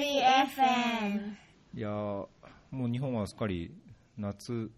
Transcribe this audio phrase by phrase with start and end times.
[0.00, 1.36] リ FM
[1.74, 2.26] いやー
[2.70, 3.70] もう日本はすっかり
[4.16, 4.70] 夏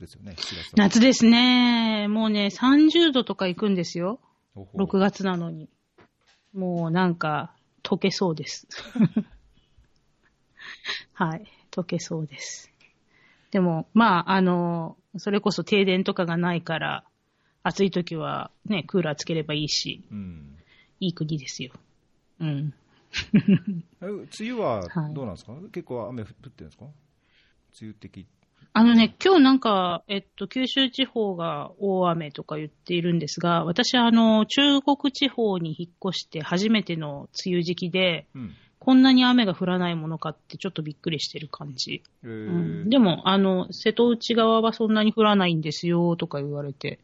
[0.00, 0.62] ですよね、7月は。
[0.74, 2.08] 夏ですね。
[2.08, 4.18] もうね、30度とか行くんですよ。
[4.56, 5.68] おほ6月なのに。
[6.52, 7.54] もうなんか、
[7.84, 8.66] 溶けそうです。
[11.14, 12.72] はい、溶けそうです。
[13.52, 17.04] でも、まあ、あの、それこそ停電とかがないから、
[17.62, 20.58] 暑い時はね、クーラーつければいいし、うん。
[20.98, 21.72] いい国ですよ。
[22.40, 22.74] うん。
[24.00, 26.84] え梅雨ははいどうなんですか、結構雨降ってるんですか？
[26.84, 26.92] 梅
[27.82, 28.26] 雨的。
[28.74, 38.54] あのね、今日なんか、えっと、九州地方が大雨とか言っているんですが、私はあの、中国地方に引っ越して初めての梅雨時期で、うん。
[38.78, 42.02] こんなに雨が降らないものかってちょっとびっくりしてる感じ。
[42.24, 46.98] えうーん、でも、あの、瀬戸内側はそんなに降らないんですよとか言われて、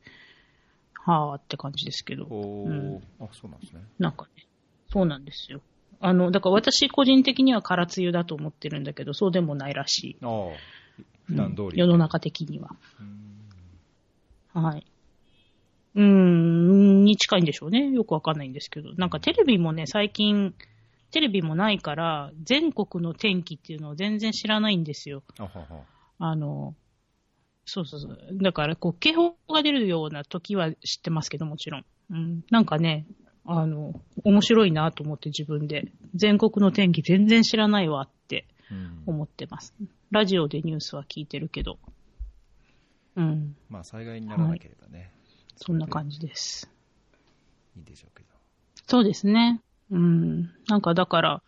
[0.95, 2.27] はぁって感じですけど。
[2.27, 3.83] うんあ、そうなんですね。
[3.99, 4.47] なんかね、
[4.91, 5.61] そうなんですよ。
[6.01, 10.17] あの、だから私個人的には空梅雨だと思ってるんだけど、そうでもないらしい。
[10.23, 10.31] ああ、
[11.27, 11.79] 普段通り。
[11.79, 12.71] 世の中的には。
[13.01, 13.29] うん
[14.53, 14.87] はい。
[15.95, 17.91] うーん、に近いんでしょうね。
[17.91, 18.93] よくわかんないんですけど。
[18.95, 20.55] なんかテレビもね、最近、
[21.11, 25.23] テレビもないから、全国の天気っていうのを全然知らないんですよ。
[25.39, 25.67] あはは。
[26.19, 26.75] あの、
[27.65, 28.19] そうそうそう。
[28.43, 31.85] だから、こう、警報が出るような時は知ってますけど、もちろん。
[32.11, 32.45] うん。
[32.51, 33.07] なんかね、
[33.51, 35.91] あの、面白いなと思って自分で。
[36.15, 39.75] 全国の天気全然知らないわってうん思ってます。
[40.11, 41.79] ラジオでニュースは聞いてるけど。
[43.17, 43.57] うん。
[43.71, 45.11] まあ、災害にならなければね、
[45.57, 46.71] そんな感じです。
[47.75, 48.29] いいでしょうけど。
[48.87, 49.63] そうですね。
[49.91, 50.51] うん。
[50.69, 51.43] なんかだから、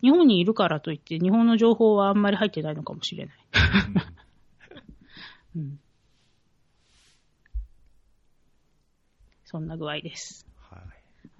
[0.00, 3.36] 日本にいるからといって、日本の情報はあんまり入ってないのかもしれない。
[5.56, 5.78] うん。
[9.44, 10.46] そんな具合です。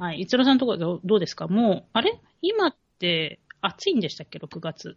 [0.03, 0.15] はい。
[0.15, 0.21] はい。
[0.23, 1.47] 一郎さんのところどうどうですか？
[1.49, 2.21] もう、あれ？
[2.41, 4.97] 今って暑いんでしたっけ ?6 月。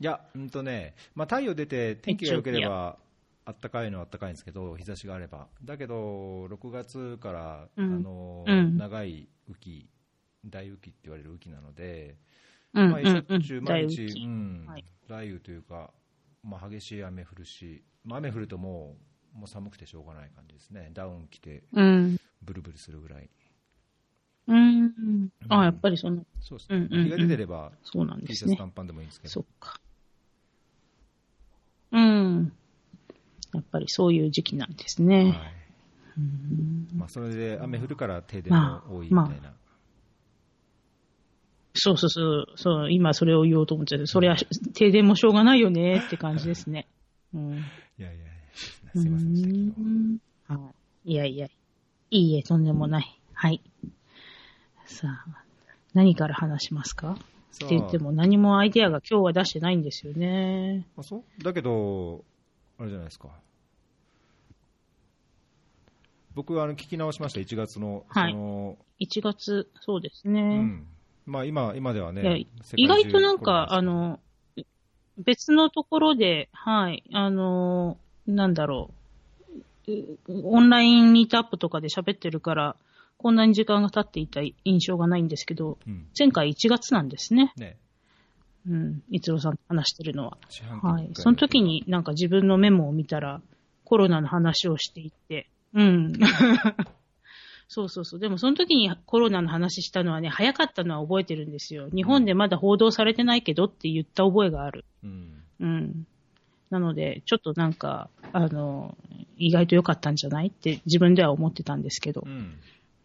[0.00, 2.98] いや、うんとね、まあ、太陽出て天気が良ければ、
[3.44, 5.46] あったかいのはあったかいんですけど、日差しがあれば。
[5.64, 9.88] だけど、6月から、うんあの、うん長い雨季、
[10.44, 12.16] 大雨季って言われる雨季なので、
[12.74, 15.90] うん、まあ、しょっちゅう毎日、うんはい雷雨というか、
[16.44, 18.96] まあ、激しい雨降るし、まあ、雨降るとも
[19.34, 20.90] う、もう寒くてしょうがない感じですね。
[20.94, 22.16] ダウン着て、うん。
[22.42, 23.28] ブルブルするぐらい。
[24.46, 25.28] うん。
[25.48, 26.88] あ、やっぱりその、そうですね。
[27.04, 28.54] 日が出てれば、そうなん T ですね。
[28.54, 29.32] シャツ短パンでもいいんですけど。
[29.32, 29.80] そっか。
[31.92, 32.52] うん。
[33.52, 35.24] やっぱりそういう時期なんですね。
[35.24, 35.60] はい
[36.18, 39.54] うんまあ、それで雨降るから停電も多いみたいな。
[41.74, 44.36] そうそうそう、そう、今それを言おうと思ってて、それは
[44.74, 46.88] 停電もしょうがないよねって感じですね。
[47.32, 47.52] うん。
[47.52, 48.26] いやいや
[48.94, 49.58] すいませんでしたけど。
[49.78, 50.18] うん
[50.48, 50.72] は
[51.04, 51.12] い。
[51.12, 51.50] いやいや、い
[52.10, 53.20] いえ、とんでもない。
[53.32, 53.62] はい。
[54.90, 55.44] さあ、
[55.94, 57.12] 何から話しますか？
[57.12, 60.84] って言っても何もアイデアが今日は出してないんですよね。
[60.98, 61.42] あそう？
[61.42, 62.24] だけど、
[62.78, 63.28] あれじゃないですか。
[66.34, 68.04] 僕、あの、聞き直しました、1月の。
[68.08, 70.58] はいその1月、そうですうね。
[70.60, 70.86] ん。
[71.26, 72.46] まあ、今、今ではね。
[72.76, 74.20] 意中外となんか、あの、
[75.18, 77.96] 別のところで、はい、あの、
[78.26, 78.90] なんだろ
[79.88, 82.76] う、うオンラインミートアップとかで喋ってるから、
[83.22, 86.06] こんなに時間が経っていた印象がないんですけど、うん。
[86.18, 87.52] 前回1月なんですね。
[87.58, 87.76] ね。
[88.66, 90.38] うん、一郎さんと話してるのは。
[90.82, 93.42] はいその時になんか自分のメモを見たら、
[93.84, 96.12] コロナの話をしていて、うん。
[97.68, 98.20] そうそうそう。
[98.20, 101.90] でもその時にコロナの話したのはね、早かったのは覚えてるんですよ。
[101.94, 104.86] 日本でまだ報道されてないけどって言った覚えがある。
[105.04, 105.42] うん。
[105.60, 106.06] うん。
[106.70, 108.96] なので、ちょっとなんか、あの、
[109.36, 112.28] 意外と良かったんじゃないって自分では思ってたんですけどう。
[112.28, 112.54] ん。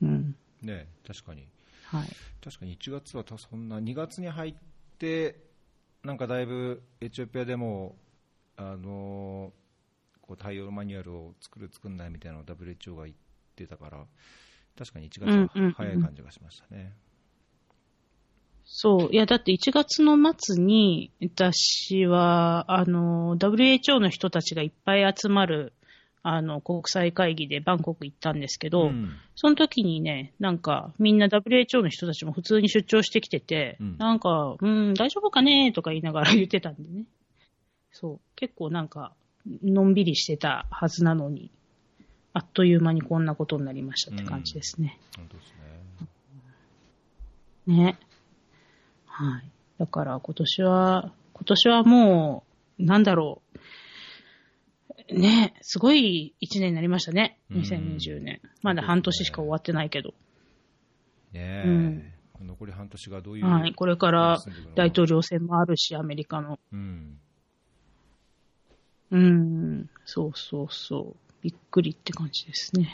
[0.05, 0.35] うん。
[0.61, 1.47] ね確かに。
[1.85, 2.07] はい。
[2.43, 4.53] 確かに1月はたそんな、2月に入っ
[4.99, 5.39] て、
[6.03, 7.95] なんかだいぶエチオピアでも、
[8.57, 9.51] あの
[10.21, 13.15] こう対応マニュアルを作る、作んないみたいなのを WHO が言っ
[13.55, 14.05] てたから、
[14.77, 16.93] 確かに1月はうんうんうん早い感じがしましたね。
[18.65, 19.09] そう。
[19.11, 25.73] いや、だって1月の末に、私は、あの、WHO の人たちがいっぱい集まる、
[26.27, 37.03] あの、国際会議でバンコク行ったんですけど、うんその時にね、なんか、みんな WHO の人たちも普通に出張してきてて、うんなんか、うん、大丈夫かねとか言いながら言ってたんでね。
[37.91, 38.19] そう。
[38.35, 39.13] 結構なんか、
[39.61, 41.51] のんびりしてたはずなのに、
[42.33, 44.97] あっという間にこんなことになりましたって感じですね。
[45.17, 45.53] 本当です
[47.67, 47.83] ね。
[47.83, 47.99] ね。
[49.05, 49.43] はい。
[49.77, 52.43] だから今年は、今年はも
[52.79, 53.44] う、なんだろう。
[55.11, 57.39] ね、すごい一年になりましたね。
[57.51, 58.41] うん2020年。
[58.61, 60.13] まだ半年しか終わってないけど。
[61.31, 62.11] ねえ、うん
[62.41, 63.73] 残り半年がどういう、はい。
[63.73, 64.37] これから
[64.75, 66.59] 大統領選もあるし、アメリカの。
[66.71, 67.19] うん、
[69.11, 69.89] うん。
[70.05, 71.33] そうそうそう。
[71.41, 72.89] びっくりって感じですね。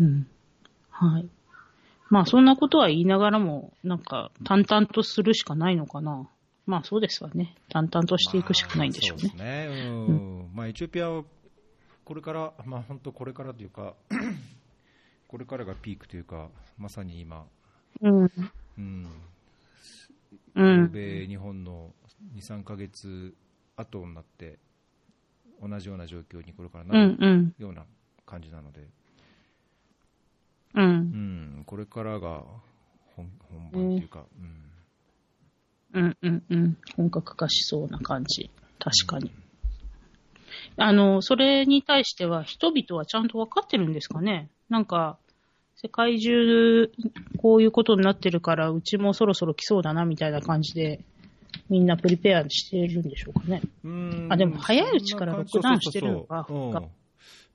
[0.00, 0.26] うん。
[0.90, 1.28] はい。
[2.08, 6.28] まあ、そんなことは言いながらも、なんか、淡々とするしかないのかな。
[6.66, 7.54] まあ、そうですわね。
[7.68, 9.32] 淡々としていくしかないんでしょうね。
[9.36, 10.50] まあそうん。
[10.54, 11.24] まあ、エチオピアは、
[12.04, 13.94] これから、まあ、本当これからというか、
[15.28, 16.48] これからがピークというか、
[16.78, 17.46] まさに今、
[18.00, 18.30] うん。
[18.78, 19.06] うん、
[20.54, 20.92] 欧うん。
[20.92, 21.92] 米、日本の
[22.34, 23.34] 2、3ヶ月
[23.76, 24.58] 後になって、
[25.60, 27.54] 同じような状況にこれからうなる。
[27.58, 27.84] ような
[28.24, 28.80] 感じなので、
[30.74, 30.80] う。
[30.80, 32.42] うんん、これからが
[33.16, 34.71] 本本番というか、うん
[35.92, 36.16] うん。
[36.22, 36.42] うん。
[36.50, 36.76] うん。
[36.96, 38.50] 本格化しそうな感じ。
[38.78, 39.30] 確かに。
[40.76, 44.48] あの、それに対しては人々はちゃんと分かってるんですかね？
[44.68, 45.18] なんか、
[45.76, 46.90] 世界中
[47.38, 51.00] こういうことになってるから、うちもそろそろ来そうだなみたいな感じで、
[51.68, 53.62] みんなプリペアしてるんでしょうかね？
[53.84, 56.88] うんあでも早いうちからロックダウンしてるのかそうそうそうがうん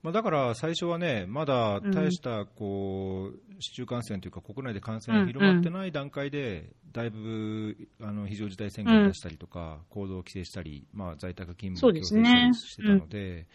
[0.04, 13.48] まあ、だから最初はね、まだ大したこう市中感染というか、国内で感染が広がってない段階で、だいぶあの非常事態宣言を出したりとか、行動を規制したり、まあ、在宅勤務を強制したりしてたので、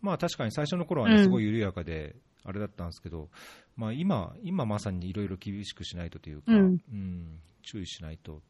[0.00, 1.24] まあ、確かに最初の頃はね、うん。
[1.24, 3.30] すごい緩やかで、あれだったんですけど、
[3.74, 6.58] まあ、今、今まさにいろいろ厳しくしないとというか、うん。
[6.92, 8.40] うん注意しないとっ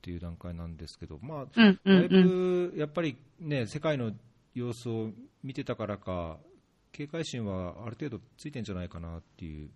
[0.00, 2.08] ていう段階なんですけど、まあ、だい。
[2.08, 4.12] ぶやっぱりね、世界の
[4.54, 5.10] 様子を
[5.44, 6.38] 見てたからか、
[6.92, 9.70] 警戒心はある程度ついてんじゃないかなっていう、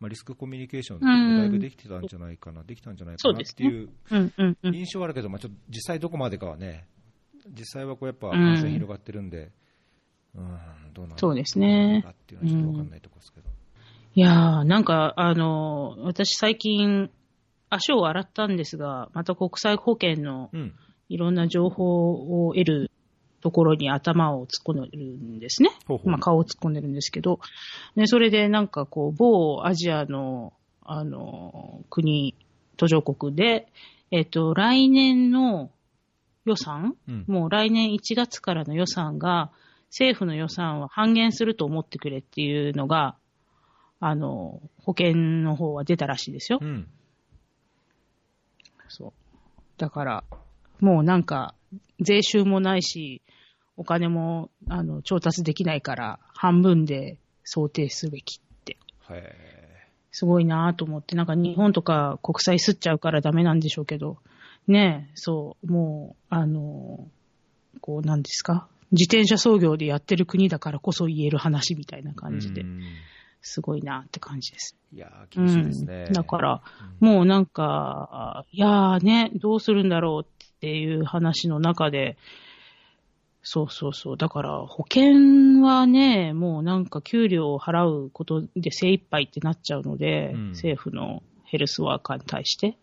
[0.00, 1.38] まあ、リスクコミュニケーションうん。
[1.38, 4.74] だいぶできてたんじゃないかな、できたんじゃないかなっていううん、うん、うん。
[4.74, 6.86] 印象はあるけど、まあ、ちょっと実際どこまでかはね、
[7.50, 8.30] 実際はこうやっぱん。
[8.30, 9.52] 感染広がってるんで、
[10.34, 13.48] うん、どうなのそうですねかっていうのはちょっとわかんないところですけど。
[14.14, 17.10] いやー、なんか、あの、私最近、
[17.70, 20.74] 足を洗ったんですが、また国際保険のうん、
[21.08, 22.90] いろんな情報を得る
[23.42, 25.70] ところに頭を突っ込んでるんですね。
[25.86, 27.40] ほうほうまあ顔を突っ込んでるんですけど、
[27.96, 30.52] ね、それでなんかこう、某アジアの、
[30.84, 32.34] あの、国、
[32.76, 33.68] 途上国で、
[34.10, 35.70] えっと、来年の
[36.44, 39.50] 予算うん、もう来年1月からの予算が、
[39.90, 43.16] 政府の予算は半減すると思ってくれっていうのが、
[44.00, 46.58] あの、保険の方は出たらしいですよ。
[46.60, 46.88] うん、
[48.88, 49.12] そう。
[49.78, 50.24] だから、
[50.80, 51.54] もうなんか、
[52.00, 53.22] 税収もないし、
[53.76, 58.76] お金も、あの、調達できないから、半分で想定すべきって。
[59.00, 59.22] はい、
[60.10, 64.18] すごいなぁと思って、なんか日本とか国債吸っちゃうからダメなんでしょうけど、
[64.68, 67.08] ねえ、そう、もう、あの、
[67.80, 68.68] こう、なんですか？
[68.92, 72.60] 自転車操業でやってる国だからこそ言える話みたいな感じで。
[72.60, 72.80] う、ん。
[73.44, 74.76] すごいなって感じです。
[74.94, 76.04] いやー、厳しいですね。
[76.06, 76.62] うん、だから、
[77.00, 82.16] もうなんか、いやーね、どうするんだろうっていう話の中で、
[83.42, 84.16] そうそうそう。
[84.16, 92.76] だから、保険はね、もうなんか給料を払うことで精一杯ってなっちゃうので、うん政府のヘルスワーカーに対して。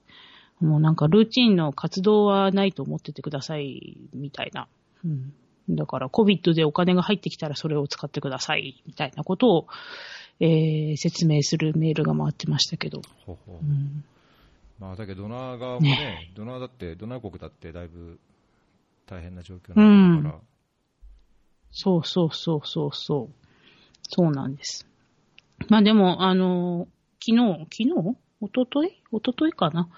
[0.60, 4.68] もうなんかルーチンの活動はないと思っててください、みたいな。
[5.06, 5.34] うん。
[5.70, 9.68] だから COVID でお金が入ってきたらそれを使ってください、みたいなことを、
[10.42, 13.02] えー説明するメールが回ってましたけど。
[13.26, 14.04] ほうほううん
[14.80, 18.18] まあ、だけどドナー側もね、ドナーだって、ドナー国だってだいぶ
[19.10, 20.42] 大変な状況なんだから、
[21.72, 23.48] そうそうそうそうそう。
[24.04, 24.88] そうなんです。
[25.68, 26.88] まあでも、あの、
[27.20, 28.18] 昨日、昨日？
[28.42, 28.92] 一昨日？
[29.12, 29.90] 一昨日かな？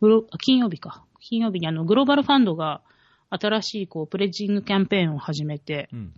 [0.00, 1.04] グロあ金曜日か。
[1.20, 2.80] 金曜日にあの、グローバルファンドが
[3.28, 6.14] 新しいこう、プレッジングキャンペーンを始めて、うん、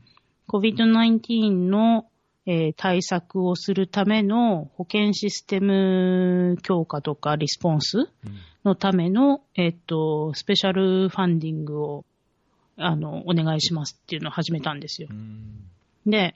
[0.49, 2.07] COVID-19 の、
[2.47, 8.09] えー対策をするための保健システム強化とかリスポンスうん。
[8.65, 12.05] のための、えっと、スペシャルファンディングを、
[12.85, 15.15] あの、お願いしますっていうのを始めたんですよう。
[15.15, 15.65] ん
[16.07, 16.35] で、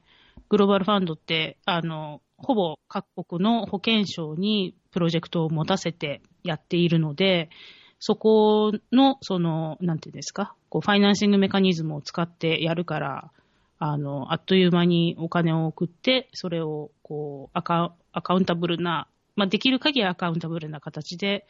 [0.49, 7.50] グローバルファンドって、あの、ほぼ各国の保健省にプロジェクトを持たせてやっているので、
[7.99, 13.31] そこの、その、なんていうんですか、こう、ファイナンシングメカニズムを使ってやるから、
[13.79, 21.47] あの、あっという間にお金を送って、それを、こう、アカアカウンタブルな、まあ、できる限りアカウンタブルな形で、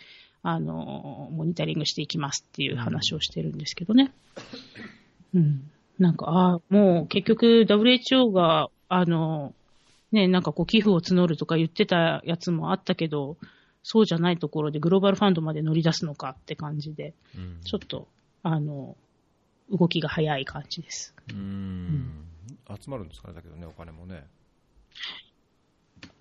[0.48, 4.12] あの、モニタリングしていきますっていう話をしてるんですけどね。
[5.34, 5.68] うん。
[5.98, 9.52] なんか、ああ、もう結局 WHO が、あの、
[10.12, 13.36] ね、なんかこう寄付を募るとか言ってたやつもあったけど、
[13.82, 18.06] そうじゃないところでグローバルファンドまで乗り出すのかって感じで、うんちょっと、
[18.44, 18.96] あの、
[19.72, 21.12] 動きが早い感じです。
[21.28, 22.24] うん
[22.80, 24.24] 集まるんですかね、だけどね、お金もね。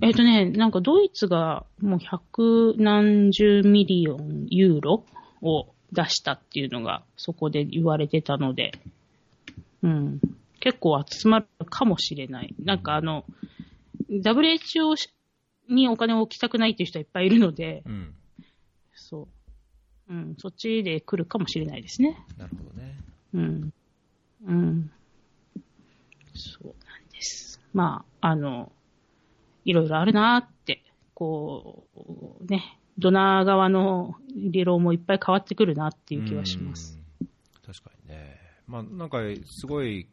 [0.01, 5.05] えっ、とね、なんかドイツがもう百何十 million ユーロ
[5.41, 8.71] を出したっていうのがそこで言われてたので、
[9.83, 10.19] うん。
[10.59, 12.53] 結構集まるかもしれない。
[12.63, 13.23] なんかあの、
[14.09, 14.95] WHO
[15.69, 18.13] にお金を置きたくないっていう人はいっぱいいるので、うん。
[18.95, 19.27] そ
[20.09, 20.13] う。
[20.13, 22.17] うん、そっちで来るかもしれないですね。
[22.37, 22.95] なるほどね。
[23.33, 23.73] うん。
[24.45, 24.91] うん。
[26.33, 27.61] そうなんです。
[27.73, 28.71] まあ、あの、
[29.65, 36.99] いろいろあるなーって、こう、ね、ドナー側の理論もいっぱい変わってくるなっていう気はします。
[37.21, 37.27] うん。
[37.65, 38.39] 確かにね。
[38.67, 40.07] まあ、なんか、すごい、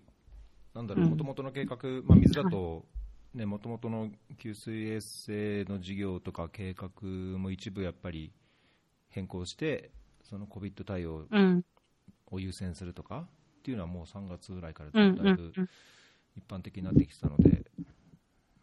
[0.75, 2.87] なんだろう、うんもともとの計画、まあ、水だと、
[3.35, 6.91] ね、もともとの給水衛生の事業とか計画
[7.39, 8.33] も一部やっぱり
[9.11, 9.91] 変更して、
[10.23, 11.65] その COVID 対応うん。
[12.31, 13.27] を優先するとか
[13.61, 15.17] っていうのはもう3月ぐらいからうん。
[15.17, 15.69] だいぶうん。
[16.37, 17.62] 一般的になってきてたので、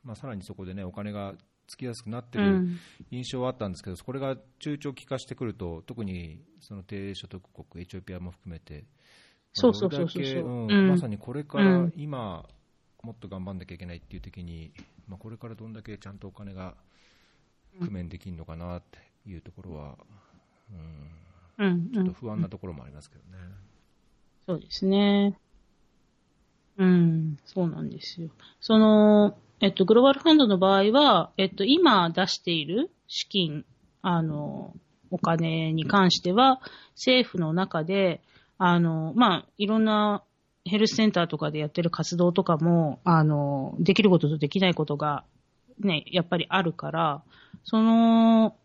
[0.03, 1.35] まあ、さらにそこでね、お金が
[1.67, 2.79] つきやすくなってるうん。
[3.11, 8.85] 印象はあったんですけど、これが中長期化してくると、特にその低所得国、エチオピアも含めて、
[9.53, 12.47] そうそうそうそうどれだけまさにこれからうん今、
[13.01, 14.73] もっと頑張んなきゃいけないっていう時に、
[15.07, 16.75] まあ、これからどんだけちゃんとお金が
[17.79, 19.97] 工面できるのかなっていうところは、
[21.57, 21.91] うん、うん。
[21.91, 23.37] ちょっと不安なところもありますけどね。
[24.47, 25.39] そうですね。
[26.77, 28.29] うん、そうなんですよ。
[28.59, 33.65] その、えっと、グローバルファンドの場合は、えっと、今出している資金、
[34.01, 34.73] あの、
[35.11, 36.61] お金に関しては、
[36.95, 38.21] 政府の中で、
[38.57, 40.23] あの、まあ、いろんな
[40.65, 45.23] ヘルスセンターとかでやってる活動とかも、あの、できることとできないことが、
[45.79, 47.23] ね、やっぱりあるから、
[47.63, 48.55] その、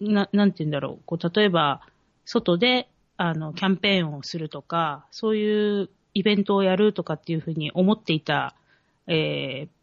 [0.00, 1.82] な、なんて言うんだろう、こう、例えば、
[2.24, 8.54] 外で、あの、キャンペーンをするとか、そういうイベントをやるとかっていうふうに思っていた、
[9.06, 9.79] えー、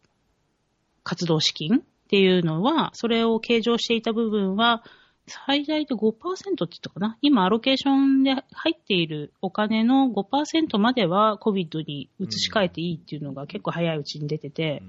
[1.08, 4.84] 活動資金っていうのは、それを計上していた部分は、
[5.26, 6.18] 最大で5%って
[6.58, 7.16] 言ったかな？
[7.22, 14.82] 今、アロケーションで入っているお金の5%までは COVID に移し替えていいっていうのが結構早いうちに出てて、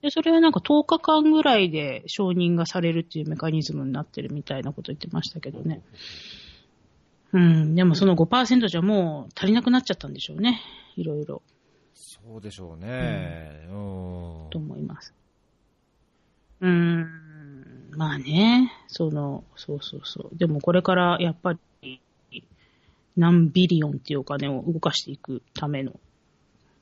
[0.00, 5.82] で、それはなんか10日間ぐらいで承認がされるっていうメカニズムになってるみたいなこと言ってましたけどね。
[7.32, 10.60] うん、でもその5%じゃもう足りなくなっちゃったんでしょうね。
[10.96, 11.42] いろいろ
[11.94, 13.66] そうでしょうね。
[13.68, 13.72] う
[14.46, 15.14] んと思います。
[16.60, 20.36] うーん、まあね、その、そうそうそう。
[20.36, 22.02] でもこれからやっぱり
[23.16, 25.92] 何ビリオンっていうお金を動かしていくための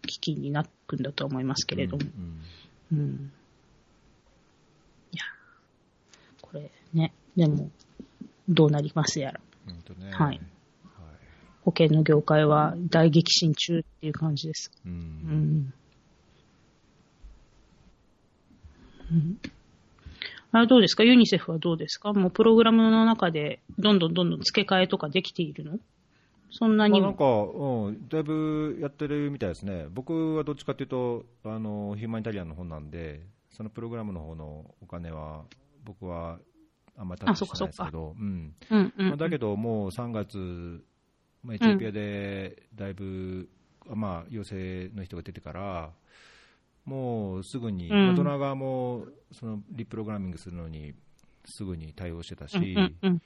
[0.06, 2.02] 基金になっていくんだと思いますけれども。
[2.90, 3.32] うんうん。
[5.12, 5.24] いや、
[6.40, 7.70] これね、でも、
[8.48, 9.40] どうなりますやら。
[9.66, 10.38] うんほんとねはいはい
[11.62, 14.70] 保険の業界は大激震中っていう感じです。
[14.86, 15.72] ううんん。
[19.12, 19.38] うん
[20.50, 21.04] あれどうですか？
[21.04, 22.12] ユニセフはどうですか？
[22.12, 25.78] もうプログラムの中でどんどんどんどん付け替えとかできているの？
[26.50, 35.44] そんなになんか、うん、だいぶやってるみたいですね、僕はどっちかというとあの、ヒューマニタリアンの方なんで、そのプログラムの方のお金は、
[35.84, 36.38] 僕は
[36.96, 38.54] あんまりタッチしてないですけど、うん。
[38.70, 40.82] うんうんまあ、だけど、もう3月、
[41.44, 43.50] まあ、エチオピアでだいぶ、
[43.86, 45.90] まあ、陽性の人が出てから、
[46.88, 48.10] もうすぐに、うん。
[48.10, 50.94] 大人側もそのリプログラミングするのに
[51.44, 53.22] すぐに対応してたし、うんうんうん。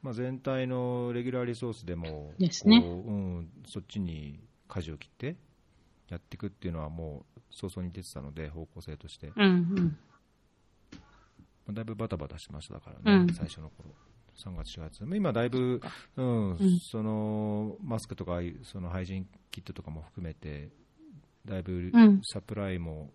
[0.00, 4.38] まあ、全体のレギュラーリソースでもこううん、そっちに
[4.68, 5.36] 舵を切って
[6.08, 9.98] やっていくっていうのはもう早々に出てたので、方向性として、まうんうん。
[11.68, 13.34] あだいぶバタバタしましただからね、うん。
[13.34, 13.90] 最初の頃。
[14.36, 15.80] 3月、4月、今、だいぶ、
[16.16, 16.78] うんん。
[16.80, 20.70] そのマスクとかそのハイジンキットとかも含めて、
[21.46, 22.20] だいぶうん。
[22.22, 23.10] サプライも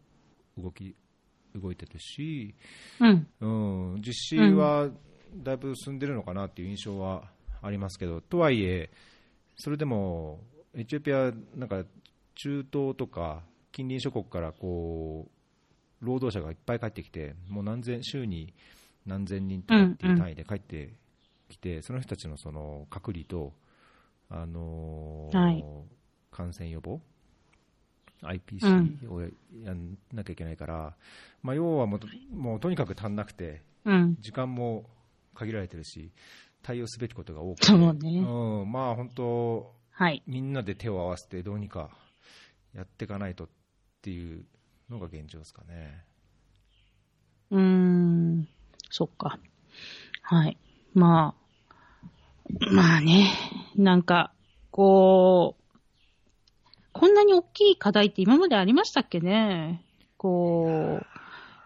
[0.58, 0.96] 動き
[1.56, 2.54] 動いてるし、
[3.00, 3.28] うん。
[3.42, 4.90] うん、実施は
[5.36, 7.24] だいぶ進んでるのかなっていう印象は
[7.62, 8.90] ありますけど、とはいえ、
[9.56, 10.42] それでも
[10.74, 11.84] エチオピア、なんか
[12.36, 15.28] 中東とか近隣諸国からこ
[16.02, 18.54] う労働者がいっぱい帰ってきて、もう何千週に
[19.06, 20.94] 何千人とかっていう単位で帰って
[21.50, 23.54] きて、その人たちのその隔離と、
[24.30, 25.64] あのーはい。
[26.32, 27.00] 感染予防、う
[28.24, 30.96] IPC をやんなきゃいけないから、
[31.42, 34.18] まあ、要はもうともうとにかく足んなくて、うん。
[34.20, 34.90] 時間も
[35.36, 36.12] 限られてるし、
[36.64, 40.24] 対応すべきことが多くて、そうねうん、まあ本当、はい。
[40.26, 41.90] みんなで手を合わせてどうにか
[42.74, 43.48] やっていかないとっ
[44.02, 44.46] ていう
[44.90, 46.04] のが現状ですかね。
[47.52, 48.48] うーん。
[48.90, 49.40] そっか。
[50.22, 50.58] はい。
[50.94, 51.46] まあ、
[52.72, 53.32] まあね、
[53.76, 54.34] なんか、
[54.72, 55.65] こう、
[56.98, 59.84] こんなに大きい課題って今までありましたっけね？
[60.16, 61.02] こ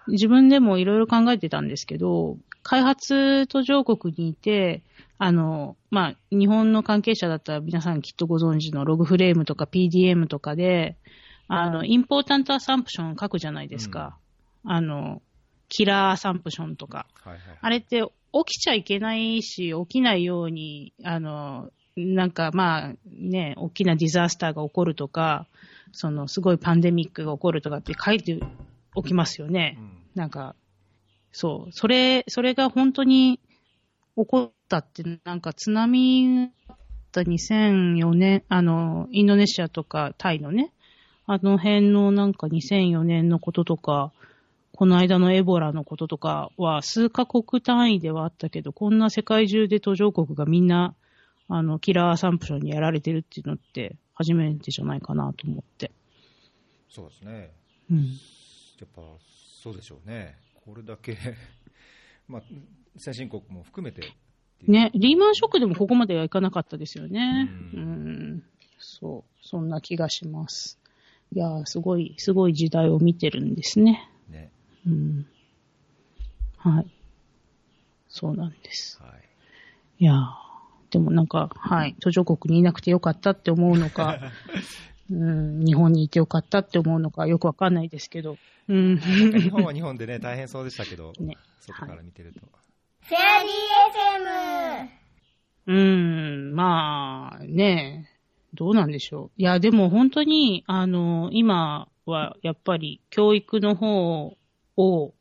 [0.08, 4.82] う、自分でもいろいろ考えてたんですけど、開発途上国にいて、
[5.20, 10.98] あの、まあ、日本の関係者だったら皆さんきっとご存知のログフレームとか PDM とかで、
[11.48, 14.18] あの、インポータントアサンプション書くじゃないですか。
[14.64, 15.22] あの、
[15.68, 17.06] キラーアサンプションとか。
[17.24, 17.42] はいはい。
[17.62, 18.10] あれって起
[18.46, 21.70] きちゃいけないし、起きないように、あの、
[22.06, 25.48] なんかまあね、大きなディザスターが起こるとか、
[25.92, 28.40] そのすごいパンデミックが起こるとかって書いて
[28.96, 29.78] おきますよね。
[29.80, 30.56] うんなんか、
[31.32, 33.40] そう、それ、それが本当に
[34.18, 36.78] 起こったって、なんか津波があっ
[37.12, 40.74] た2004年、あの、インドネシアとかタイのね、
[41.26, 44.12] あの辺のなんか2004年のこととか、
[44.76, 50.96] この間のエボラのこととかは数カ国単位ではあったけど、こんな世界中で途上国がみんな、
[51.50, 55.92] あの、キラーサンプションにやられてるっていうのって初めてじゃないかなと思って。
[56.90, 57.52] そうですね。
[57.92, 57.98] うん。
[57.98, 59.02] やっぱ
[59.62, 60.38] そうでしょうね。
[60.66, 61.18] これだけ、
[62.28, 62.42] まあ、
[62.98, 64.02] 先進国も含めて
[64.68, 67.50] ね、リーマンショックでもここまではいかなかったですよね。
[67.74, 67.84] ううん
[68.36, 68.44] ん。
[68.78, 70.78] そう、そんな気がします。
[71.34, 74.10] いやー、すごい、すごい時代を見てるんですね。
[74.30, 74.52] ね。
[74.86, 75.26] うん。
[76.58, 76.88] はい。
[78.10, 79.02] そうなんです。
[79.02, 80.04] はい。
[80.04, 80.49] いやー、
[80.92, 84.20] でもなんか、はい、途上国にいなくてよかったって思うのか、
[85.12, 88.98] うん、日本にいてよかったって思うのかよくわかんないですけど、うん。
[89.02, 92.40] 日本は日本でね、大変そうでしたけど、ね外から見てると。
[93.02, 93.50] フェアリー
[94.86, 95.00] FM!
[95.68, 95.74] う
[96.52, 98.10] ん、まあ、ね
[98.54, 99.32] どうなんでしょう。
[99.38, 104.36] いや、でも本当に、あの、今はやっぱり教育の方
[104.78, 105.14] を、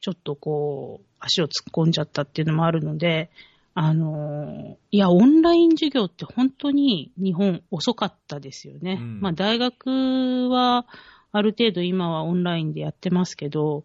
[0.00, 3.30] ちょっとこう、足を突っ込んじゃったっていうのもあるので、
[3.74, 8.98] あの、いや、オンライン授業って本当に日本遅かったですよね。
[9.00, 10.86] うんまあ、大学は、
[11.32, 13.84] ある程度今はオンラインでやってますけど、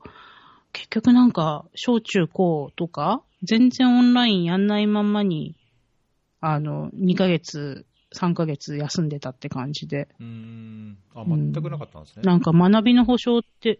[0.74, 5.56] 結局なんか、小中高とか、全然オンラインやんないまんまに、
[6.42, 10.08] あの、2ヶ月、3ヶ月休んでたって感じで。
[10.20, 10.98] うーん。
[11.14, 12.24] あ、全くなかったんですね。
[12.24, 13.80] なんか学びの保障って、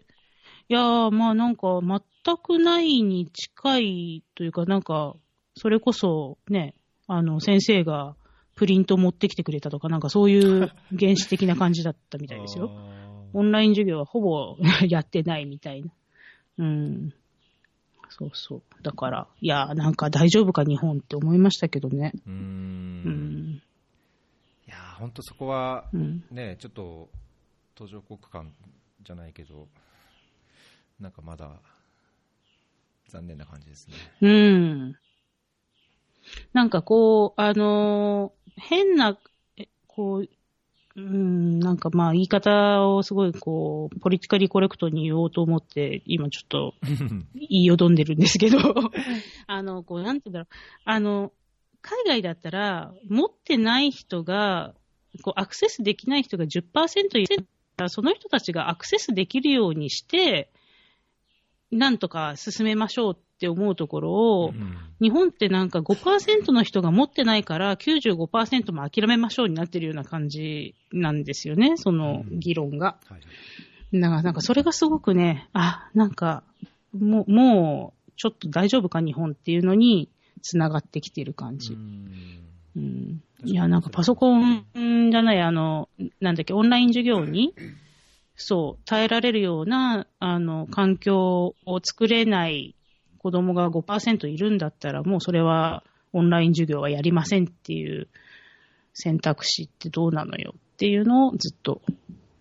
[0.68, 5.16] いやー、まあなんか全くないに近いというか、なんか、
[5.56, 6.74] それこそね、
[7.06, 8.14] あの、先生が
[8.54, 12.70] プリント持ってきてくれたとか、なんかそういう 原始的な感じだったみたいですよ。
[12.72, 12.96] あ
[13.32, 14.56] オンライン授業はほぼ
[14.88, 15.92] やってないみたいな。
[16.58, 17.12] うん。
[18.08, 18.62] そうそう。
[18.82, 22.12] だから、いやー、なんか大丈夫か日本って思いましたけどね。
[22.14, 22.32] ーうー。
[22.32, 23.62] うんん。
[24.66, 26.24] いやー、本当そこは、うん。
[26.30, 27.10] ね、ちょっと、
[27.74, 28.52] 途上国間
[29.02, 29.68] じゃないけど、
[30.98, 31.60] なんかまだ、
[33.08, 33.94] 残念な感じですね。
[34.22, 34.96] うん。
[36.52, 39.18] なんかこう、あのー変な、
[39.56, 40.28] えこう、
[40.96, 46.74] うん、なんかまあ言い方をすごいこう、ポリティカリーコレクトに言おうと思って、今ちょっと
[47.34, 48.58] 言いよどんでるんですけど、
[49.46, 50.48] あの、こう、なんて言うんだろう。
[50.84, 51.32] あの、
[51.82, 54.74] 海外だったら、持ってない人が、
[55.22, 60.50] こう、アクセスできない人が10%いるら、その人たちがアクセスできるようにして、
[61.76, 64.76] なんとか進めましょうって思うところを、うん。
[64.98, 72.96] 日本ってなんか5%の人が持ってないから95%も諦めましょうになってるような感じなんですよね、その議論が。
[73.08, 73.20] はい
[73.92, 76.42] だからなんかそれがすごくね、あ、なんか、
[76.92, 80.08] もう、もう、ちょっと大丈夫か日本っていうのに
[80.42, 81.74] 繋がってきてる感じ。
[81.74, 82.10] うん。
[82.76, 83.22] うん。
[83.44, 85.88] いや、なんかパソコンんじゃない、あの、
[86.20, 87.54] なんだっけ、オンライン授業に、
[88.36, 92.74] そう、耐えられるような、あの、環境を作れない
[93.18, 98.08] 子供が5%いるんだったら、もうそれはオンライン授業はやりませんっていう
[98.94, 101.80] 選択肢ってどうなのよっていうのをずっと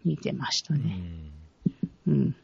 [0.03, 0.83] 見てましたうね。
[0.83, 1.31] ん
[2.07, 2.35] うん。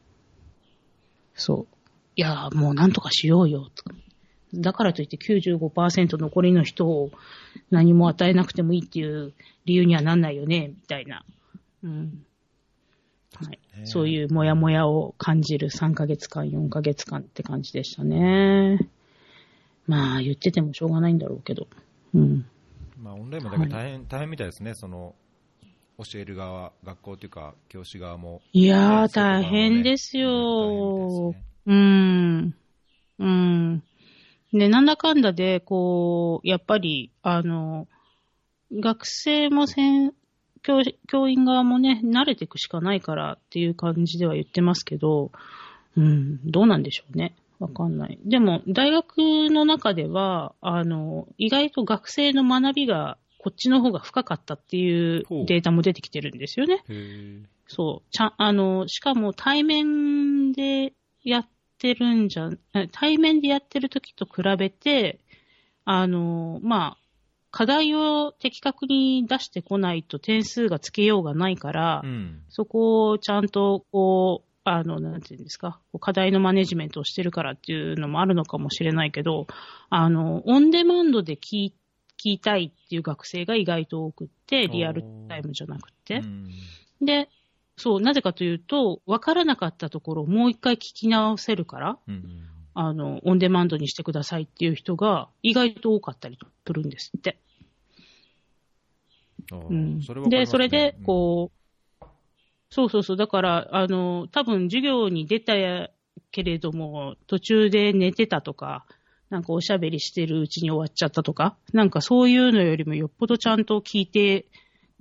[1.36, 1.76] そう。
[2.16, 3.96] いや、もうなんとかしようよ、とか。
[4.54, 7.12] だからといって95%残りの人を
[7.70, 9.34] 何も与えなくてもいいっていう
[9.66, 11.24] 理由にはなんないよね、みたいな。
[11.84, 12.26] うん。
[13.46, 13.60] はい。
[13.78, 18.90] ねそういうモヤモヤを感じる3ヶ月間、4ヶ月間って感じでしたね。
[19.88, 21.68] まあ、言っててもしょうがないんだろうけど。
[22.14, 22.46] うん。
[22.98, 25.16] まあ、オンラインもだ大変、大変みたいですね、その
[25.98, 28.42] 教える側、学校というか、教師側も。
[28.54, 31.32] いやー、大ね変ですよ。
[31.32, 31.36] 変み
[31.68, 32.56] うん。
[33.20, 33.84] うん。
[34.54, 37.88] で、なんだかんだで、こう、やっぱり、あの、
[38.74, 40.14] 学生もせん、
[40.64, 45.32] 教教員側もね、慣れていくしかないからっていう感じでは言ってますけど、
[45.98, 47.36] うん、どうなんでしょうね。
[47.60, 48.18] わかんない。
[48.26, 49.18] でも、大学
[49.50, 56.84] の中では、あの、意外と学生の学びが、こっちの方が深かったっていうデータも出てきてるんですよね。
[57.68, 58.12] そう。
[58.12, 60.94] ちゃん、あの、しかも対面で
[61.24, 61.48] やっ
[61.82, 65.20] ってるんじゃ、え対面でやってる時と比べて、
[65.84, 66.98] あの、まあ、
[67.52, 72.44] 課題を的確に出してこないと点数がつけようがないから、うん。
[72.50, 79.48] そこをちゃんと、こう、あの、なんていうんですか、課題のマネジメントをしてるからっていうのもあるのかもしれないけど、
[79.90, 81.74] あの、オンデマンドで聞
[82.18, 86.18] きたいっていう学生が意外と多くって、リアルタイムじゃなくて。
[86.18, 86.50] うん
[87.02, 87.30] で、
[87.78, 97.38] そう、なぜかというと、わからなかったところをもう一回聞き直せるから、うんあの、オンデマンドにしてくださいっていう人が意外と多かったりするんですって。
[99.52, 100.00] うん。
[100.30, 102.06] で、それで、こう、
[102.70, 105.54] そうそうそう、だから、あの、多分授業に出た
[106.32, 108.86] けれども、途中で寝てたとか、
[109.30, 114.46] なんかおしゃべりしてるうちに終わっちゃったとか、なんかそういうのよりもよっぽどちゃんと聞いて、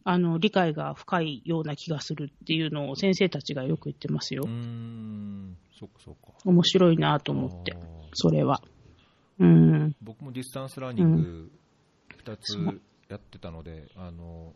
[0.04, 4.50] あの、理解が深いような気がするっていうのを先生たちがよく言ってますようー。
[4.50, 6.32] ん、そっかそっか。
[6.44, 7.76] 面白いなと思って
[8.14, 8.62] それは。
[9.38, 9.96] うん。
[10.02, 11.50] 僕も distance learning
[12.24, 14.54] 2つやってたので、あの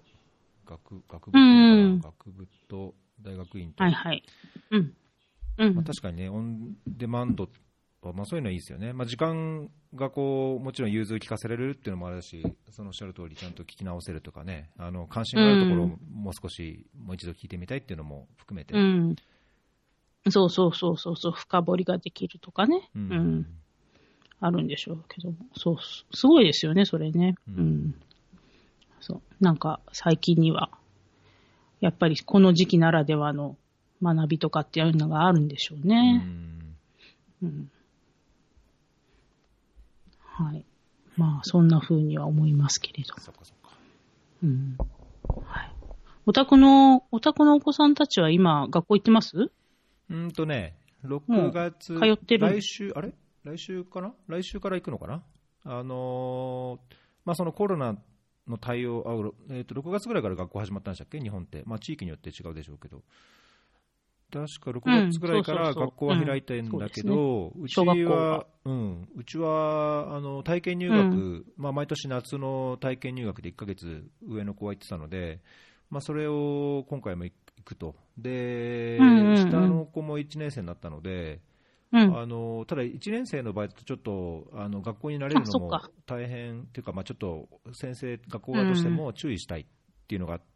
[0.67, 4.23] 学学部とうん学部と大学院と、はいはい。
[4.71, 4.95] うん。
[5.59, 5.75] うん。
[5.75, 7.49] まあ、確かにね、オンデマンドは、
[8.13, 18.75] まあ、そういうのはいいですよね、まあ、時間がこうもちろん融通利かせられるっていうのもあるし、そのおっしゃる通り、ちゃんと聞き直せるとかね、あの関心があるところをうんもう少し、もう一度聞いてみたいっていうのも含めて。
[18.75, 19.17] うん。
[20.31, 22.89] そうそうそうそうそう、深掘りができるとかね。
[22.95, 23.47] ううんん。
[24.41, 25.37] あるんでしょうけども。
[25.57, 25.77] そう、
[26.15, 27.35] すごいですよね、それね。
[27.49, 27.95] ううんん。
[29.01, 29.23] そう。
[29.41, 30.71] なんか、最近には、
[31.81, 33.57] やっぱりこの時期ならではの
[34.03, 36.17] 学びとかっていうのがあるんでしょううね。
[36.17, 36.77] ん
[37.43, 37.71] うん。
[40.37, 40.67] はい。
[41.17, 43.15] まあ、そんな風には思いますけれど。
[43.21, 43.71] そっかそっか
[44.43, 44.77] うん。
[45.47, 45.73] はい。
[46.27, 49.37] お宅の、お宅のお子さんたちは今、学校行ってます？
[49.37, 53.15] うーんとね、6月、通ってる来週、あれ？
[53.45, 54.13] 来週かな？
[54.27, 55.23] 来週から行くのかな？
[55.65, 56.95] あのー
[57.25, 57.97] まあ、そのコロナ
[58.49, 61.63] の対応、あろえー、と6月ぐらいから学校始まったんでしたっけ、日本って。
[61.65, 63.03] まあ、地域によって違うでしょうけど。
[64.33, 75.41] 確か6月ぐらいから学校は開いてんだけど、うちはが、うん、うちはあの体験入学、まあ、毎年夏の体験入学で1ヶ月上の子は行ってたので、
[75.91, 77.33] まあ、それを今回も行
[77.65, 79.37] くと、で、うんうんうん。
[79.37, 81.41] 下の子も1年生になったので、
[81.93, 82.19] うん。
[82.19, 85.71] あのただ1年生の場合だとちょっとあの学校に慣れるのも
[86.07, 89.67] 大変っていうか、まあ、ちょっと先生、学校側としても注意したいっ
[90.09, 90.54] ていうのがあって、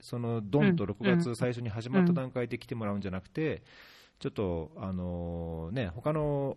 [0.00, 3.62] そのドンと6うん月最初に始まった段階で来てもらうんじゃなくて、
[4.18, 6.56] ちょっとあのね他の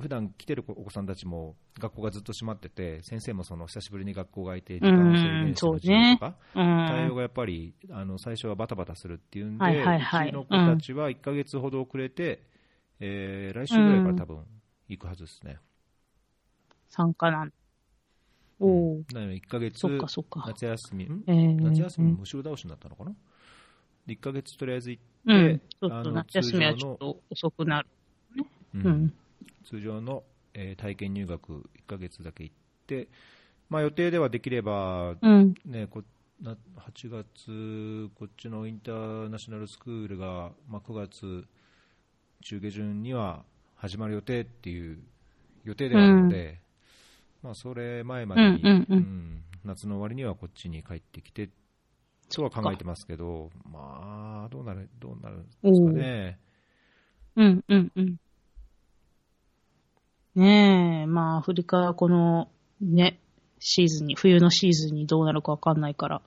[0.00, 6.36] 普段来てるお子さんたちも学校がずっと閉まってて、先生もその久しぶりに学校が開いて、時間を制限しての授業とか。
[6.54, 6.86] うん。
[6.88, 12.42] 対応がやっぱりあの最初はバタバタするっていうんで、うちの子たちは1ヶ月ほど遅れて、
[13.00, 14.44] えー来週ぐらいから多分
[14.88, 15.58] 行くはずですね。
[16.88, 17.52] 参加なん。
[18.60, 20.44] おお、なので1ヶ月そっかそっか。
[20.46, 23.12] 夏休み、んえー、夏休みも後ろ倒しになったのかな、
[24.06, 25.54] で ?1 ヶ月とりあえず行って、うん。
[25.54, 27.88] っと夏休みはちょっと遅くなる。
[28.74, 29.14] ううんん。
[29.64, 30.22] 通常の、
[30.54, 32.54] えー体験入学1ヶ月だけ行っ
[32.86, 33.08] て、
[33.68, 35.54] まあ、予定ではできれば、うん。
[35.64, 36.02] ね、こ
[36.40, 41.46] な8月、こっちのインターナショナルスクールが、まあ、9月
[42.42, 44.98] 中下旬には始まる予定っていう
[45.64, 46.60] 予定ではあるので、
[47.44, 51.48] まあ、それ前までに、うんうんうんうん夏の終わりにはこっちに帰ってきて
[52.28, 56.38] とは考えてますけど、まあ、どうなる、どうなるんですかね。
[57.36, 58.16] うん、うん、うん。
[60.34, 62.48] ねえ、まあ、アフリカはこの、
[62.82, 63.18] ね、
[63.58, 66.20] シーズンに、冬のシーズンにどうなるかわかんないから。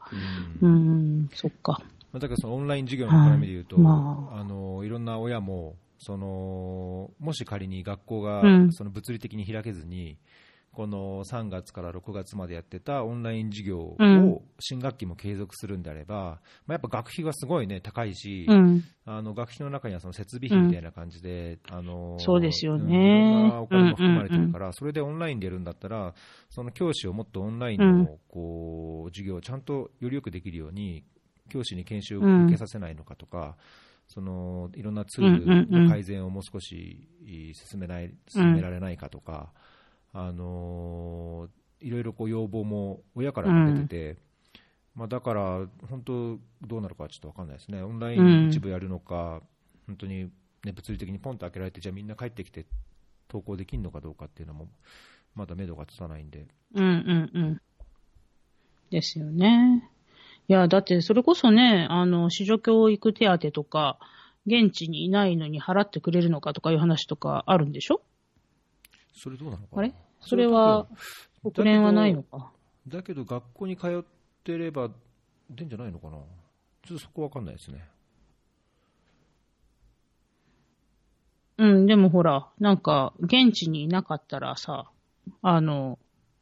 [0.62, 1.80] ううんん、そっか。
[2.12, 10.17] まあだからそのオンライン授業の絡みで言うと、はいまあのいろんな親もそのもし仮に学校がうんその物理的に開けずに、
[10.77, 14.29] この3月から6月までやってたオンライン授業うん。
[14.29, 18.83] を新学期も継続するんであれば、まあ、やっぱ学費がすごい、ね、高いし、うん。
[19.03, 23.51] あの学費の中にはその設備費みたいな感じで、あのそうですよね。
[23.59, 26.13] お金も含まれてるから、それでオンラインでやるんだったら、
[26.51, 27.99] その教師をもっとオンラインうん。
[28.03, 31.03] のこう授業をちゃんとよりよくできるように、
[31.49, 33.57] 教師に研修を受けさせないのかとか、
[34.05, 37.09] そのいろんなツールの改善をもう少し
[37.55, 39.51] 進めない進められないかとか、
[40.19, 41.47] あの
[41.80, 44.27] いろいろこう要望も親からも出てて。
[44.95, 49.43] まあ、だから、本当、どうなるかはちょっと分かんないですね、オンライン一部やるのか、
[49.86, 50.32] 本当に、
[50.63, 52.65] ね、物理的にポンと開けられて、じゃあみんな帰ってきて
[53.30, 54.69] 登校できるのかどうかっていうのも、
[55.36, 57.62] まだ目処が立たないんで、うん、うん、うん。
[58.89, 59.88] ですよね。
[60.47, 63.99] いや、だって、それこそね、あの、市場教育手当とか、
[64.47, 68.01] 現地にいないのに払ってくれるのかとかいう話とかあるんでしょ？
[69.13, 69.80] それどうなのかな？
[69.80, 69.93] あれ？
[70.21, 70.88] それは、
[71.41, 72.51] 国連はないのか？
[72.88, 74.03] だけど学校に通っ
[74.43, 74.89] てれば
[75.49, 76.17] 出んじゃないのかな？
[76.84, 77.86] ちょっとそこわかんないですね。
[81.58, 84.91] うん、でもほら、なんか、現地にいなかったらさ、
[85.41, 85.97] あの、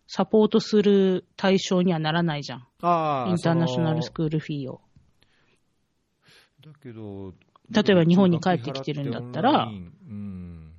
[0.08, 2.68] サポートする対象にはならないじゃん。
[2.82, 4.82] あインターナショナルスークールフィーを。
[6.62, 6.74] ル。
[6.74, 7.34] だけど、
[7.72, 10.74] 例えば日本に帰ってきてるんだったらうん。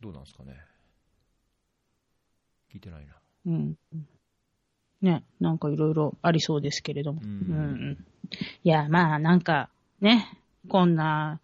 [0.00, 0.56] どうなんですかね。
[2.72, 3.12] 聞いてないな。
[3.46, 3.76] うん。
[5.02, 7.20] ね、なんかいろいろありそうですけれども。
[7.22, 7.34] ううん
[7.92, 7.98] ん。
[8.64, 9.68] いや、まあ、なんか、
[10.00, 10.26] ね、
[10.68, 11.40] こんな、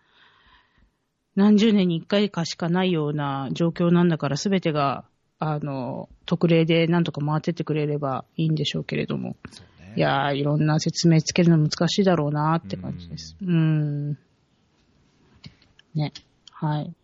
[1.35, 5.05] 何十年に一回かしかないような状況なんだから、すべてが、
[5.39, 9.37] あの、特例でなんとか回ってってくれればいいんでしょうけれども。
[9.79, 9.93] ね。
[9.97, 13.37] いやー、いろんな説明つけるの難しいだろうなって感じです。
[13.41, 14.13] うん。
[15.95, 16.13] ね。
[16.51, 16.83] はい。
[16.83, 16.95] はい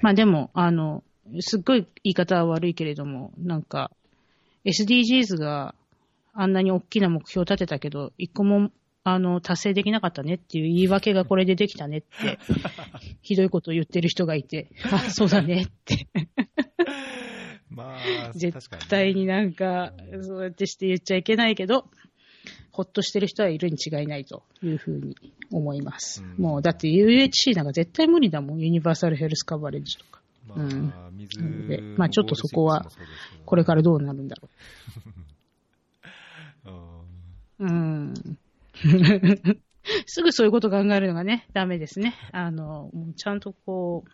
[0.00, 1.02] まあでも、あの、
[1.40, 3.90] すっごい言い方は悪いけれども、なんか、
[4.64, 5.74] SDGs が
[6.32, 8.70] あんなに大きな目標を立てたけど、一個も、
[9.04, 12.38] あの、達成できなかったねっていう言い訳がこれでできたねって、
[13.22, 16.08] ひどいことを言ってる人がいて、あ、そうだねって。
[17.70, 17.96] ま
[18.28, 18.56] あ、絶
[18.88, 21.90] 対になんか、そうやってして言っちゃいけないけど、
[22.70, 25.16] ほっとしてる人はいるに違いないというふうに
[25.52, 26.22] 思います。
[26.22, 28.60] うんもう、だって UHC なんか絶対無理だもん。
[28.60, 30.20] ユニバーサルヘルスカバレッジとか。
[30.56, 32.86] まうんなのでもまあちょっとそこは
[33.44, 34.48] これからどうなるんだろ
[36.66, 36.84] う ん
[37.58, 37.64] う。
[37.64, 38.14] うん。
[40.06, 42.14] すぐそういうこと考えるのがね、ダメですね。
[42.32, 44.04] あの、ちゃんとこ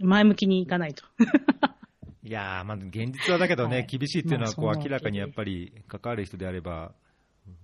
[0.00, 1.04] う、前向きにいかないと。
[2.24, 6.92] いやー、まあ、現実はだけどね、はい厳しいっていうのは、こう、明らかにやっぱり、関わる人であれば、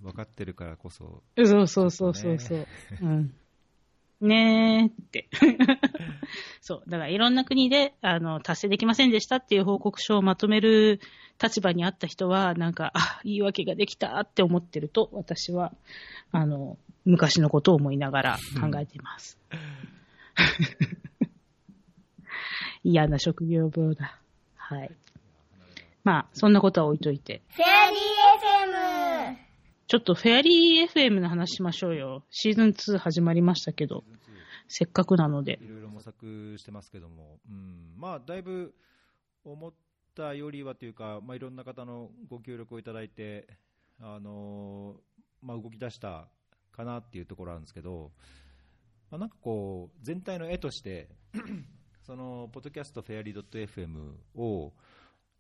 [0.02, 2.66] 分かってるからこそ、そうそうそうそうそう。
[3.02, 3.34] うん。
[4.20, 5.28] ねーって。
[6.60, 6.88] そう。
[6.88, 11.00] だからいろんな国で、あの、達成できませんでしたっていう報告書をまとめる
[11.42, 15.72] 立場にあった人は、なんか、あ、言い訳ができたって思ってると、私は、
[16.32, 19.38] あの、昔のことを思いながら考えています。
[22.82, 24.18] 嫌な職業病だ。
[24.56, 24.90] はい。
[26.02, 27.42] まあ、そんなことは置いといて。
[27.48, 29.34] フェアリー FM
[29.86, 32.22] ちょっとフェアリー FM の話しましょうよ。
[32.30, 34.02] シーズン2始まりましたけど、
[34.68, 35.58] せっかくなので。
[35.62, 38.74] いろいろ模索してますけども、うん、まあ、だいぶ
[39.44, 39.72] 思っ
[40.14, 43.46] たよりはというか、まあ、いろんな方のご協力をいただいて、
[44.00, 44.96] あの
[45.42, 46.28] まあ、動き出した
[46.72, 48.10] かなっていうところなんですけど、
[49.10, 51.08] まあ、なんかこう、全体の絵として、
[52.02, 54.72] その、ポッドキャストフェアリー .fm を、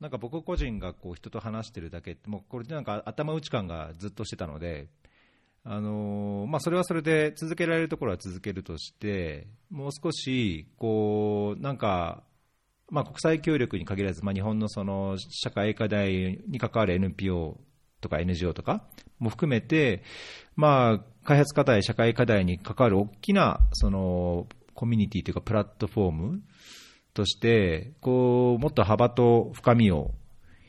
[0.00, 4.88] なんか僕個人がこう人と話してるだけって、もうこれでなんか頭打ち感がずっとしてたので、
[5.66, 12.22] あのまあ、それはそれで続けられるところは続けるとして、もう少し、こう、なんか、
[12.90, 17.58] まあ、国際協力に限らず、まあ、日本のその社会課題に関わる NPO
[18.02, 18.84] とか NGO とか
[19.18, 20.02] も含めて、
[20.54, 26.42] まあ、開発課題、社会課題に関わる大きな、その、コミュニティというか、プラットフォーム
[27.14, 30.10] として、こう、もっと幅と深みを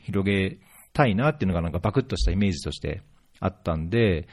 [0.04, 0.58] 広げ
[0.94, 3.02] たいなっていうのが、なんかバクッとしたイメージとして
[3.40, 4.26] あったんで、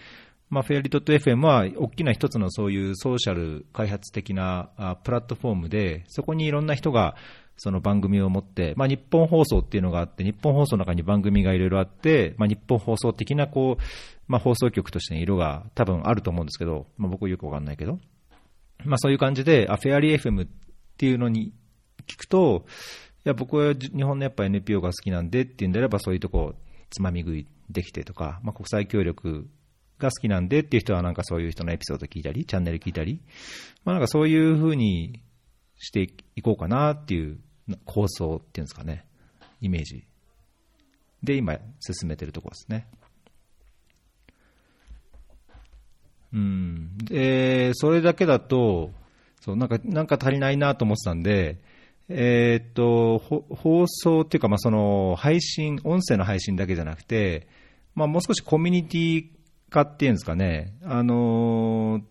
[0.54, 4.70] まあ、フェアリー .fm は大きな一つのそういうソーシャル開発的な
[5.04, 7.16] プラットフォームで、そこにいろんな人が
[7.58, 13.84] その番組を持って、まあ、日本放送っていうのがあって、日本放送の中に番組がいろいろあって、まあ、日本放送的なこう、
[14.28, 18.00] まあ、放送局としての色が多分あると思うんですけど、まあ、僕よくわかんないけど、
[18.86, 20.48] まあ、そういう感じで、あ、フェアリー FM っ
[20.98, 21.52] ていうのに
[22.08, 22.66] 聞くと、
[23.26, 26.54] いや、僕は日本のやっぱ NPO が好きなんでっていうんであれば、そういうとこ、
[26.92, 29.48] つまみ食いできてとか、まあ、国際協力
[30.04, 33.22] が好きなんでっていう人はなんかそういう人のエピソード聞いたり、チャンネル聞いたり、
[33.84, 35.22] まあ、なんかそういうふうに
[35.78, 37.40] していこうかなっていう
[37.86, 39.06] 構想っていうんですかね、
[39.62, 40.06] イメージ。
[41.24, 42.88] で、今進めてるところですね。
[46.34, 46.98] うん。
[46.98, 48.92] で、それだけだと、
[49.40, 51.60] そう、なんか、なんか足りないなと思ってたんで、
[52.10, 57.48] えーっと、放送っていうか、まあ、その、配信、音声の配信だけじゃなくて、
[57.96, 59.26] まあ、もう少しコミュニティ
[59.74, 62.04] 化っていうんですかね、あのー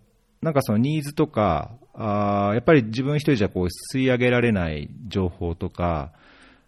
[0.42, 6.12] なんかそのニーズとか、あやっぱり自分一人じゃこう吸い上げられない情報とか、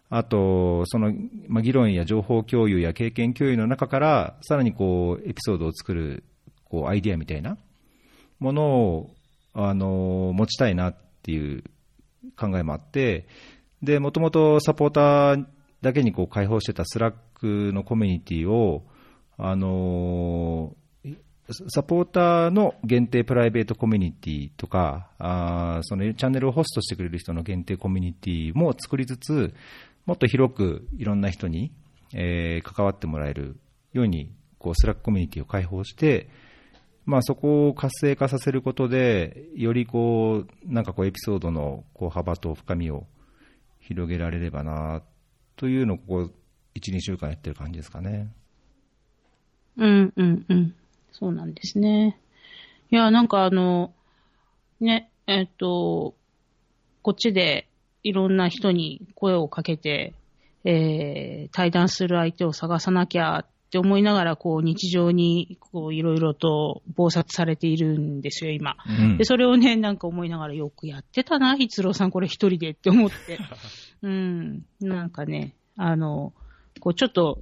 [0.09, 1.13] あと、その、
[1.47, 6.23] まあ、議論や情報共有や経験共有の中から、さらにこう、エピソードを作る、
[6.63, 7.57] こう、アイディアみたいな
[8.39, 9.09] ものを、
[9.57, 11.63] あの持ちたいなっていう
[12.37, 13.25] 考えもあって、
[13.81, 15.45] で、もともとサポーター
[15.81, 18.83] だけにこう開放してたスラックのコミュニティを、
[19.37, 20.75] あの
[21.69, 29.53] サポーターの限定プライベートコミュニティとか、あそのチャンネルをホストしてくれる人の限定コミュニティも作りつつ、
[30.05, 31.71] もっと広くいろんな人に、
[32.13, 33.57] えー関わってもらえる
[33.93, 36.29] ように、こうスラックコミュニティを開放して、
[37.05, 43.05] まあ、そこを活性化させることで、よりこう、なんかこうエピソードのこう幅と深みを
[43.79, 45.03] 広げられればな、
[45.55, 46.31] というのをここ
[46.73, 48.33] 1、2週間やってる感じですかね。
[49.77, 50.75] うんうんうん。
[51.17, 52.19] そうなんですね。
[52.91, 53.93] いや、なんかあの、
[54.81, 56.13] ね、えっと、
[57.01, 57.69] こっちで
[58.03, 60.13] いろんな人に声をかけて、
[60.65, 68.75] えー、対談する相手を探さなきゃって思いながら、こう、日常に、こう、いろいろと暴殺されているんですよ、今。
[68.85, 73.39] うんで、それをね、なんか思いながら、よくやってたな、一郎さん、これ一人でって思って。
[74.03, 74.65] うん。
[74.81, 76.33] なんかね、あの、
[76.81, 77.39] こう、ちょっと、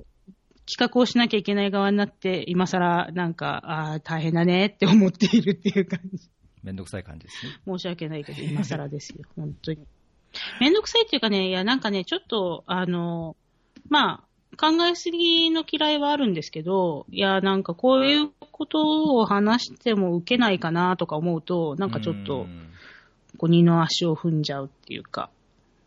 [0.65, 6.29] 企画をしなきゃいけない側になって、今更、なんか、ああ、大変だねって思っているっていう感じ。
[6.63, 7.51] めんどくさい感じですね。
[7.65, 9.79] 申し訳ないけど、今更ですよ、 本当に。
[10.61, 13.35] めんどくさいっていうかね、いや、なんかね、ちょっと、あの、
[13.89, 14.23] まあ、
[14.55, 22.69] 考えすぎの嫌いはあるんですけど、いや、なんかこういうことを話しても受けないかなとか思うと、なんかちょっとう、ん
[23.37, 25.29] こう二の足を踏んじゃうっていうか、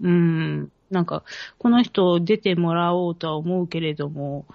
[0.00, 1.22] うん、なんか、
[1.58, 4.46] この人出てもらおうとは思うけれども、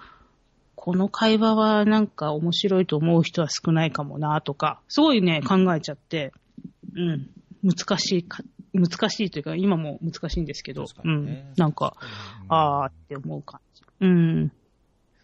[0.84, 6.32] この会話はなんか面白いと思う人は少ないかもなとか、すごいね、考えちゃって、
[6.96, 7.30] うん、
[7.62, 8.42] 難しいか、
[8.72, 11.94] 難しいというか、今も難しいんですけど、確かうんなんか、
[12.48, 13.82] あーって思う感じ。
[14.00, 14.52] うん。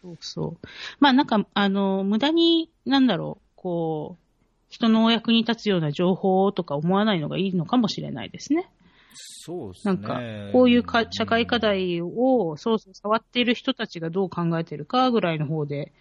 [0.01, 0.67] そうそう。
[1.01, 4.25] まあなんか、あの、無駄に、なんだろう、こう、
[4.69, 8.71] 人のお役に立つような情報とか思わないのがいいのかもしれないですね。
[9.19, 9.95] そうですね。
[9.95, 10.21] なんか、
[10.53, 15.93] こういうか社会課題を、そうそう、触っている人たちがどう考えてるかぐらいの方で、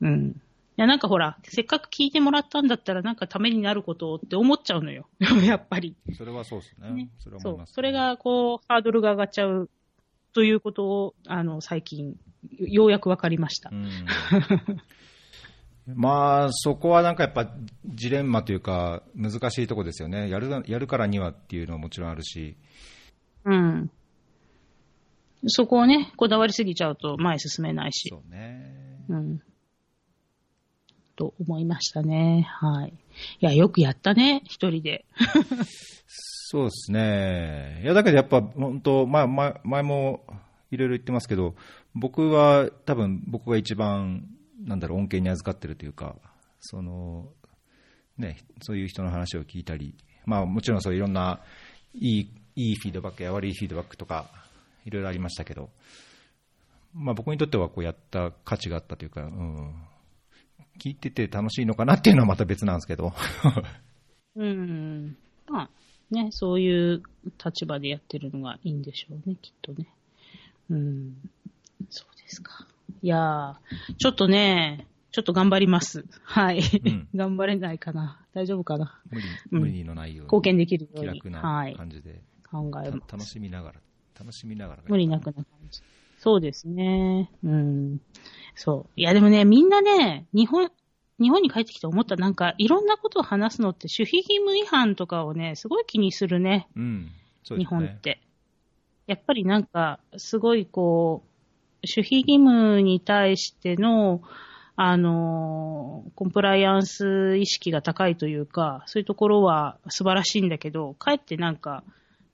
[0.00, 0.40] うん。
[0.76, 5.08] いや、なんかほら、せっかく聞いてもらったんだったら、なんかためになることをって思っちゃうのよ。
[5.44, 5.96] やっぱり。
[6.16, 6.90] それはそうですね。
[6.90, 9.70] ねそれはそうそれ、が、こう、ハードルが上がっちゃう
[10.32, 12.16] ということを、あの、最近、
[12.58, 13.74] ようやくわかりましたう。
[13.74, 13.88] ん、
[15.86, 17.50] まあ、そこはなんかやっぱ
[17.86, 20.30] ジレンマというか、難しいとこですよね。
[20.30, 22.56] やるやるからにはっていうのはもちろんあるし。
[23.44, 23.90] うん。
[25.46, 28.08] そこをね、こだわりすぎちゃうと前進めないし。
[28.08, 28.98] そうね。
[29.08, 29.42] うん。
[31.16, 32.46] と思いましたね。
[32.48, 32.88] はい。
[32.88, 32.94] い
[33.40, 35.04] や、よくやったね、一人で。
[36.06, 37.80] そうですね。
[37.82, 40.24] いや、だけどやっぱ本当、まあ、ま前も
[40.70, 41.54] いろいろ言ってますけど、
[41.94, 44.26] 僕は多分僕が一番、
[44.64, 46.16] なんだろう、恩恵に預かってるというか、
[46.60, 47.28] その、
[48.18, 51.40] ね、そういう人の話を聞いたり、まあもちろんそういろんな
[51.94, 54.30] いい、いいフィードバックや悪いフィードバックとか、
[54.84, 55.70] いろいろありましたけど、
[56.94, 59.74] まあ僕にとってはこうやった価値があったというか、うん、
[60.80, 63.12] 聞いてて楽しいのかなっていうのはまた別なんですけど。
[64.36, 65.16] うん。
[65.46, 65.70] まあ、
[66.10, 67.02] ね、そういう
[67.44, 69.88] 立場でやってるのがいいんでしょうね、きっとね。
[70.70, 71.30] うん。
[71.90, 72.66] そうですか。
[73.02, 76.04] いやー、ちょっとね、ちょっと頑張ります。
[76.24, 76.58] はい。
[76.58, 78.20] ん 頑張れないかな。
[78.32, 79.00] 大丈夫かな。
[79.10, 80.24] 無理うん無理のないように。
[80.24, 81.20] 貢献できるように。
[81.20, 82.20] 気楽はない感じで、
[82.50, 83.00] 考えます。
[83.06, 83.80] た楽しみながら、
[84.18, 84.82] 楽しみながら。
[84.88, 85.82] 無理なくな感じ。
[86.18, 87.30] そうですね。
[87.44, 88.00] うん。
[88.54, 88.90] そう。
[88.96, 90.70] いや、でもね、みんなね、日本、
[91.20, 96.66] 日本に帰ってきて思った、なんか、いろんなことを話すのって、守秘義務違反とかをね、すごい気にするね。
[96.74, 97.12] うん、
[97.44, 97.86] そう日ですね。
[97.86, 98.20] 本って。
[99.06, 101.33] やっぱりなんか、すごいこう、
[101.86, 104.22] 守秘義務に対しての、
[104.76, 111.84] あの、コンプライアンス意識が高いというか、そういうところは素晴らしいんだけど、かえってなんか、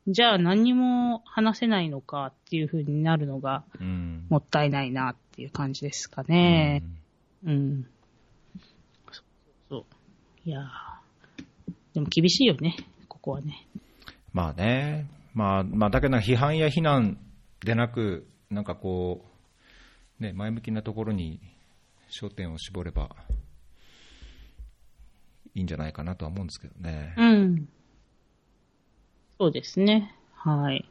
[0.07, 4.27] じゃあ何にも話せないのかっていう風になるのがうん。
[4.31, 6.83] もったいないなっていう感じですかね。
[7.45, 7.87] うん。
[9.13, 9.25] そう
[9.69, 9.85] そう。
[10.49, 11.01] いやー
[11.95, 12.77] でも厳しいよね、
[13.09, 13.67] ここはね。
[14.33, 17.19] まあね、まあ、まあ、だけど批判や非難
[17.65, 19.30] でなく、なんかこう、
[20.21, 21.41] ね、前向きなところに
[22.11, 23.17] 焦点を絞れば
[25.55, 27.15] いいんじゃないかなとは思うんですけどね。
[27.17, 27.69] うん。
[29.39, 30.15] そうですね。
[30.35, 30.89] はい。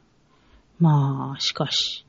[0.80, 2.04] まあ、しかし。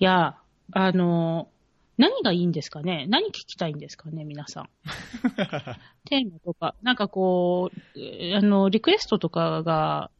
[0.00, 0.36] いや、
[0.72, 1.48] あの、
[1.96, 3.06] 何がいいんですかね？
[3.08, 4.24] 何聞きたいんですかね？
[4.24, 4.68] 皆さん。
[6.06, 10.10] テーマとか、なんかこう、えーあの、リクエストとかが、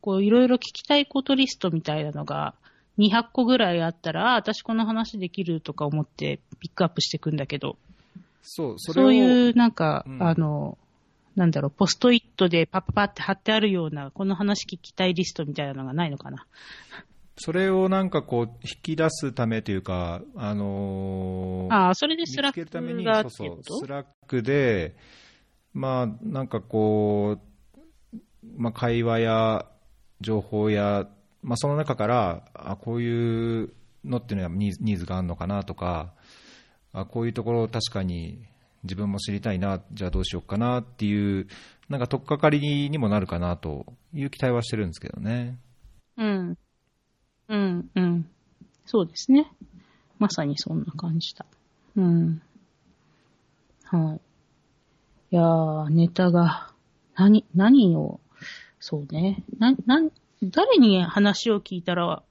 [0.00, 2.54] こう、いろいろ聞きたいことリストみたいなのが、
[2.98, 7.76] 200個ぐらいあったら、あ、私この話できるとか思ってピックアップしていくんだけど、
[8.42, 10.22] そう、それを、そういう、なんか、うん。
[10.22, 10.76] あの、
[11.36, 16.46] なんだろう、ポストイットでパッパパって貼ってあるような、この話聞きたいリストみたいなのがないのかな。
[17.38, 22.70] それをなんかこう、引き出すためというか、あのーああ、それでスラック
[23.30, 24.94] そうそうスラックで、
[25.72, 27.38] まあ、なんかこ
[28.12, 28.18] う、
[28.56, 29.66] まあ、会話や
[30.20, 31.08] 情報や、
[31.42, 33.72] まあ、その中から、あこういう
[34.04, 36.12] のっていうのはニーズがあるのかなとか、
[36.92, 38.38] あこういうところ確かに
[38.84, 41.46] 自分も知りたいな、じゃあどうしようかなっていう、
[41.88, 45.58] なんか取っかかりにもなるかなという期待はしてるんですけどね。
[46.16, 46.58] うん。
[47.48, 48.28] うん、うん。
[48.86, 49.52] そうですね。
[50.18, 51.46] まさにそんな感じだ。
[51.96, 52.42] うん。
[53.84, 54.20] はい。
[55.34, 56.70] いやー、ネタが、
[57.14, 58.20] 何、何を、
[58.80, 59.44] そうね。
[59.58, 60.00] な、な、
[60.42, 62.22] 誰に話を聞いたら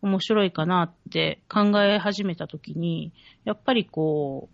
[0.00, 3.12] 面白いかなって考え始めたときに、
[3.44, 4.48] やっぱりこ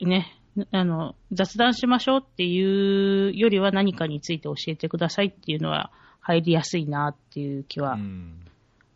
[0.00, 0.38] う、ね、
[0.70, 5.90] あの、雑談しましょうっていうよりは何かについて教えてくださいっていうのは
[6.20, 8.40] 入りやすいなっていう気はうん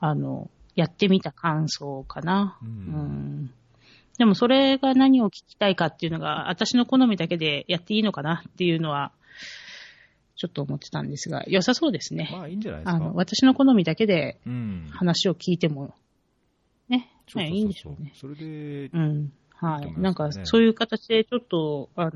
[0.01, 2.59] あの、やってみた感想かな。
[2.63, 3.51] ううんん。
[4.19, 9.13] でもそれが何を聞きたいかっていうのが、私の好みだけでやっていいのかなっていうのは、
[10.41, 12.31] ちょっと思ってたんですが、良さそうですね。
[12.33, 12.97] まあいいんじゃないですか。
[12.97, 15.95] あの、私の好みだけでうん話を聞いても、
[16.89, 18.13] ね、そうそうそうそうはいいいんでしょうね。
[18.15, 19.33] それで、うん。
[19.53, 19.83] はいい。
[19.83, 22.13] いと思いますねなんか、そういう形でちょっと、あの、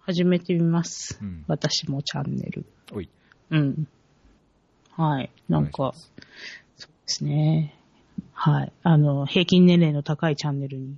[0.00, 1.18] 始めてみます。
[1.20, 2.64] うん私もチャンネル。
[2.94, 3.10] おい。
[3.50, 3.86] うん。
[4.92, 5.30] はい。
[5.50, 6.12] なんかお願いしま、す
[6.78, 7.74] そうですね。
[8.32, 8.72] はい。
[8.84, 10.96] あの、平均年齢の高いチャンネルに。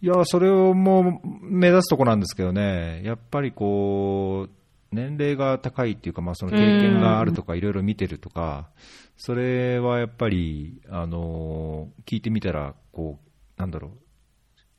[0.00, 4.61] いや、それをもう目指すとこなんですけどね、やっぱりこう、
[4.92, 8.70] 年齢が高いっていうか、まあ、その経験があるとか、いろいろ見てるとか、
[9.16, 13.90] それはやっぱり、あの聞いてみたら、こう、なんだろう、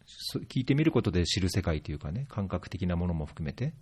[0.06, 3.74] そ聞いてみることで知る世界というかね、感覚的なものも含めて、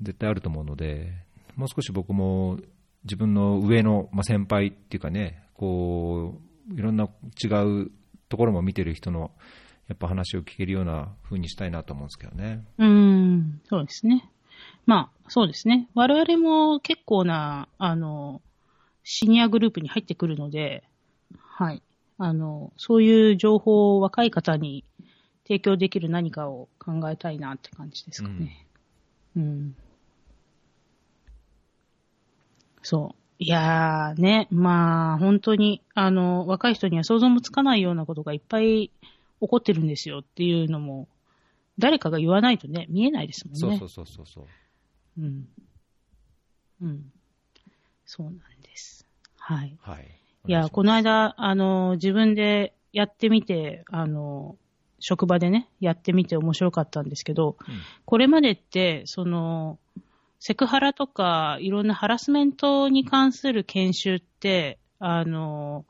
[0.00, 1.12] 絶対あると思うので、
[1.56, 2.58] もう少し僕も
[3.04, 7.08] 自分の上の、まあ、先輩っていうかね、こう、いろんな
[7.42, 7.90] 違う
[8.28, 9.32] ところも見てる人の、
[9.88, 12.64] やっぱ話を聞けるような風にしたいなと思うんですけどね。
[12.78, 14.30] うーん、そうですね。
[14.88, 15.86] まあ、そうですね。
[15.94, 18.40] 我々も結構な、あの、
[19.04, 20.82] シニアグループに入ってくるので、
[21.38, 21.82] はい。
[22.16, 24.84] あの、そういう情報を若い方に
[25.42, 28.66] 提供できる何かを考えたいなって感じですかね。
[29.36, 29.76] うん。
[32.82, 33.22] そう。
[33.38, 38.90] いやーね、まあ、本当に、あの、若い人には想像もつかないようなことがいっぱい起
[39.38, 41.08] こってるんですよっていうのも、
[41.78, 43.60] 誰かが言わないとね、見えないですもんね。
[43.60, 44.48] そうそうそうそうそ
[45.18, 45.22] う。
[45.22, 45.48] うん。
[46.80, 47.12] うん。
[48.06, 49.06] そうなんです。
[49.36, 49.76] はい。
[49.82, 50.08] はい。
[50.46, 54.56] いや、この間、あの、自分でやってみて、あの、
[55.00, 59.78] 職場でね、やってみて面白かったんですけど、うんこれまでって、その、
[60.40, 65.84] セクハラとか、いろんなハラスメントに関する研修って、あの、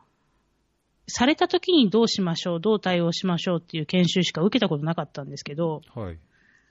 [1.07, 6.19] された時にどうしましょう、どう対応しましょうっていう研修しか受けたことなかったんですけど、はい。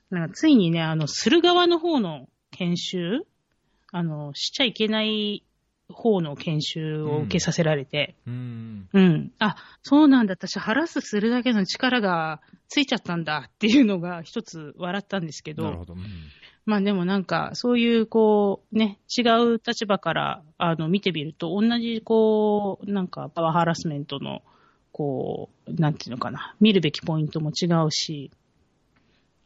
[0.10, 3.26] なんかついにね、あの、する側の方の研修？
[3.92, 5.44] あの、しちゃいけない
[5.90, 8.90] 方の研修を受けさせられて、うーん。
[8.94, 9.32] うん。
[9.40, 10.34] あ、そうなんだ。
[10.34, 15.94] 私、ハラスするだけの力がついちゃったんだっていうのが一つ笑ったんですけど、なるほど。
[15.94, 16.00] うん
[16.66, 24.42] まあでもなんか、そういう、こう、ね、違う立場から、あの、見てみると、同じ、こう、なんか、パワーハラスメントの、
[24.92, 28.32] こう、なんていうのかな、見るべきポイントも違うし、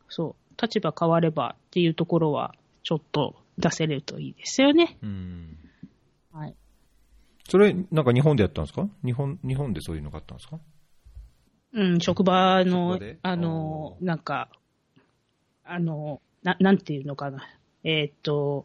[0.10, 4.98] そう、立場変わればっていうところは、ちょっと出せれるといいですよね。
[5.04, 5.58] うん。
[6.32, 6.56] はい。
[7.50, 8.88] それ、なんか日本でやったんですか？
[9.04, 10.60] 日本、日本でそういうのがあったんですか？
[11.74, 14.50] うん、職場のあの、なんか、
[15.64, 17.48] あの、な、なんていうのかな。
[17.84, 18.64] えーっと、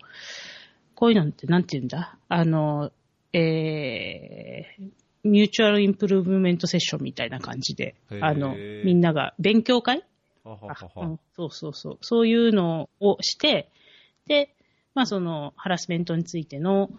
[0.94, 2.18] こういうのってなんていうんだ？
[2.28, 2.90] あの、
[3.32, 4.90] えー、
[5.24, 10.04] ミューチュアルインプルーブメントセッションみたいな感じであの、みんなが勉強会？
[10.44, 11.98] あははうん、そうそうそう。
[12.00, 13.70] そういうのをして、で、
[14.94, 16.90] まあそのハラスメントについての、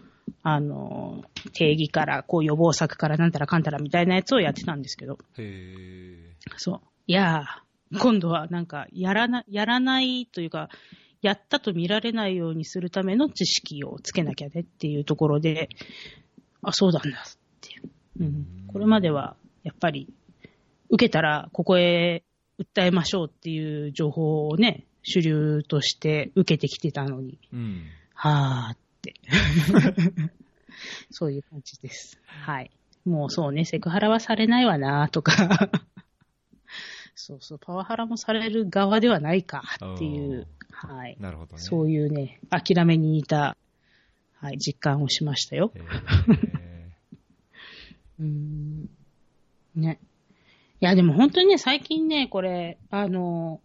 [0.42, 6.36] あの、定義から、こう予防策からなんたらかんたらみたいなやつをやってたんですけど、へえ。
[6.56, 6.80] そう。
[7.06, 10.68] いやー、今度はなんか、やらな、やらないというか、
[11.22, 15.68] やったと見られないようにするための知識をつけなきゃねっていうところで、
[16.62, 17.12] あ、そうなんだっ
[17.60, 17.80] て。
[18.20, 18.46] うん。
[18.68, 20.08] これまでは、やっぱり、
[20.90, 22.22] 受けたらここへ
[22.58, 27.86] 訴えましょうっていう情報をね、主流として受けてきてたのに、うん。
[28.14, 29.14] はーって。
[31.10, 32.20] そういう感じです。
[32.26, 32.70] はい。
[33.04, 35.32] もうそうね、セクハラはされないわなとか。
[37.14, 39.62] そうそう、パワハラもされる側ではないか
[39.94, 41.16] っていう、はい。
[41.18, 41.62] なるほどね。
[41.62, 43.56] そういうね、諦めに似た、
[44.34, 45.72] はい、実感をしましたよ。
[45.74, 45.84] へー
[48.20, 48.88] うーん。
[49.74, 49.98] ね。
[50.80, 53.60] いや、でも本当にね、最近ね、これ、あの、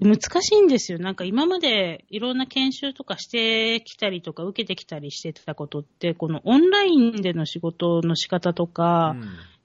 [0.00, 0.98] 難しいんですよ。
[0.98, 9.14] なんか今までいろんな研修とかしてきたりとか受けてきたりしてたことって、このオンラインでの仕事の仕方とか、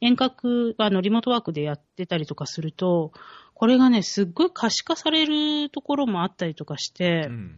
[0.02, 3.14] 遠隔、あの、リモートワークでやってたりとかすると、
[3.54, 7.58] これがね、すっごい可視化されるところもあったりとかして、うん。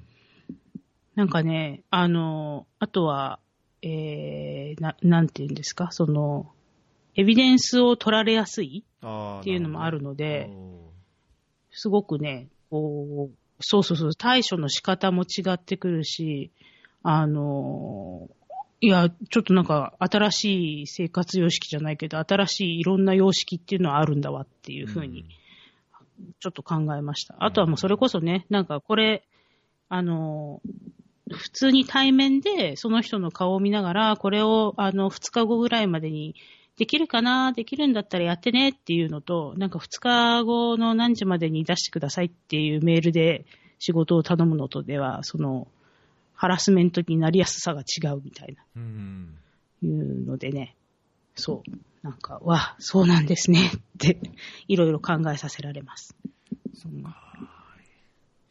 [1.15, 3.39] なんかね、あの、あとは、
[3.81, 6.51] えー、な、なんて言うんですか、その、
[7.15, 10.51] エビデンスを取られやすいっていうのもあるので
[11.71, 16.51] すごくね、こう、そうそうそう、対処の仕方も違ってくるし、
[17.03, 18.29] あの、
[18.79, 25.25] いや、ちょっとなんか新しい生活様式じゃないけど、新しいいろんな様式っていうのはあるんだわっていうどふうに、
[26.39, 27.35] ちょっと考えました。
[27.39, 29.23] あとはもうそれこそね、なんかこれ、
[29.89, 30.61] あの、
[31.31, 36.35] 普通に対面でその人の顔を見ながら、これをあの2日後ぐらいまでに
[36.77, 37.53] できるかな？
[37.53, 43.45] できるんだったらやってねっていうのと、なんか2日後の何時までに出してくださいっていうメールで
[43.79, 45.67] 仕事を頼むのとでは、その、
[46.35, 49.37] ハラスメントになりやすさが違うみたいうん
[49.81, 50.75] な、いうのでね、
[51.35, 51.71] そう、
[52.03, 54.19] なんか、わ、そうなんですねって、
[54.67, 56.15] いろいろ考えさせられます。
[56.85, 57.03] うん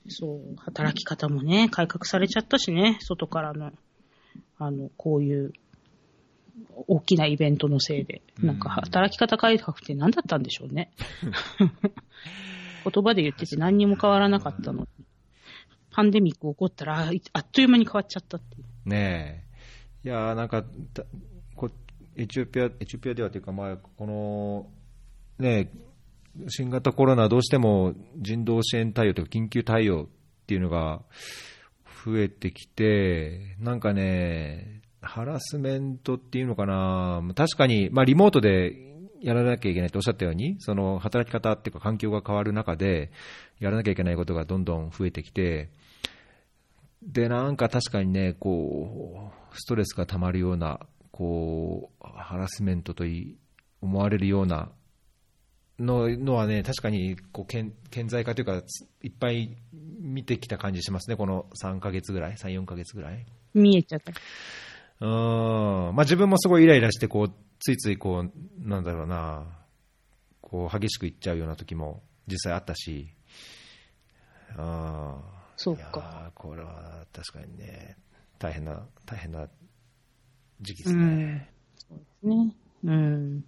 [0.09, 3.73] そう、働き方もね、改革されちゃったしね、外からの、
[4.59, 5.53] あの、こういう、
[6.87, 8.23] 大きなイベントのせいで。
[8.43, 10.91] なんか、うん働き方改革って何だったんでしょうね。
[12.85, 14.89] 言葉で言ってて何にも変わらなかったのに。
[15.91, 18.89] パンデミック起こったら、ああっという間に変わっちゃったっていう。
[18.89, 19.45] ね
[20.05, 20.09] え。
[20.09, 21.05] いやーなんか、た
[21.55, 21.71] こ
[22.17, 24.71] エチオピア、エチオピアではというか、まあ、この、
[25.39, 25.87] ねえ
[26.49, 30.07] 新型コロナどうしても人道支援対応というか緊急対応っ
[30.47, 31.03] ていうのが
[32.05, 38.77] 増えてきて、なんかね、ハラスメントっていうのかな、確かに、まあ、リモートで
[39.21, 43.11] やらなきゃいけないとおっしゃったように、その働き方っていうか環境が変わる中で、
[43.61, 45.71] やらなきゃいけないことがどんどん増えてきて、
[47.03, 50.81] で、なんか確かにね、こう、ストレスが溜まるような、
[51.13, 53.37] こう、ハラスメントとい
[53.81, 54.71] 思われるような
[55.79, 58.63] ののはね、確かにこう顕顕在化というか、
[59.03, 59.57] いっぱい
[60.01, 63.27] 見てきた感じしますね、この3ヶ月ぐらい、3、4ヶ月ぐらい。
[63.55, 64.13] 見えちゃった。
[65.01, 68.33] うーん、まあ自分もすごいイライラして、こう、ついついこう、
[68.69, 69.47] なんだろうな、
[70.41, 73.09] こう、激しくいっちゃうような時も実際あったし、
[74.57, 75.19] あ
[75.57, 76.31] そうか。
[76.35, 77.97] ーこれは確かにね、
[78.39, 79.49] 大変な、大変な
[80.61, 81.51] 時期でうすんね。。
[81.77, 82.55] そうですね。
[82.87, 83.45] うん。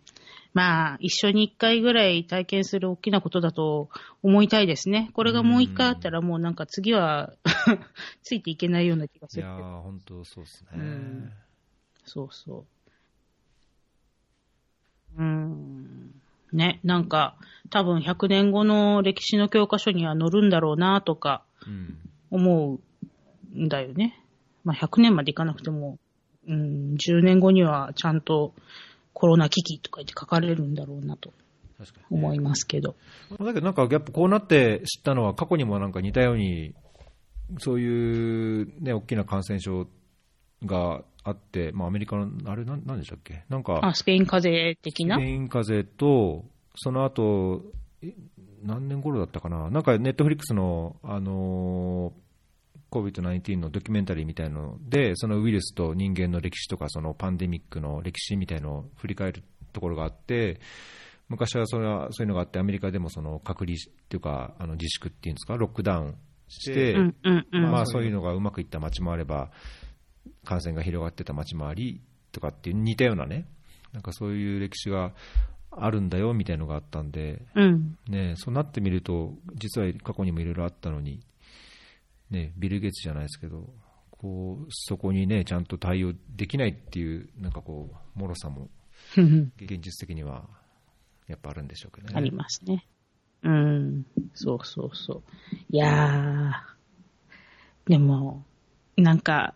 [0.53, 3.89] まあ、一緒に一回ぐらい体験する大きなことだと
[4.23, 5.11] 思いたいですね。
[5.15, 7.33] これがもう一回あったらもうなんか次は
[8.23, 9.43] ついていけないような気がする。
[9.43, 10.69] いやー本当そうですね。
[10.75, 11.33] うん
[12.05, 12.65] そうそ
[15.17, 15.23] う。
[15.23, 16.15] うん。
[16.53, 17.37] ね、なんか、
[17.71, 21.99] 多分100年後の歴史の教科書には載るんだろうなとかうん
[22.31, 22.79] 思
[23.55, 24.19] うんだよね。
[24.65, 25.99] まあ100年までいかなくても、
[26.47, 28.55] うん、10年後にはちゃんと
[29.13, 31.33] コロナ危機とか言って書かれるんだろうなと
[32.11, 32.97] 思いますけど。
[33.41, 36.75] だけどなんかやっぱこうなって知ったのは過去にもなんか似たように
[37.59, 39.87] そういうね大きな感染症
[40.65, 43.45] があって、まあアメリカのあれなんなんでしたっけ？
[43.49, 45.17] なんかあ、スペイン風邪的な？
[45.17, 46.45] スペイン風邪と
[46.77, 47.63] その後
[48.03, 48.15] え
[48.63, 49.71] 何年頃だったかな？
[49.71, 52.28] なんかネットフリックスのあのー
[52.91, 60.61] COVID-19 のドキュメンタリーみたいので、そのウイルスと人間の歴史とか、そのパンデミックの歴史みたいのを振り返るところがあって、
[61.29, 63.79] 昔はそれはそういうのがあって、アメリカでもその隔離っ
[64.09, 66.17] ていうか、あの自粛っていうんですか、ロックダウン
[66.49, 67.71] して、うんうんうん。
[67.71, 69.51] まあそういうのがうまくいった街もあれば、
[70.45, 72.01] 感染が広がってた街もあり
[72.33, 73.47] とかっていう似たようなね、
[73.93, 75.13] なんかそういう歴史が
[75.71, 77.99] あるんだよみたいなのがあったんで、うん。
[78.09, 81.21] ね、そうなってみると、実は過去にもいろいろあったのに、
[82.31, 83.73] ね、ビル・ゲイツじゃないですけど、
[84.11, 88.69] こうそこにね、ちゃんと対応できないっていう、なんかこう、脆さも、
[89.17, 90.49] 現実的には
[91.29, 92.15] やっぱあるんでしょうけどね。
[92.17, 92.85] ありますね。
[93.43, 94.07] うん。
[94.35, 95.23] そうそうそう。
[95.71, 97.91] いやー。
[97.91, 98.45] でも、
[98.97, 99.55] なんか、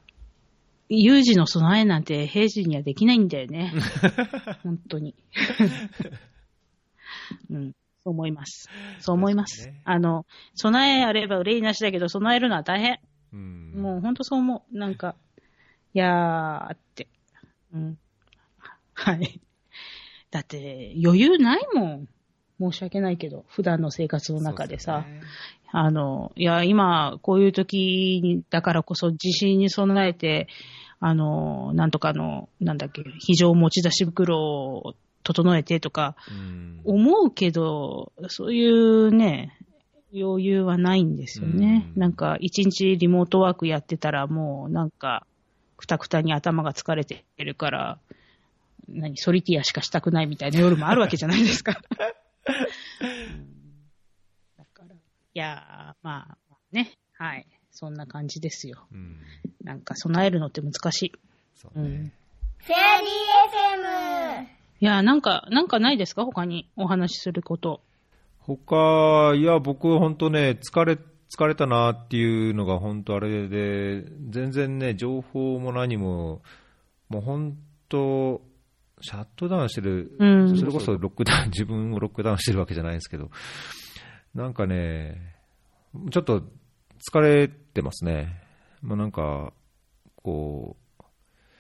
[0.89, 3.73] 有事の備えなんて平時にはできないんだよね。
[4.63, 5.15] 本当に。
[7.51, 7.73] うん。
[8.05, 8.69] そう思います。
[9.01, 9.67] そう思います。
[9.67, 12.99] ねあの、備えあれば憂いなしだけど、備えるのは大変。
[13.33, 14.79] うんもう本当そう思う。
[14.79, 15.15] なんか、
[15.95, 17.09] いやーって。
[17.73, 17.99] うん。
[18.95, 19.41] はい。
[20.31, 22.09] だって、余裕ないもん。
[22.61, 25.05] 申し訳ないけど、普段の生活の中でさ。
[25.05, 25.27] そうすよね
[25.75, 30.49] あの、いや、今、こういう時に、だからこそ地震に備えて、
[31.01, 39.57] あの、なんとかの、なんだっけ、非常持ち出し袋を整えてとか、うん思うけど、そういうね、
[40.15, 41.87] 余裕はないんですよね。
[41.95, 45.27] うんなんか、一日リモートワークやってたら、もうなんか、
[45.77, 47.99] くたくたに頭が疲れてるから、
[48.89, 51.81] 何、ソリティアしかしたくないみたいな夜もあるわけじゃないですか。
[54.57, 54.99] だから、い
[55.35, 57.47] やー、まあ、ね、はい。
[57.71, 58.87] そんな感じですよ。
[58.93, 59.19] うん
[59.63, 61.13] なんか、備えるのって難しい。
[61.55, 62.13] そうねうん。
[62.59, 64.62] フェアリー FM。
[64.83, 66.25] いやー、なんか、なんかないですか？
[66.25, 67.83] 他にお話しすること。
[68.41, 70.99] 他、いや、僕、本当ね、疲れ、
[71.31, 76.43] 疲れたなっていうのが本当あれで、全然ね、情報も何も、
[77.09, 77.57] もう本
[77.89, 78.43] 当、
[79.01, 83.31] シャットダウンしてる、うんそれこそロックダウン、自分をロックダウンしてるわけじゃないんですけど、
[84.35, 85.37] なんかね、
[86.11, 86.43] ちょっと
[87.09, 88.43] 疲れてますね。
[88.83, 89.53] もうなんか、
[90.17, 90.77] こ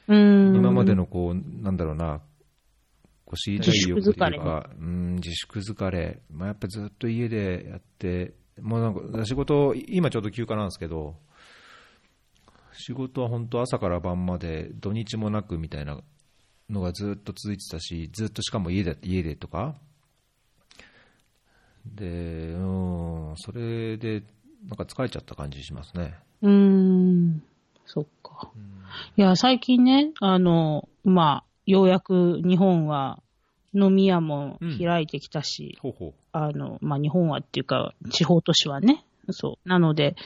[0.08, 0.12] う。
[0.12, 2.20] 今までのこう、なんだろうな、
[3.32, 11.16] こう知りたい欲というか自粛疲うん、自粛疲れ、まあ、やっぱずっと家でやって、もうなんか仕事、今ちょうど休暇なんですけど、
[12.72, 15.98] 仕事は本当朝から晩まで土日もなくみたいな
[16.68, 19.76] のがずっと続いてたし、ずっとしかも家で家でとか、
[21.86, 24.22] で、うん、それで
[24.68, 26.18] なんか疲れちゃった感じしますね。
[26.42, 27.42] うーん。
[27.86, 28.50] そっか。
[29.16, 33.21] いや、最近ね、あの、まあ、ようやく日本は
[33.74, 36.14] 飲み屋も開いてきたし、ほうほう。
[36.32, 39.04] あの、まあ、日本はっていうか、地方都市はね。
[39.30, 39.68] そう。
[39.68, 40.16] なので、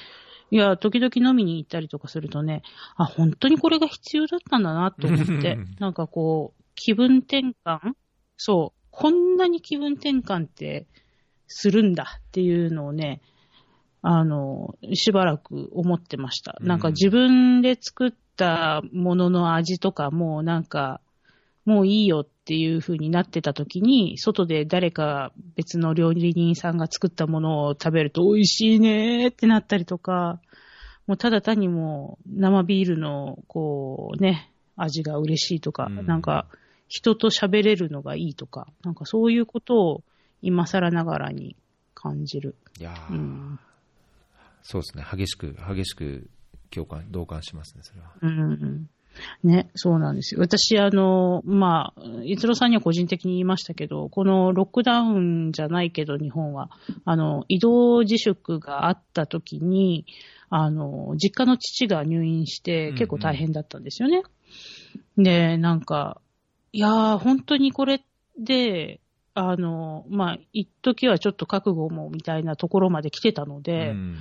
[0.51, 2.63] いや、時々飲みに行ったりとかするとね、
[2.97, 7.95] あ、本当にこれが必要だったんだなと思って、 なんかこう、気分転換
[8.37, 8.87] そう。
[8.91, 10.87] こんなに気分転換って
[11.47, 13.21] するんだっていうのをね、
[14.03, 16.57] あの、しばらく思ってました。
[16.61, 21.01] なんか自分で作ったものの味とかもなんか、
[21.67, 30.41] もういいよっていう風になってた時に、外で誰か別の料理人さんが作ったものを食べると美味しいねーってなったりとか、
[31.09, 36.47] もうただ単にもう生ビールのこうね、味が嬉しいとか、うんなんか
[36.89, 40.05] 人と喋れるのがいいとか、なんかそういうことを
[40.43, 41.57] 今更ながらに
[41.95, 42.55] 感じる。
[42.79, 43.59] いやーうん。
[44.63, 46.29] そうですね、激しく、激しく
[46.71, 48.13] 共感、同感しますね、それは。
[48.23, 48.89] うん。
[49.43, 50.41] ね、そうなんですよ。
[50.41, 56.71] 私、あの、まあ、逸郎さんには個人的に言いましたけど、このロックダウンじゃないけど、日本は、
[57.05, 60.07] あの、移動自粛があった時に、
[60.49, 64.23] あの、実家の父が入院して結構大変だったんですよね。
[65.17, 66.21] で、なんか、
[66.73, 68.05] いやー、本当にこれ
[68.39, 69.01] で、
[69.35, 74.17] あの、まあ、一時はちょっと覚悟もみたいなところまで来てたので、うん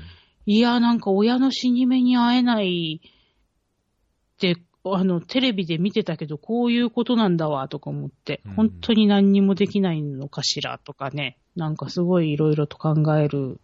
[0.45, 4.57] いや、なんか親の死に目に会えないって、
[4.93, 13.59] あの、テレビで見てたけど、こういうことなんだわ、とか思ってうん、本当に何にもできないのかしら、とかね、なんかすごいいろいろと考える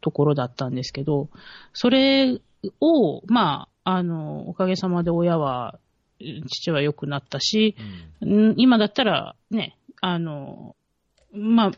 [0.00, 1.28] ところだったんですけど、
[1.72, 2.40] それ
[2.80, 5.78] を、まあ、あの、おかげさまで親は、
[6.20, 7.76] うん父は良くなったし、
[8.20, 10.76] うん今だったらね、あの、
[11.32, 11.72] まあ、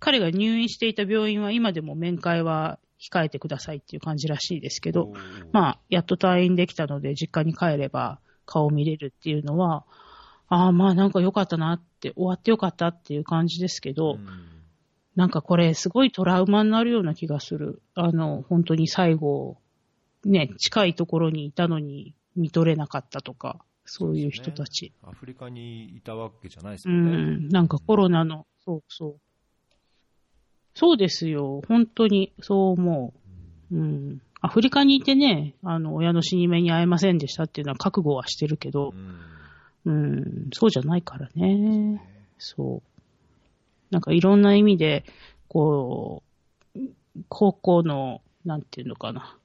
[0.00, 5.12] 彼が入院していた病院は今でも面会は控えてくださいっていう感じらしいですけど、
[5.52, 9.84] まあ、やっと退院できたので実家に帰れば顔見れるっていうのは、
[10.48, 14.58] ああ、まあなんか良かったなって、終わって良かったっていう感じですけど、うん
[15.18, 17.82] なんかこれすごいトラウマになるような気がする。
[17.96, 19.58] あの、本当に最後、
[20.24, 24.92] ね、近いところにいたのに見とれなかったとか、そういう人たち。
[25.02, 27.16] アフリカにいたわけじゃないですうよね。
[27.16, 29.20] ん、なんかコロナの、そうそう。
[30.78, 31.60] そうですよ。
[31.66, 33.12] 本当に、そう思
[33.72, 33.76] う。
[33.76, 34.22] うん。
[34.40, 38.94] アフリカにいてね、あの、親の死に目に会えませんでしたっていうのは覚悟はしてるけど
[39.84, 42.00] う、んうん、そうじゃないからね。
[42.38, 42.82] そう。
[43.90, 45.04] なんかいろんな意味で、
[45.48, 46.22] こ
[46.76, 46.80] う、
[47.28, 49.36] 高校の、なんていうのかな、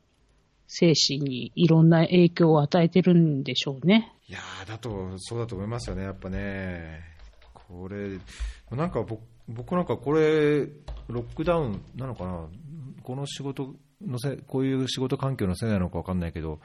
[0.68, 4.14] 精神にいろんな影響を与えてるんでしょうね。
[4.28, 7.02] いやーだと、そうだと思いますよね、やっぱね。
[7.56, 8.20] これ、
[8.70, 10.68] なんか僕僕なんかこれ、
[11.08, 12.48] ロックダウンなのかな、
[13.04, 16.60] この仕事のせ、こういう仕事環境のせいなのか分かんないけど、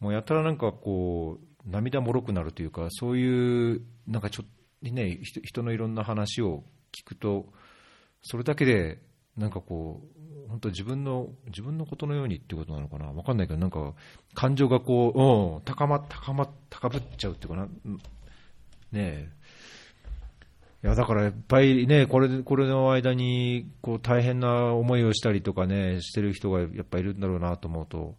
[0.00, 4.52] もうやたらなんかこう、涙もろくなるというか、そういう、なんかちょっと
[4.90, 7.52] ね、人のいろんな話を聞くと、
[8.22, 9.00] それだけで、
[9.36, 13.06] なんかこう、本当自分の、自分のことのようにっていうことなのかな？
[13.12, 13.94] わかんないけど、なんか、
[14.34, 17.70] 感情がこう、うん、高ま、高ま、高ぶっちゃうっていうかな、ね
[18.92, 19.28] え。
[20.84, 28.16] いや、だからやっぱりね、これ、これの間に、こう、大変な思いをしたりとかね、してる人がやっぱいるんだろうなと思うと、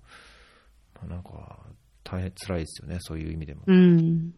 [0.96, 1.60] まあなんか、
[2.06, 3.64] 大変辛いですよね、そういう意味でも。
[3.68, 4.34] うん。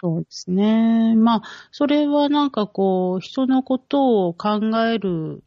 [0.00, 1.14] そうですね。
[1.14, 5.44] まあ、それはなんかこう、人のことを考える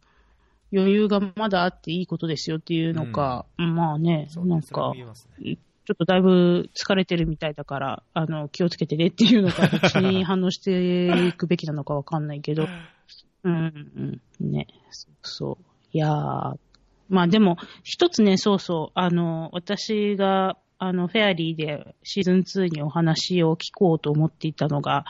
[0.74, 4.94] 余裕がまだあっていいことですよっていうのか、まあね、そうねなんか
[5.86, 12.68] ちょっとだいぶ疲れてるみたいだから、あの、気をつけてねっていうのか、どっちに反応していくべきなのかわかんないけど、
[13.44, 15.66] うん、うん、ね、そうそう。
[15.92, 16.58] いやー、
[17.10, 25.06] まあでも、一つね、そうそう、あの、私が、あの、フェアリーでシーズン2にお話を聞こうと思っていたのが、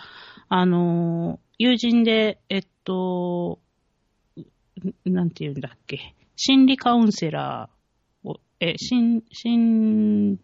[0.49, 3.59] あの、友人で、えっと、
[5.07, 7.80] んなんて言うんだっけ、心理カウンセラーを、
[8.61, 10.39] え、心、心、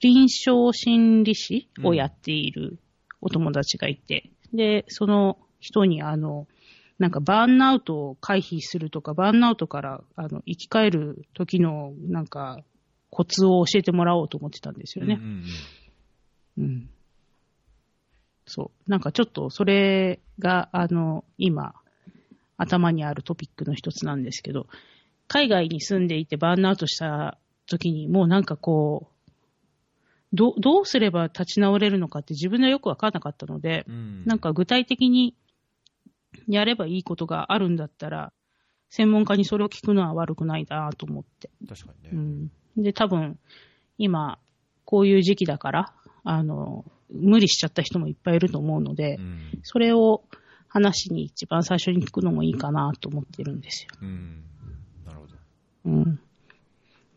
[0.00, 2.78] 臨床心理士をやっている
[3.20, 6.48] お友達がいて、で、その人にあの、
[6.98, 12.58] なんかバーンアウトを回避するとか、バーンアウトからあの生き返る時のなんか
[13.10, 15.20] コツを教えてもらおうと思ってたんですよね。
[15.20, 15.44] うん
[16.58, 16.90] うんうん。
[18.46, 18.90] そう。
[18.90, 21.74] なんかちょっとそれが、あの、今、
[22.56, 24.66] 頭にあるトピックの一つなんですけど、
[25.28, 29.12] 海外に住んでいてバーンアウトした時にもうなんかこう、
[30.32, 35.34] どどうすれば立ち直れるのかって自分ではよくわからなかったので、うんなんか具体的に
[36.48, 38.32] やればいいことがあるんだったら、
[38.88, 41.50] 専門家にそれを聞くのは悪くないなと思って。
[41.68, 42.10] 確かにね。
[42.76, 42.82] うん。
[42.82, 43.38] で、多分、
[43.98, 44.38] 今、
[44.84, 45.94] こういう時期だから、
[46.24, 50.24] あの、無理しちゃった人もいっぱいいると思うので、うんそれを
[50.68, 53.90] 話に一番最初に聞くのもいいかなと思ってるんですよ。
[54.02, 54.44] うん。
[55.84, 56.20] うん。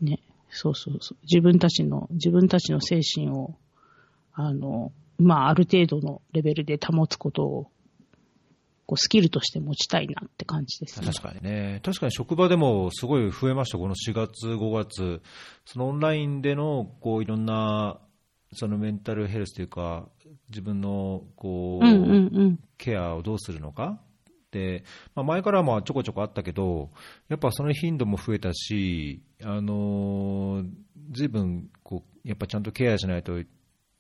[0.02, 0.20] ね。
[0.50, 1.18] そうそうそう。
[1.24, 3.56] 自分たちの、自分たちの精神を、
[4.34, 7.72] あの、まあ、ある程度のレベルで保つことを、
[8.86, 11.08] こう、スキルとして持ちたいなって感じですね。
[11.08, 15.22] 確かにね、確かに職場でもすごい増えました、この4月、5月、
[15.66, 18.00] そのオンラインでのこういろんな
[18.54, 20.08] そのメンタルヘルスというか、
[20.50, 22.60] 自分のこう、うんうんうん。
[22.78, 24.05] ケアをどうするのかで、
[25.16, 26.90] まあ、前からはまあちょこちょこあったけど、
[27.30, 30.70] やっぱその頻度も増えたし、あのー、
[31.12, 33.40] ずいぶんこうやっぱちゃんとケアしないと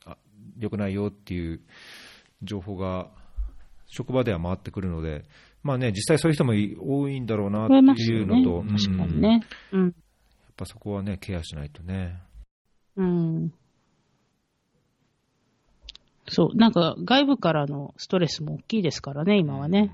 [0.05, 0.17] あ
[0.57, 1.61] 良くないよっていう
[2.41, 3.09] 情報が
[3.87, 5.23] 職場では回ってくるので、
[5.63, 8.03] まあね、実際そういう人もい多いんだろうなって。
[8.03, 9.47] いうのと、確かにうんやね。
[9.71, 9.95] うん。
[10.55, 12.17] っぱそこはね、ケアしないとね。
[12.95, 13.53] うん。
[16.29, 16.57] そう。
[16.57, 19.93] なんか、外部からのストレスも大きいですからね、今はね。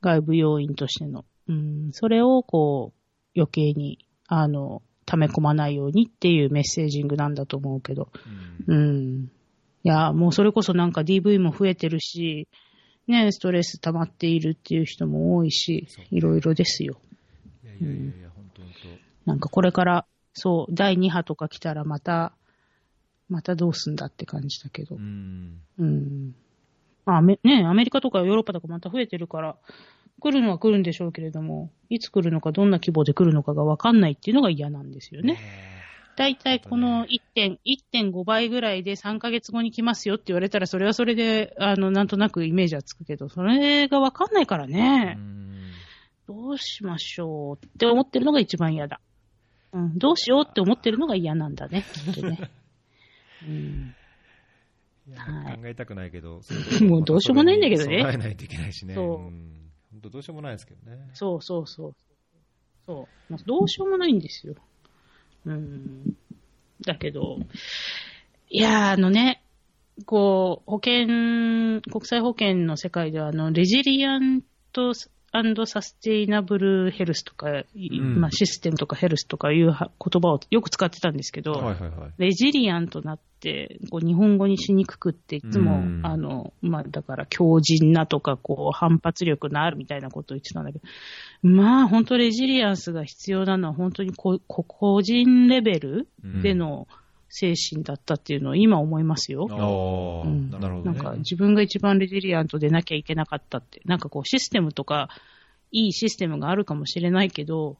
[0.00, 1.24] 外部要因としての。
[1.48, 1.90] うん。
[1.92, 8.08] それを、こう、余計に、あの、溜め込まないようにっていうメッセージングなんだと思うけど。
[8.26, 9.30] うんうん。
[9.84, 12.48] いや、もうそれこそなんか DV も増えてるし、
[13.06, 17.00] ね、ストレス溜まっているっていう人も多いしいろいろですよ。
[17.64, 18.72] いやいやいや本当本
[19.24, 22.34] なんかこれから、そう、第2波とか来たらまた、
[23.28, 24.96] またどうすんだって感じだけど当。
[24.96, 24.98] う。
[24.98, 25.62] ん。
[25.78, 26.34] うん。
[27.08, 29.56] まあ、アメね、アメリカとかヨーロッパとかまた増えてるから、
[30.20, 35.38] 来るのは来るんでしょうけれども、いつ来るのか、どんな規模で来るのかがわかんないっていうのが嫌なんですよね。
[36.16, 45.62] だいたいこの1点、1.5倍ぐらいで3ヶ月後に来ますよって言われたら、それはそれで、あの、なんとなくイメージはつくけど、それがわかんないからうね、ん
[46.26, 49.00] どうしましょうって思ってるのが一番嫌だ。
[49.72, 52.50] うん、どうしようって思ってるのが嫌なんだね、きっとね。
[53.48, 53.94] うん
[55.16, 56.40] はい考えたくないけど、
[56.82, 58.94] もうどうしようもないんだけどね備えないといけないしね。
[58.94, 59.58] そうん
[59.92, 60.98] 本当どうしようもないですけどね。
[61.14, 61.94] そうそうそう。
[62.86, 63.32] そう。
[63.32, 64.54] まあどうしようもないんですよ。
[65.46, 66.16] うん。
[66.82, 67.38] だけど、
[68.50, 69.42] いやー、あのね、
[70.06, 74.42] こう、保険、国際保険の世界では、あの、レジリアン
[74.72, 74.92] ト
[75.66, 78.20] サステイナブルヘルスとか、いうん。
[78.20, 82.12] まあ、システムとかヘルスとかいうは言葉をよく使ってたんですけど、はいはいはい。
[82.18, 86.00] レジリアンとなって、こう日本語にしにくくって、いつも、うん。
[86.04, 90.84] あの、まあ、だから強靭なとか、こう、反発力のあるみたいなことを言ってたんだけど、
[91.42, 96.08] まあ、本当レジリアンスが必要なのは、本当にこ個個人レベル
[96.42, 96.88] での
[97.28, 99.46] 精神だったっていうのを今思いますよ。
[99.50, 100.98] ああ、うんなるほどね。
[100.98, 105.08] なんか自分が一番レジリアントでなきゃいけなかったって、なんかこうシステムとか、
[105.70, 107.76] いいシステムがあるかもしれないけど、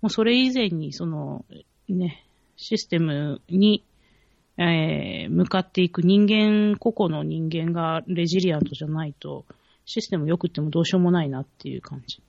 [0.00, 1.44] もうそれ以前にその、
[1.88, 2.24] ね、
[2.56, 3.84] システムに、
[4.58, 9.46] えー向かっていく人間、個々の人間がレジリアントじゃないと、
[9.86, 12.22] システム良くってもどうしようもないなっていう感じ。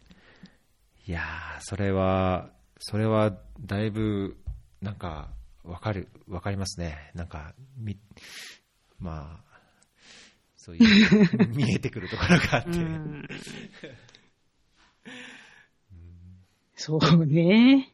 [1.06, 1.24] いやー、
[1.60, 2.50] それは、
[2.80, 4.38] それはだいぶ、
[4.82, 5.30] なんか、
[5.64, 7.12] わかる、わかりますね。
[7.14, 7.98] なんか、み、
[9.00, 9.60] まあ、
[10.56, 12.70] そういう、 見えてくるところがあって。
[12.70, 13.28] うん
[16.76, 17.94] そうね。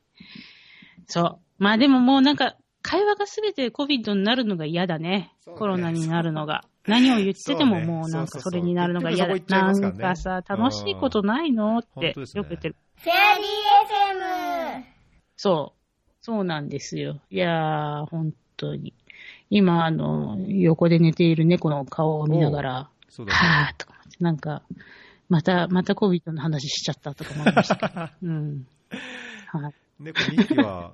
[1.05, 1.39] そう。
[1.59, 5.31] まあでももうなんか、会話がすべて COVID になるのが嫌だね。
[5.45, 6.63] ねコロナになるのが。
[6.87, 9.35] 何を言っててももうなんかそれになるのが嫌だ。
[9.47, 12.75] なんかさ、楽しいことないのってよく言ってる。
[12.95, 13.47] フェアリー
[14.79, 14.83] FM。
[15.35, 15.78] そう。
[16.21, 17.19] そうなんですよ。
[17.29, 18.93] いやー、本当に。
[19.49, 24.61] 今、あの、横で寝ている猫の顔を見ながら、そうだはぁーとか思って、なんか、
[25.29, 27.91] また、また COVID の話しちゃったとか思いましたけど。
[28.23, 28.67] うん。
[29.47, 29.73] はい。
[29.99, 30.93] 猫2匹は、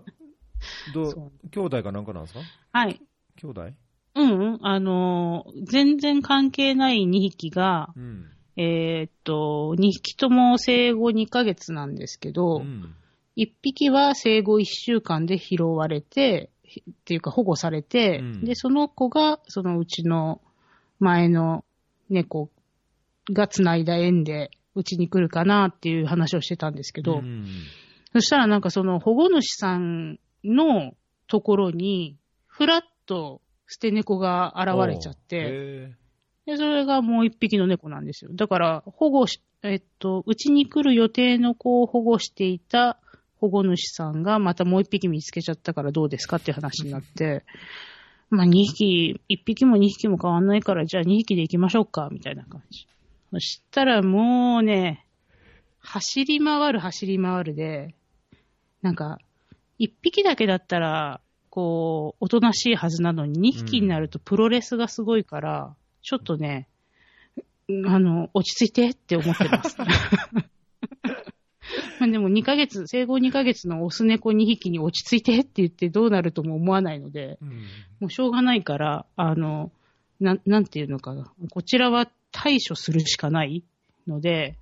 [0.94, 2.42] ど う、兄弟かなんかなんですか？
[2.72, 3.02] はい。
[3.42, 3.70] 兄弟？
[4.16, 8.26] うん、うん、あのー全然関係ない2匹が、うん。
[8.58, 12.96] えーっと、2匹とも生後2ヶ月なんですけど、うん。
[13.38, 18.46] 1匹は生後1週間で拾われて、ひっていうか保護されて、うん。
[18.46, 20.42] で、その子が、そのうちの
[21.00, 21.64] 前の
[22.10, 22.50] 猫
[23.32, 27.46] が繋いだ縁で、うちに来るかなっていう話をしてたんですけど、うん。
[28.14, 30.94] そしたらなんかその保護主さんの
[31.28, 32.18] ところに、
[32.48, 35.96] ふらっと捨て猫が現れちゃって、へ
[36.46, 38.32] で、それがもう一匹の猫なんですよ。
[38.34, 43.00] だから、保護し、えっと、うちに来る予定の子を保護していた
[43.46, 47.44] 保護主さんがまたもう一匹見つけちゃったからどうですかっていう話になって、
[48.30, 52.88] まあ2匹、1匹も2匹も変わんないから、じゃあ2匹で行きましょうか、みたいな感じ。
[53.32, 55.06] そしたらもうね、
[55.80, 57.96] 走り回る走り回るで、
[58.82, 59.20] なんか、
[59.80, 66.68] 1匹だけだったら、こう、おとなしいはずなのに、2匹になるとプロレスがすごいから、ちょっとね、
[67.88, 69.78] あの、落ち着いてって思ってます。
[72.00, 77.50] ま あでも2ヶ月、生後2ヶ月のオス猫2匹に落ち着いてって言ってどうなるとも思わないので、うん。
[78.00, 79.72] もうしょうがないから、あの、
[80.20, 81.32] なん、なんていうのかな。
[81.52, 83.64] こちらは対処するしかない
[84.08, 84.58] ので、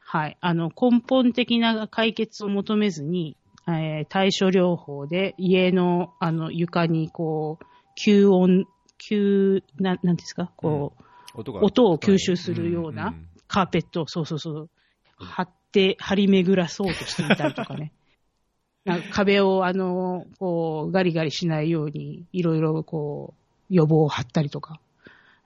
[0.00, 0.36] はい。
[0.40, 3.36] あの、根本的な解決を求めずに、
[3.68, 7.64] えー対処療法で家の、あの、床にこう、
[7.98, 8.66] 吸音、
[9.10, 10.52] 吸、ななんですか？
[10.56, 10.92] こ
[11.34, 14.02] う、音が音を吸収するようなうんカーペット。
[14.02, 14.70] を、そうそうそう、
[15.18, 17.92] 貼って、張り巡らそうとしていたりとかね。
[18.84, 23.34] なんか壁を、あの、こう、ガリガリしないように、いろいろこ
[23.70, 24.80] う、予防を張ったりとか。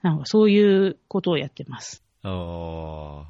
[0.01, 2.03] なんかそういうことをやってます。
[2.23, 3.27] あも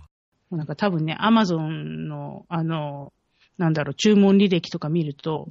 [0.52, 3.14] うなんか多分ね、アマゾンの、あの、
[3.58, 5.50] なんだろう、注文履歴とか見ると、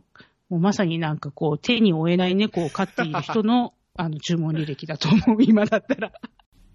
[0.50, 6.12] もうまさになんかこう、手に負えない猫を飼っている人の、あの、注文履歴だと思う、今だったら。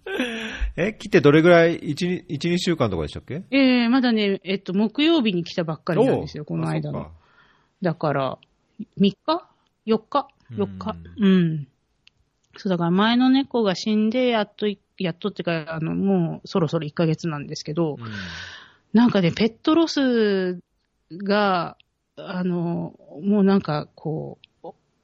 [0.06, 3.42] ー え、来てどれぐらい ?1、1、2週間とかでしたっけ？
[3.50, 7.10] ええまだね、えっと、木曜日に来たばっかりなんですよ、この間の
[7.82, 8.38] だから、
[8.98, 9.48] 3日
[9.86, 10.96] ?4 日 ?4 日？
[11.18, 11.68] うん。
[12.56, 18.04] そう、だから前の猫が死んで、やっとい、やっとってか、あの、もうそろそろ1ヶ月なんですけど、うん
[18.92, 20.58] なんかね、ペットロス
[21.12, 21.76] が、
[22.16, 24.38] あの、もうなんかこ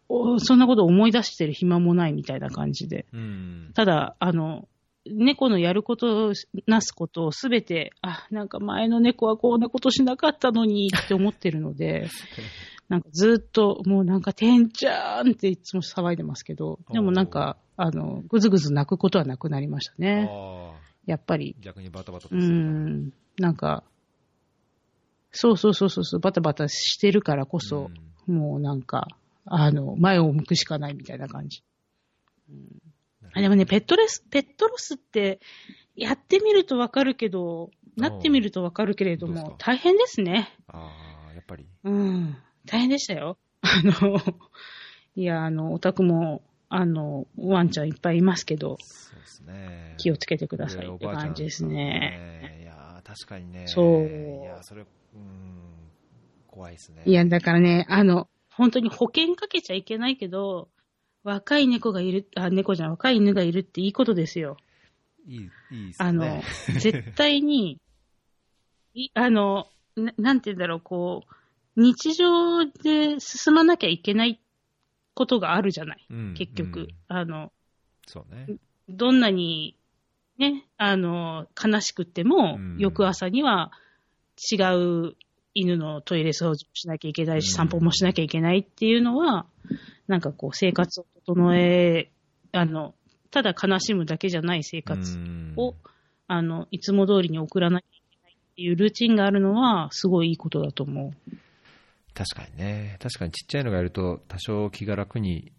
[0.08, 3.04] う、そんなこと思い出してる暇もないみたいな感じで。
[3.12, 3.70] うん。
[3.74, 4.66] ただ、あの、
[5.06, 6.32] 猫のやること、
[6.66, 12.08] なすことをすべて、あ、なんか前の猫はこんなことしなかったのにって思ってるので、
[12.88, 20.28] なんかずっと、もうなんか、てんちゃーんっていつも騒いでますけど、でもなんか、あの、ぐずぐず泣くことはなくなりましたね。
[20.30, 20.72] あ
[21.06, 23.82] やっぱり、ー逆にバタバタするん、なんか、
[25.32, 27.90] そうそうそうそうそう、バタバタしてるからこそ、
[28.26, 29.08] もうなんか、
[29.46, 31.64] あの、前を向くしかないみたいな感じ。
[33.34, 35.40] あでもね、ペットレス、ペットロスって、
[35.94, 40.56] やってみるとわかるけど、なってみるとわかるけれども大変ですね。
[40.66, 40.90] あ
[41.30, 41.66] あ、やっぱり。
[41.84, 42.36] うん。
[42.66, 43.38] 大変でしたよ。
[43.60, 44.18] あの、
[45.14, 49.94] いや、あの、お宅も、あの、ワンちゃんいっぱいいますけど、そうですね。
[49.98, 51.74] 気をつけてくださいって感じですね。
[51.74, 52.58] ね。
[52.62, 53.66] いやー確かにね。
[53.66, 54.82] そういやーそれ、
[55.14, 55.60] うん、
[56.46, 57.02] 怖いですね。
[57.04, 60.70] いや、だからね、あの、本当に保険かけちゃいけないけど、
[61.24, 64.56] 若い猫がいる、あ、猫じゃん、若い犬がいるっていいことですよ。
[65.26, 66.08] いい、いいですね。
[66.08, 66.42] あの、
[66.80, 67.80] 絶対に、
[68.94, 74.40] いあのな、なんて言うんだろう、こう、日常で進まなきゃいけない
[75.14, 76.80] ことがあるじゃない、うん結局。
[76.80, 77.52] うんあの、
[78.06, 78.46] そうね。
[78.88, 79.78] どんなに、
[80.38, 83.70] ね、あの、悲しくっても、うん翌朝には
[84.50, 85.16] 違う
[85.54, 89.46] 犬のトイレ掃除もしなきゃいけないし、うん散歩もしなきゃいけないっていうのは、
[90.08, 92.10] なんかこう、生活を整え、
[92.52, 92.94] あの、
[93.30, 95.74] ただ悲しむだけじゃない生活うんを、
[96.28, 101.12] あの、いつも通りに送らなきゃいけないっていうルーチンがあるのは、すごいいいことだと思う。
[102.14, 102.98] 確かにね。
[103.00, 105.52] 確かにちっちゃいのがいると、多少気が楽に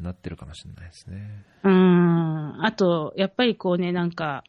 [0.00, 1.44] なってるかもしれないですね。
[1.62, 2.64] うーん。
[2.64, 4.42] あと、やっぱりこうね、なんか、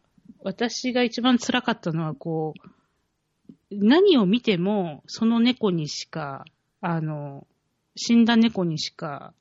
[0.43, 2.69] 私が一番辛かったのは、こう、
[3.79, 6.45] 何を見ても、その猫にしか、
[6.81, 7.47] あの、
[7.95, 9.33] 死んだ猫にしか、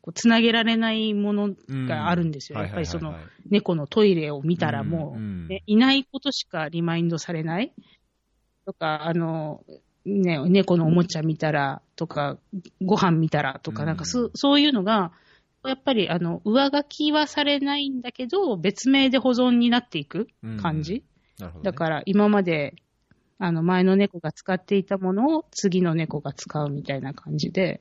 [0.00, 1.54] こう、つなげられないもの
[1.86, 2.58] があるんですよ。
[2.58, 3.14] うんやっぱりその
[3.48, 7.72] 猫のトイレを見たらもう、うんうんねいないことしかリマインドされない。
[8.66, 9.64] とか、あの、
[10.04, 12.38] ね、猫のおもちゃ見たらとか、
[12.80, 13.88] ご飯見たらとか、うん。
[13.88, 15.12] なんかそそういうのが、
[15.64, 20.28] やっぱりあの、上書きはされないんだけど、別名で保存になっていく
[20.60, 21.04] 感じ。
[21.38, 21.70] なるほどね。
[21.70, 22.74] だから今まで、
[23.42, 27.80] あの前の猫が使っていたものを次の猫が使うみたいな感じで、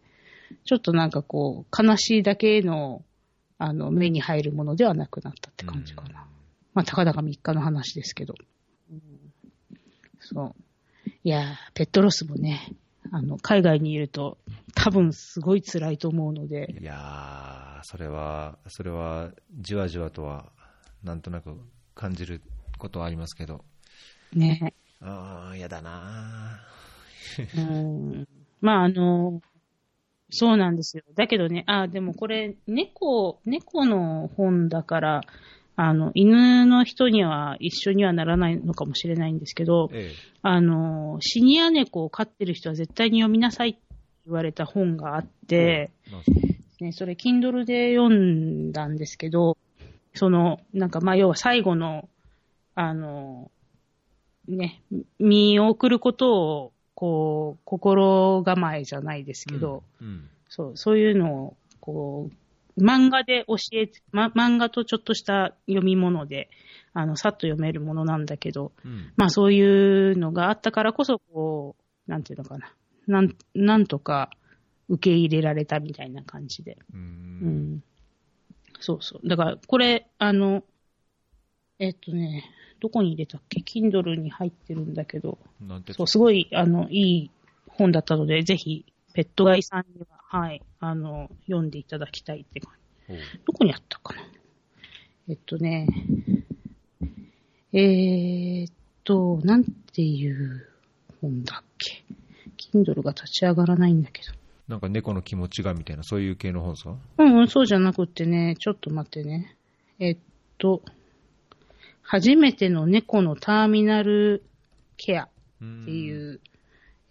[0.63, 3.03] ちょっとなんかこう、悲しいだけの、
[3.57, 6.25] あの、目に入るものではなくなったって感じかな。
[6.73, 8.35] まあ、たかだか3日の話ですけど。
[8.89, 9.01] うん
[10.21, 11.09] そう。
[11.23, 12.73] いやー、ペットロスもね、
[13.11, 14.37] あの、海外にいると、
[14.75, 20.51] 多分すごい辛いと思うので、いやー、それは、それは、じわじわとは、
[21.03, 21.57] なんとなく
[21.95, 22.41] 感じる
[22.77, 23.65] ことはありますけど、
[24.33, 24.73] ね。
[25.01, 26.59] あー、やだな。
[27.57, 28.27] うん。
[28.61, 29.41] まあ、あの、
[30.29, 31.03] そうなんですよ。
[31.15, 35.21] だけどね、あ、でもこれ、猫、猫の本だから、
[35.75, 43.79] あの、犬の人には一緒にはならないのかもしれないんですけど、えあの、シニア猫を飼ってる人は絶対に読みなさいって
[44.25, 45.91] 言われた本があって、
[46.79, 49.57] ね、それ、Kindle で読んだんですけど、
[50.13, 52.07] その、なんか、まあ、要は最後の、
[52.75, 53.51] あの、
[54.49, 54.81] ね、
[55.19, 60.29] 見送ることを、こう、心構えじゃないですけど、うん。
[60.49, 62.29] そう、そういうのを、こ
[62.77, 66.49] う、漫画で教えて、ま、漫画とちょっとした読み物で、
[66.93, 69.11] あの、さっと読めるものなんだけど、うん。
[69.15, 71.75] まあそういうのがあったからこそ、こ
[72.07, 72.73] う、なんていうのかな。
[73.07, 74.31] なん、なんとか
[74.87, 76.77] 受け入れられたみたいな感じで。
[76.93, 76.97] う。
[77.45, 77.83] うんん。
[78.79, 79.27] そうそう。
[79.27, 80.63] だから、これ、あの、
[81.79, 82.43] えっとね、
[82.79, 87.31] どこに入れたっけ ?Kindle に入ってるんだけど、なんてそう、すごい、あの、いい
[87.67, 90.07] 本だったので、ぜひ、ペットガイさんには、
[90.39, 92.73] はい、あの、読んでいただきたいって感
[93.09, 93.15] じ。
[93.45, 94.21] どこにあったかな？
[95.27, 95.87] えっとね、
[97.73, 98.73] えーっ
[99.03, 100.67] と、なんていう
[101.21, 102.03] 本だっけ
[102.71, 104.33] ？Kindle が立ち上がらないんだけど。
[104.67, 106.95] なんか猫の気持ちがみたいな、そういう系の本ですか？
[107.17, 109.55] うんうん、そうじゃなくってね、ちょっと待ってね。
[109.97, 110.17] えっ
[110.59, 110.83] と、
[112.11, 114.43] 初めての猫のターミナル
[114.97, 115.29] ケアっ
[115.59, 116.39] っていう、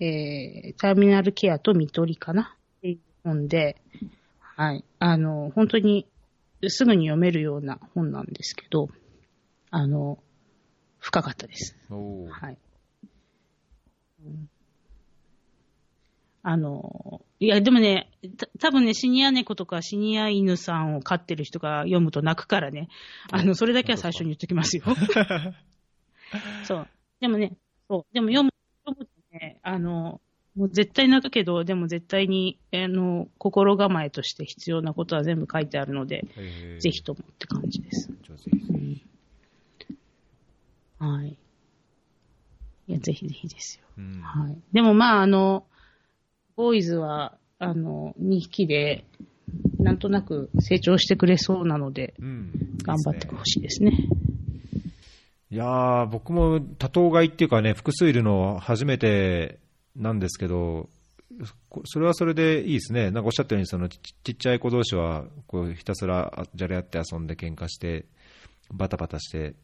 [0.01, 3.77] えー、ターミナルケアと見取りかなっていう本で、
[4.41, 4.85] はい。
[4.99, 6.07] あの、本当に
[6.67, 8.89] すぐに読めるような本なんですけど、
[9.71, 10.19] あの、
[10.99, 11.77] 深かったです。
[12.31, 12.59] はい。
[16.45, 22.89] うんあの、いや、でもね、た多分ね、シニア猫とかシニア犬さんを飼ってる人が読むと泣くからね、
[23.31, 24.85] あの、それだけは最初に言っときますよ。
[26.65, 26.89] そう。
[27.21, 27.57] でもね、
[27.89, 28.15] そう。
[28.15, 28.51] でも読む、
[28.87, 30.21] 読むとね、あの、
[30.57, 36.25] もう絶対泣くけど、でも絶対に、あの、心構えとして必要なことは全部書いてあるので、
[36.79, 38.11] ぜひともって感じです。
[38.23, 39.03] じゃあぜひ
[40.99, 41.37] はい。
[42.89, 43.85] いや、ぜひぜひですよ。
[43.99, 44.59] うんはい。
[44.73, 45.65] でもまあ、あの、
[46.59, 49.05] ボーイズは、あの、2匹で、
[49.79, 52.53] なんとなく成長してくれそうなので、うん
[52.83, 53.93] 頑張ってほしいですね。
[55.51, 59.61] いやー、僕も多頭飼いっていうかね、複数いるの初めて
[59.95, 60.89] なんですけど、
[61.69, 63.13] こそれはそれでいいですね。
[63.13, 68.07] なんかおっしゃったように、そのちちっちゃい子同士は、こうひたすらあじゃれ合って遊んで喧嘩して、
[68.73, 69.55] バタバタして、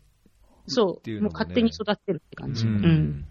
[0.69, 2.65] そう、ていうのもねもう勝手に育ってるって感じ。
[2.65, 3.27] ううんん。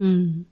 [0.00, 0.46] うん。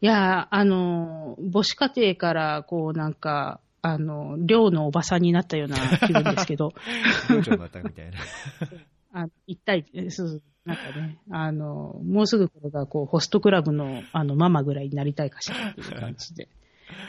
[0.00, 5.76] いや、あの、母子家庭から、こうなんか、あの、寮のおばさんになったような
[6.06, 6.74] 気分ですけど、
[7.30, 8.18] 寮長になったみたいな。
[9.12, 16.48] あの一体、えそうそう、なんかね、あの、もうすぐこれが、こう、ホストクラブの、あの、ママぐらいになりたいかしらっていう感じで。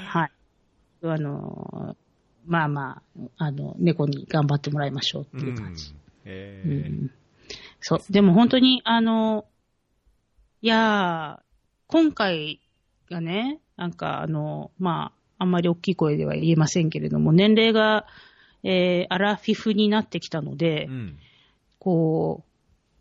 [0.05, 0.31] はい。
[1.03, 1.97] あの、
[2.45, 5.93] まあまあ、あの、猫に頑張ってもらいましょうっていう感じ。
[6.23, 6.71] えうー
[7.05, 7.11] ん
[7.81, 8.01] そう。
[8.09, 9.45] でも本当に、あの、
[10.61, 11.43] いやー、
[11.87, 12.61] 今回
[13.09, 18.05] がね、なんかあの、まあ、あんまり大きい声では言えませんけれども、年齢が、
[18.63, 21.19] えー、アラフィフになってきたので、うん。
[21.79, 22.43] こ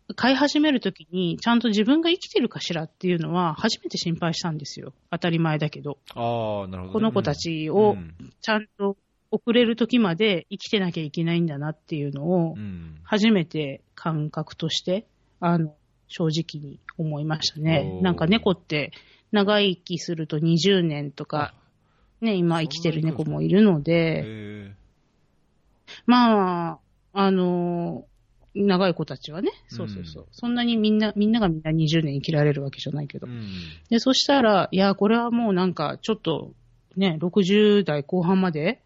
[0.07, 4.93] う、飼い始めるときに、ちゃんと自分が生きてるかしらっていうのは、初めて心配したんですよ。
[5.11, 5.97] 当たり前だけど。
[6.15, 8.13] ああ、なるほどね、この子たちうをん。
[8.41, 8.95] ちゃんと
[9.31, 12.99] 遅れるときまで生きてなきゃいけないんだなっていうのをう、ん。
[13.03, 15.05] 初めて感覚として、
[15.39, 15.75] あの、
[16.07, 17.99] 正直に思いましたね。
[18.01, 18.91] なんか猫って
[19.31, 21.53] 長生きすると20年とか、
[22.21, 24.73] ね、今生きてる猫もいるので、え
[26.05, 26.79] まあ、
[27.13, 28.05] あの、
[28.55, 30.23] 長い子たちはね、そうそうそう。
[30.23, 33.27] うんそんなにみんな、みんながみんな20年生きられるわけじゃないけど。
[33.27, 33.47] ーうん
[33.89, 36.53] で、そしたら、いや、これはもうなんか、ちょっと、
[36.95, 38.81] ね、60代後半まで、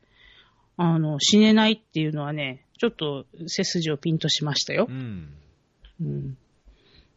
[0.77, 4.93] あの、死ねないっていうのはね、ちょっと背筋をピンとしましたよう。
[4.93, 5.33] ん。
[6.01, 6.37] うん。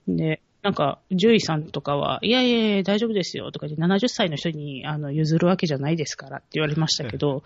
[0.07, 7.42] で、なんか、獣医さんとかは、いやいやいや、大丈夫ですよとかで、70歳の人にあの譲るわけじゃないですからって言われましたけど、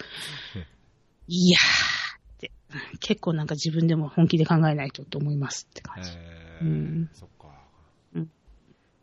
[1.26, 2.52] いやーって、
[3.00, 6.12] 結構なんか自分でも本気で考えないとと思いますって感じ。
[6.14, 7.48] えーうんそっか。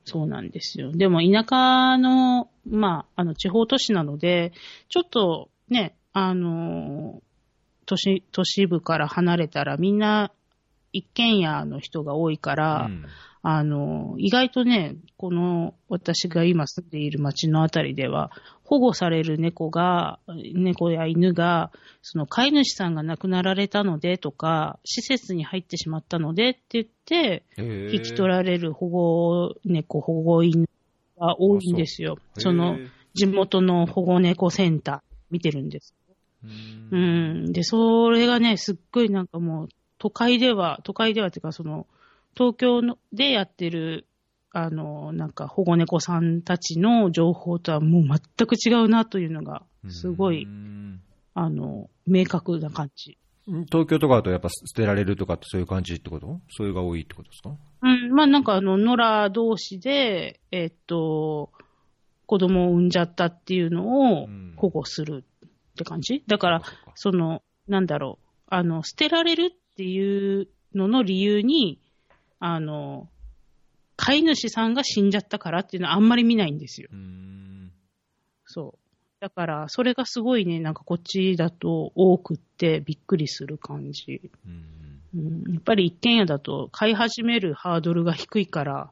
[0.05, 0.91] そうなんですよ。
[0.93, 4.53] でも田舎の、まあ、あの、地方都市なので、
[4.87, 7.21] ちょっとね、あの、
[7.85, 10.31] 都市、都市部から離れたらみんな
[10.93, 13.05] 一軒家の人が多いから、うん
[13.47, 18.31] あの、意外とね、この私が今住んでいる町のあたりでは、
[18.63, 20.17] 保護される猫が、
[20.55, 21.71] 猫や犬が、
[22.01, 27.43] その飼い主さんが亡くなられたのでとか、施設に入ってしまったのでって言って、
[27.93, 30.67] 引き取られる保護猫、保護犬
[31.19, 32.17] が多いんですよ。
[32.35, 32.79] あその
[33.13, 35.93] 地元の保護猫センター見てるんです。
[36.43, 36.47] う
[36.97, 37.51] うんん。
[37.51, 39.67] で、それがね、すっごいなんかもう、
[39.99, 41.85] 都会では、都会ではっていうか、その、
[42.35, 44.07] 東京のでやってる、
[44.51, 51.01] あの、なんか保護猫さんたちの情報とはもう全く違うなというのが、すごい、うん
[51.33, 53.17] あの、明確な感じ。
[53.71, 56.39] 東京とかだとやっぱ捨てられるとかってそういう感じってこと？
[56.49, 57.55] そういうが多いってことですか？
[57.83, 61.51] うん、まあなんかあの、野良同士で、えっと、
[62.25, 64.53] 子供を産んじゃったっていうのをうん。
[64.57, 66.23] 保護するって感じ？
[66.27, 66.61] だから
[66.95, 71.79] その、なんだろう、あの、捨てられるっていうのの理由に、
[72.47, 73.09] あの、
[73.97, 76.89] 飼い主さんが死んじゃったからっていうのはあんまり見ないんですよ。
[76.91, 77.71] うん
[78.45, 78.79] そう。
[79.19, 84.29] だから、それがすごいね、なんかこっちだと多くってびっくりする感じ。
[84.45, 88.91] うんうん、やっぱり一軒家だと買い始めるハードルが低いから、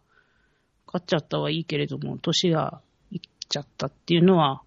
[0.87, 2.81] 買っちゃったはいいけれども、年が
[3.11, 4.63] いっちゃったっていうのは、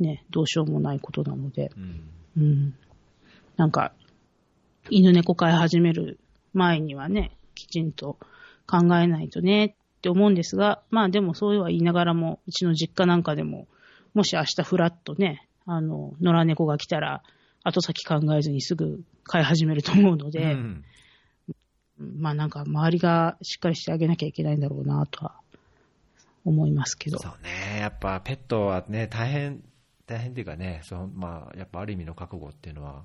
[0.00, 2.00] ね、どうしようもないことなので、うん
[2.36, 2.74] うん。
[3.56, 3.92] なんか、
[4.90, 6.18] 犬猫飼い始める
[6.52, 8.18] 前にはね、きちんと
[8.68, 9.64] 考えないとね
[9.98, 13.66] って思うんですが、まあでもそうは言いながらも、うちの実家なんかでも、
[14.14, 17.22] もし明日フラッとね、あの、野良猫が来たら、
[17.64, 20.84] 後先考えずにすぐ飼い始めると思うので、うん。
[21.98, 25.34] まあなんか周りがしっかりしてあげなきゃいけないんだろうなとは
[26.44, 27.18] 思いますけど。
[27.18, 29.62] そうね、やっぱペットはね、大変、
[30.06, 33.04] 大変っていうかね、そのまあ、やっぱある意味の覚悟っていうのは、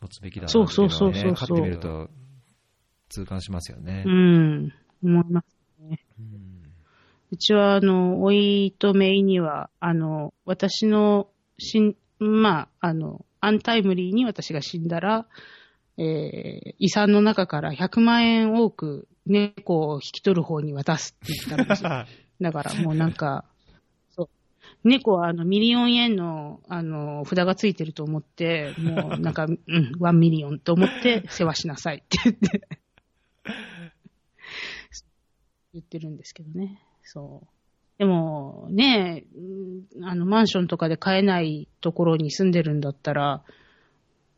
[0.00, 1.34] 持つべきだなっていうのは、ね、そうそうそうそう。
[1.34, 2.08] 飼ってみると、
[3.08, 4.10] 痛感しますよねう。
[4.10, 6.00] ん、思いますね。
[6.18, 6.56] うん
[7.32, 11.28] うちは、あの、おいとめいには、あの、私の
[11.58, 15.26] しん、まあ、あの、アンタイムリーに私が死んだら、
[15.98, 21.90] えー遺産の中から100万円多く猫を引き取る方に渡すって言ったんですよ。
[22.40, 23.44] だからもうなんか、
[24.10, 24.28] そう。
[24.84, 32.68] 猫はあの million 円のあの札がついてると思って、もうなんか、うん、 one million と思って世話しなさいって言って、
[35.76, 36.80] 言ってるんですけどね。
[37.04, 37.46] そう。
[37.98, 43.42] でも、ねうんあの、マンションとかで飼えないところに住んでるんだったら、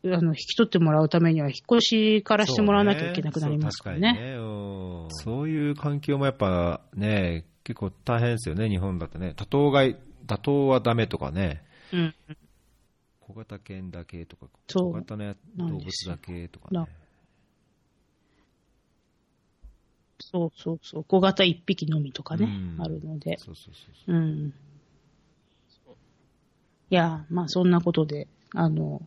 [0.04, 4.14] あの、引き取ってもらうためには、引っ越しからしてもらわなきゃいけなくなりますからね。
[4.14, 9.34] そうねうんそういう環境もやっぱね、結構大変ですよね、日本だとね。
[9.36, 11.62] 多頭飼い、多頭はダメとかね、
[11.92, 12.14] うん。
[13.20, 16.88] 小型犬だけとか、小型の動物だけとかなね。
[20.20, 21.04] そうそうそう。
[21.04, 22.48] 小型一匹のみとかね、う
[22.80, 23.38] んあるので。
[23.38, 24.16] そうそうそうそう。
[24.16, 24.54] うん。
[26.90, 29.02] いや、まあそんなことで、あの、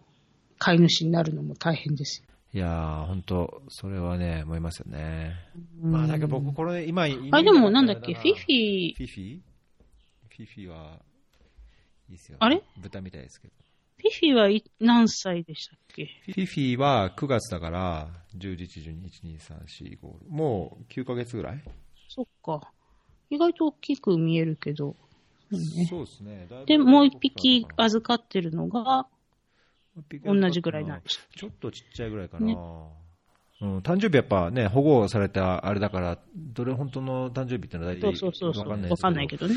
[0.57, 2.27] 飼い主になるのも大変ですよ。
[2.53, 5.35] いやー、本当それはね、思いますよね。
[5.81, 9.39] うんまあ、だけど僕、これ、今、あ、でもなんだっけ、フィフィィ、フィフィ
[10.29, 10.99] フィフィは、
[12.09, 12.37] いいですよ。
[12.39, 12.61] あれ？
[12.77, 13.53] 豚みたいですけど。
[14.01, 16.05] フィフィはい何歳でしたっけ？
[16.25, 21.61] フィフィは9月だから、10、11、12、1、2、3、4、5、もう9ヶ月ぐらい？
[22.09, 22.61] そっか。
[23.29, 24.95] 意外と大きく見えるけど。
[25.51, 26.47] うんねそうですね。
[26.65, 29.05] で、もう一匹預かってるのが、
[30.23, 31.27] 同じぐらいなんです。
[31.35, 32.45] ちょっとちっちゃいぐらいかな。
[32.47, 32.57] ね
[33.61, 38.69] うん、誕生日やっぱね、保護されたあれだから、どれ本当の誕生日ってのは大体そうそうそうそう。
[38.69, 39.07] わかんないですけど。
[39.07, 39.55] わかんないけどね。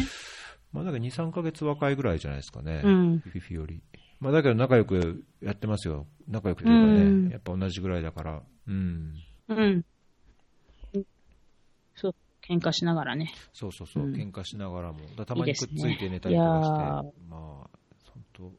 [0.73, 2.83] まあだから2、3ヶ月若いぐらいじゃないですかね。
[2.85, 3.81] うんフィフィより。
[4.25, 6.07] まあだけど仲良くやってますよ。
[6.27, 8.43] 仲良くというかね、うんやっぱ同じぐらいだから。
[8.67, 9.13] うん。
[9.49, 9.85] うん。
[11.95, 13.35] そう、喧嘩しながらね。
[13.53, 15.01] そうそうそう、うん喧嘩しながらも。
[15.15, 17.69] だたまにくっついて寝たりとかして、いやーまあ、
[18.15, 18.53] 本当、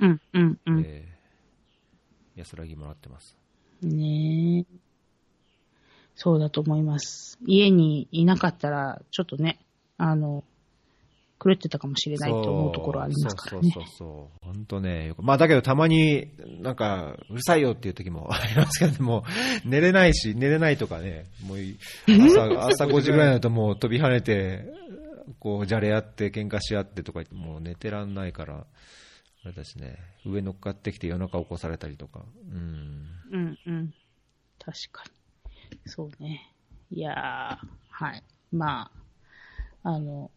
[0.00, 0.80] うん、うん、うん。
[0.84, 3.38] えー安らぎもらってます。
[3.80, 4.66] ねえ。
[6.16, 7.38] そうだと思います。
[7.46, 9.60] 家にいなかったら、ちょっとね、
[9.96, 10.44] あの、
[11.44, 13.70] 狂ってたかもしれないと思うところはありますからね。
[13.70, 14.46] そうそうそう。
[14.46, 15.12] 本当ね。
[15.18, 16.30] まあだけどたまに
[16.62, 19.24] なんかうるさいよっていう時もありますけども、
[19.64, 21.58] 寝れないし、寝れないとかね、もう
[22.08, 24.64] 朝 朝5時ぐらいになるともう飛び跳ねて、
[25.38, 28.66] こうじゃれ合って喧嘩し合ってとか言ってもう寝てらんないから、
[29.44, 32.24] あれね、上乗っかってきて夜中起こされたりとか。
[32.50, 33.06] うん。
[33.30, 33.94] うんうん。
[34.58, 35.78] 確かに。
[35.84, 36.54] そうね。
[36.90, 38.22] いやー、はい。
[38.50, 38.90] ま
[39.82, 40.30] あ、あの、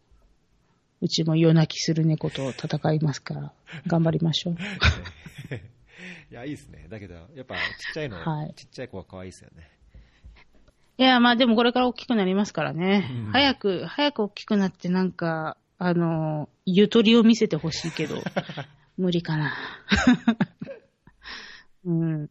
[1.00, 3.52] うちも夜泣きする猫と戦いますから、
[3.86, 4.56] 頑張りましょう。
[6.30, 6.86] いや、いいですね。
[6.88, 7.60] だけど、やっぱちっ
[7.94, 9.70] ちゃいの、はいちっちゃい子は可愛いですよね。
[10.98, 13.08] いや、まあでもこれから大きくなりますからね。
[13.26, 18.16] うん早く、早く大きくなってなんか、あの、ゆとりを見せてほしいけど、
[18.98, 19.54] 無理かな。
[21.86, 22.24] うん。
[22.24, 22.28] い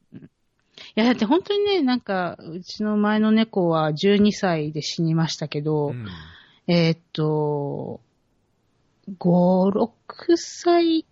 [0.96, 6.06] や、だって本当にね、なんか、うちの前の猫は12歳で死にましたけど、うん。
[6.68, 8.02] えーっと、
[9.08, 11.06] 5、6歳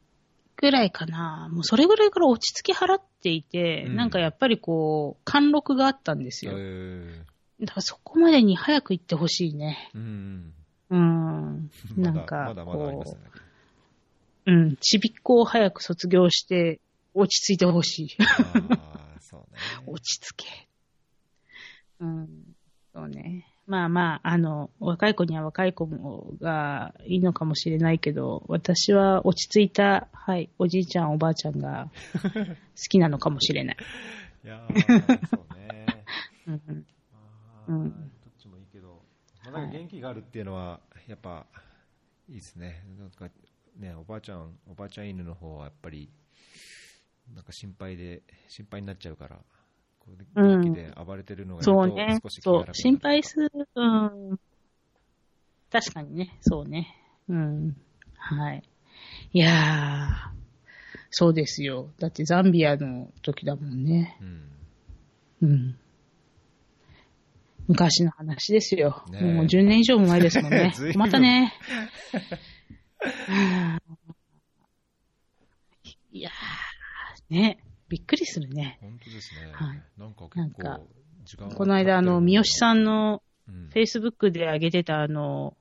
[0.57, 1.49] ぐらいかな。
[1.51, 6.53] もうそれぐらいから落ち着き払っていて、うんなんかやっぱりこう、貫禄があったんですよ。
[6.55, 7.23] え
[7.61, 9.91] だからそこまでに早く行ってほしいね。
[9.95, 10.53] ーうん。
[10.89, 11.71] うん。
[11.95, 13.21] なんか、まだまだありまこすね。
[14.47, 14.77] う、うん。
[14.77, 16.81] ちびっこを早く卒業して、
[17.13, 18.07] 落ち着いてほしい。
[18.19, 19.59] ああ、そうね。
[19.87, 20.67] 落ち着け。
[21.99, 22.55] うん。
[22.93, 23.54] そうね。
[23.67, 31.89] まあまあ、あの、若い子には若い子もがいいのかもしれないけど、私は落ち着いた、はい、おじいちゃん、おばあちゃんが
[32.23, 32.53] 好
[32.89, 33.77] きなのかもしれない。
[34.43, 35.85] いやーそうね。
[36.47, 36.61] うん
[37.67, 39.01] うんどっちもいいけど、
[39.45, 41.47] まあ、なんか元気があるっていうのは、やっぱ、
[42.27, 42.85] いいですね。
[42.99, 43.29] なんか、
[43.77, 46.11] ね、おばあちゃん、おばあちゃん犬の方はやっぱり、
[47.33, 49.43] なんか心配で、心配になっちゃうから、
[50.35, 52.73] 元気で暴れてるのがそうねそう。
[52.73, 53.51] 心配する。
[53.75, 54.39] うん。
[55.71, 56.37] 確かにね。
[56.41, 56.95] そうね。
[57.27, 57.75] うん。
[58.17, 58.63] はい。
[59.33, 60.35] いやー。
[61.09, 61.91] そうですよ。
[61.99, 64.17] だってザンビアの時だもんね。
[64.21, 64.51] うん。
[65.41, 65.77] うん。
[67.67, 69.03] 昔の話ですよ。
[69.09, 71.53] ねえもう10年以上も前ですもんね またね。
[73.27, 73.95] は あ
[76.11, 77.64] いやー、ね。
[77.87, 78.77] びっくりするね。
[78.81, 79.51] 本当ですね。
[79.53, 80.87] はいなんか結構、
[81.23, 85.55] 時間がこの間、あの、三好さんのうん、Facebook で上げてたあの、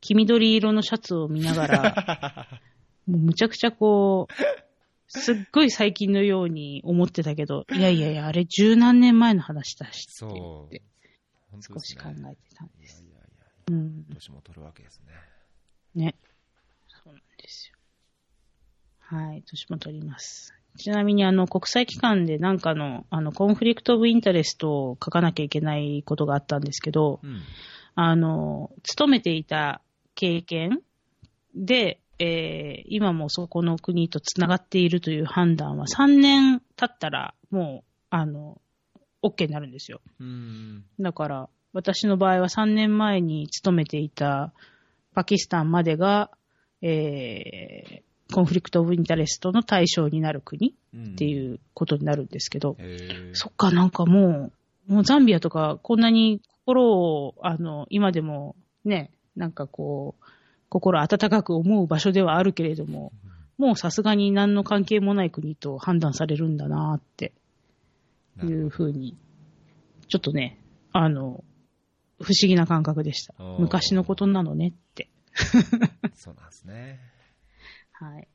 [0.00, 2.60] 黄緑色のシャツを見ながら、
[3.06, 4.32] もうむちゃくちゃこう、
[5.08, 10.32] すっごい最近のように思ってたけど、いやいやいや、あれ十何年前の話だしってそう
[10.70, 10.82] 言って、
[11.50, 13.02] 本当少し考えてたんです。
[13.02, 14.04] いやいやいや、うん。
[14.14, 15.12] 年も取るわけですね。
[15.94, 16.14] ね。
[16.86, 17.78] そうなんですよ。
[19.00, 20.54] はい、年も取ります。
[20.78, 27.40] ちなみに、あの、国際機関でなんかの、あの、 conflict of interest を書かなきゃいけないことがあったんですけど、うん。
[27.94, 29.82] あの、勤めていた
[30.14, 30.80] 経験
[31.54, 38.60] で、えー今もそこの国とつながっているという判断は3年経ったらもう、あの、
[39.22, 40.00] OK になるんですよ。
[40.20, 40.84] うん。
[40.98, 44.52] だから、私の場合は3年前に勤めていた
[45.14, 46.30] パキスタンまでが、
[46.82, 51.04] えーコンフリクト・オブ・インタレストの対象になる国うん。
[51.04, 54.50] っていうことになるんですけど、へーそっか、なんかも
[54.88, 60.24] う、もうザンビアとかこんなに心を、あの、今でもね、なんかこう、
[60.68, 63.12] 心温かく思う場所ではあるけれども、
[63.56, 67.32] もうさすがに何の関係もない国と判断されるんだなって
[68.42, 69.16] いうふうに、
[70.08, 70.58] ちょっとね、
[70.92, 71.42] あの、
[72.20, 75.08] 不思議な感覚でした昔のことなのねって。
[76.02, 76.98] ど そうなんですね。
[78.00, 78.28] はい。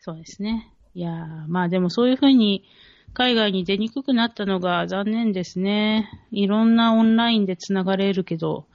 [0.00, 0.72] そうですね。
[0.94, 2.64] いやーまあでもそういうふうに
[3.14, 6.08] 海外に出にくくなったのが残念ですね。
[6.30, 8.66] いろんなオンラインでつながれるけど、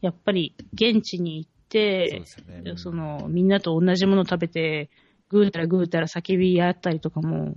[0.00, 2.70] やっぱり現地に行っそうてで、すよね。
[2.70, 4.90] うんその、みんなと同じもの食べて、
[5.28, 7.54] ぐうたらぐうたら叫び合ったりとかも、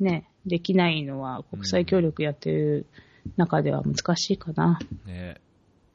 [0.00, 2.86] ね、できないのは国際協力やってる
[3.36, 4.80] 中では難しいかな。
[5.06, 5.36] ね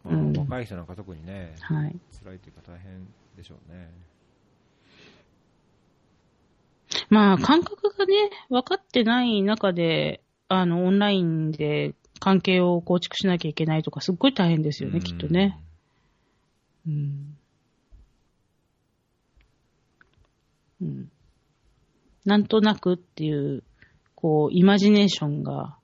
[0.05, 1.95] まあうん若い人なんか特にね、はい。
[2.23, 3.07] 辛いというか大変
[3.39, 3.89] でしょうね。
[7.09, 8.13] まあ、感覚がね、
[8.49, 15.57] 分かってない中で、あの、オンラインで関係を構築しなきゃいけないとか、すっごい大変ですよね、うんきっとね。。
[16.85, 17.37] うん。
[20.81, 21.11] うん。
[22.25, 23.63] なんとなくっていう、
[24.15, 25.77] こう、イマジネーションが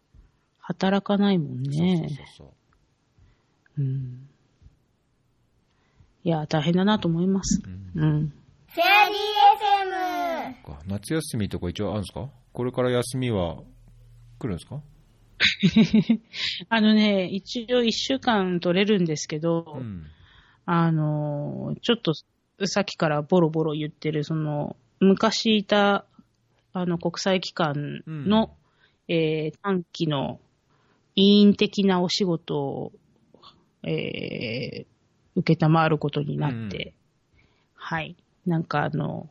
[0.59, 2.09] 働かないもんそうね。
[2.09, 2.53] そうそ
[3.77, 4.29] ううん。
[6.25, 7.61] いや、大変だなと思います。
[7.63, 7.73] そう。
[7.95, 8.33] うんうん。
[8.67, 12.29] フェアリー FM か夏休みとか一応あるんですか？
[12.51, 13.57] これから休みは
[14.39, 14.81] 来るんですか？
[16.69, 20.05] あのね、一応一週間取れるんですけど、うん。
[20.65, 22.13] あの、ちょっと
[22.65, 26.05] さっきからボロボロ言ってる、その、昔いた、
[26.73, 28.55] あの、国際機関の、
[29.07, 30.39] えー短期の
[31.15, 32.91] 委員的なお仕事を、
[33.83, 34.85] えー、
[35.35, 36.93] 受けたまわることになって、
[37.75, 38.15] はい。
[38.45, 39.29] なんかあの、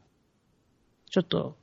[1.11, 1.57] ちょっと、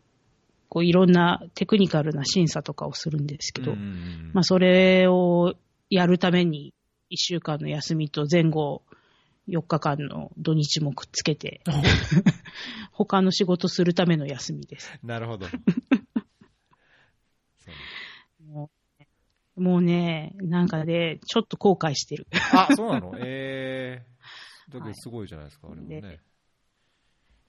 [0.69, 5.55] こういろんなテクニカルな審査とかをするんですけど、うんまあそれを
[5.89, 6.73] やるために
[7.11, 8.83] 1週間の休みと前後
[9.49, 11.59] 4日間の土日もくっつけて、
[12.93, 14.97] 他の仕事するための休みです。
[15.03, 15.47] なるほど。
[18.47, 18.69] も
[19.57, 22.27] うもうね、なんかね、ちょっと後悔してる。
[22.53, 23.13] あ、そうなの？
[23.17, 24.10] ええー。
[24.71, 26.19] だけどすごいじゃないですか、あれもね。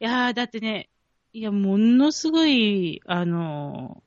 [0.01, 0.91] いやー、だってね、
[1.33, 4.03] いや、ものすごい、あの、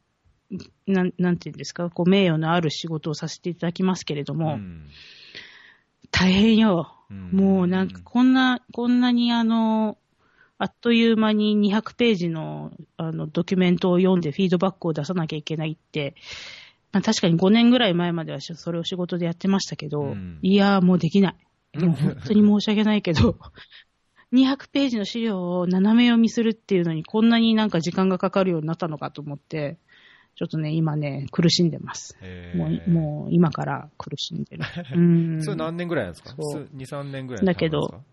[0.86, 4.88] なん、なんていうんですか、こう、名誉のある仕事をさせていただきますけれども、ん
[6.12, 6.92] 大変よ。
[7.10, 9.98] うんもうなんかこんな、こんなにあの、
[10.58, 16.16] あっという間に200ページのあのドキュメントを読んでフィードバックを出さなきゃいけないって、
[16.94, 21.36] まあ、確かに5年ぐらい前まではそれを仕事でやってましたけど、うんいやーもうできない。
[21.80, 23.38] 本当に申し訳ないけど、
[24.34, 29.78] 200ページの資料を斜め読みするっていうのにこんなになんか時間がかかるようになったのかと思って、
[30.36, 32.18] ちょっとね、今ね、苦しんでます。
[32.56, 34.64] もう、もう今から苦しんでる。
[34.94, 35.42] うん。
[35.42, 36.36] それ何年ぐらいなんですか？
[36.38, 36.70] そう。
[36.76, 38.04] 2、3年ぐらいだけど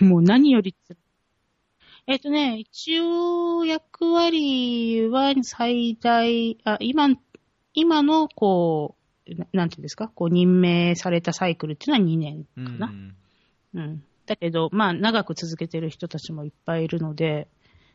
[0.00, 0.96] もう何よりつ、
[2.06, 7.08] えっ、とね、一応役割は最大、あ、今、
[7.74, 8.95] 今のこう、
[9.28, 12.48] ななんていうんですか、こう任命されたサイクルっていうのは2年か
[12.78, 12.86] な？
[12.88, 13.14] うん
[13.74, 14.02] うん。
[14.26, 17.48] だけど、まあ長く続けてる人たちもいっぱいいるので、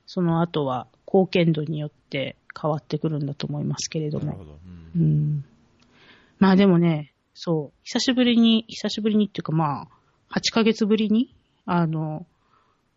[0.05, 4.25] その後は貢献度によって変わってくるんだと思いますけれども。
[4.25, 4.59] なるほど。
[4.95, 5.45] うんうん。
[6.39, 9.87] まあでもね、そう、久しぶりに、久しぶりにっていうかまあ、
[10.37, 11.35] 8ヶ月ぶりに、
[11.65, 12.25] あの、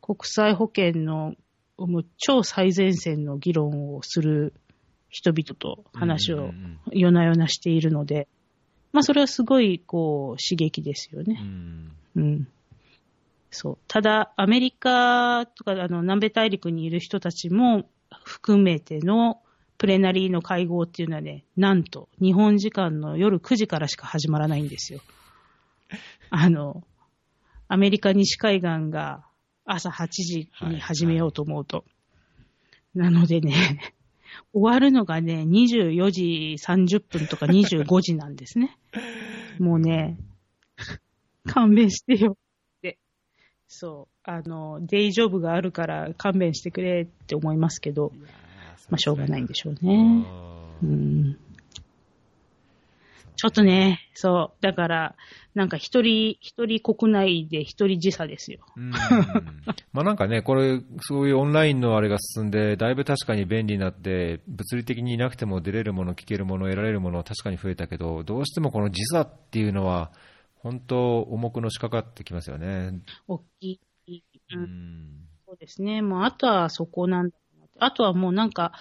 [0.00, 1.34] 国際保険の
[1.76, 4.54] もう超最前線の議論をする
[5.14, 6.50] 人々と話を
[6.90, 8.26] 夜な夜なしているので、
[8.92, 11.34] まあそれはすごいこう刺激ですようね。
[11.34, 12.48] んうん。
[13.52, 13.78] そう。
[13.86, 17.88] ただ、アメリカとか、あの、南米大陸にいる人たちも
[18.24, 19.40] 含めての
[19.78, 25.00] プレナリーの会合っていうのはね、なんと、日本時間の夜9時からしか始まらないんですよ。
[26.30, 26.82] あの、
[27.68, 29.24] アメリカ西海岸が
[29.64, 31.84] 朝8時に始めようと思うと。
[32.96, 33.93] なのでね、
[34.52, 38.76] 終わるのがね、24時30分とか25時なんですね。
[39.58, 40.18] もうね、
[41.46, 42.36] 勘弁してよっ
[42.82, 42.98] て。
[43.68, 44.14] そう。
[44.22, 48.12] あの、デイジョブがあるから勘弁してくれって思いますけど、
[48.90, 50.24] まあ、しょうがないんでしょうね。
[50.82, 51.38] うん。
[53.36, 54.62] ちょっとね、そう。
[54.62, 55.16] だから、
[55.54, 58.60] なんか一人、一人国内で一人時差ですよ。
[58.76, 58.90] うん
[59.92, 70.12] まあなんかね、これ、そういうオンラインのあれが進んで、だいぶ確かに便利になって、物理的にいなくても出れるもの、聞けるもの、得られるものは確かに増えたけど、どうしてもこの時差っていうのは、
[70.56, 73.00] 本当、重くのしかかってきますよね。
[73.28, 74.22] 大きい。
[74.54, 74.58] う。
[74.58, 76.02] うんんそうですね。
[76.02, 77.36] もうあとはそこなんだ
[77.78, 78.72] あとはもうなんか、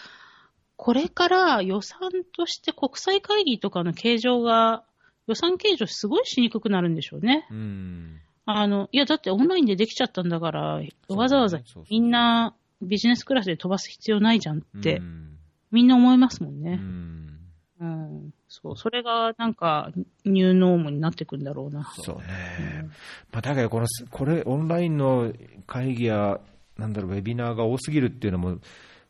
[0.83, 4.83] これから予算として国際会議とかの計上が、
[5.27, 7.47] 予算計上すごいしにくくなるんでしょうね。
[7.49, 15.37] うんあの、いや、だってオンラインでできちゃったんだから、そうわざわざみんなビジネスクラスで飛ばす必要ないじゃんって、うん
[15.71, 16.75] みんな思いますもんうね。
[16.75, 17.39] ん
[17.79, 18.33] うん。
[18.49, 19.89] そう、それがなんか
[20.25, 21.93] new norm になってくんだろうな。
[21.95, 22.89] そうね。
[23.31, 25.31] まあ、だけどこの、これ、オンラインの
[25.65, 26.41] 会議や、
[26.77, 28.57] なんだろう、ウェビナーが多すぎるっていうのも、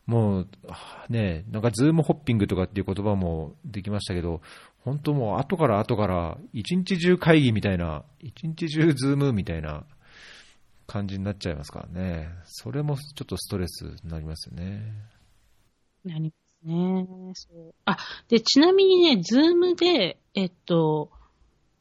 [0.06, 4.42] もう、はあね、なんか Zoom hopping とかっていう言葉もできましたけど、
[4.80, 9.84] 本当もう後から後から、一日中会議みたいな、一日中ズームみたいな
[10.86, 12.28] 感じになっちゃいますからね。
[12.44, 14.82] それもちょっとストレスになりますよね。
[16.04, 17.06] なりますね。
[17.34, 17.74] そう。
[17.86, 17.96] あ、
[18.28, 21.10] で、ちなみにね、ズームで、えっと、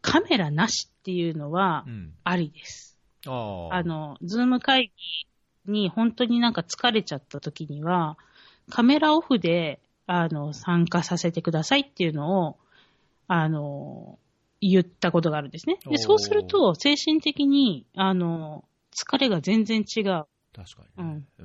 [0.01, 2.13] カメラなしっていうのはうん。
[2.23, 2.97] ありです。
[3.25, 3.75] ああ。
[3.75, 5.27] あの、ズーム会議
[5.65, 8.17] に本当になんか疲れちゃった時には、
[8.69, 12.57] カメラオフで、あの、参加させてくださいっていうのを、
[13.27, 14.19] あの、
[14.61, 15.77] 言ったことがあるんですね。
[15.89, 20.03] で、そうすると、精神的に、あの、疲れが全然違う。
[20.03, 20.27] 確
[20.75, 21.43] かにね、う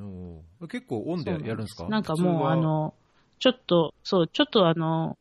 [0.65, 1.89] ん結構オンでやるんですか？
[1.89, 2.95] なんかもう、あの、
[3.39, 5.16] ちょっと、そう、ちょっとあの、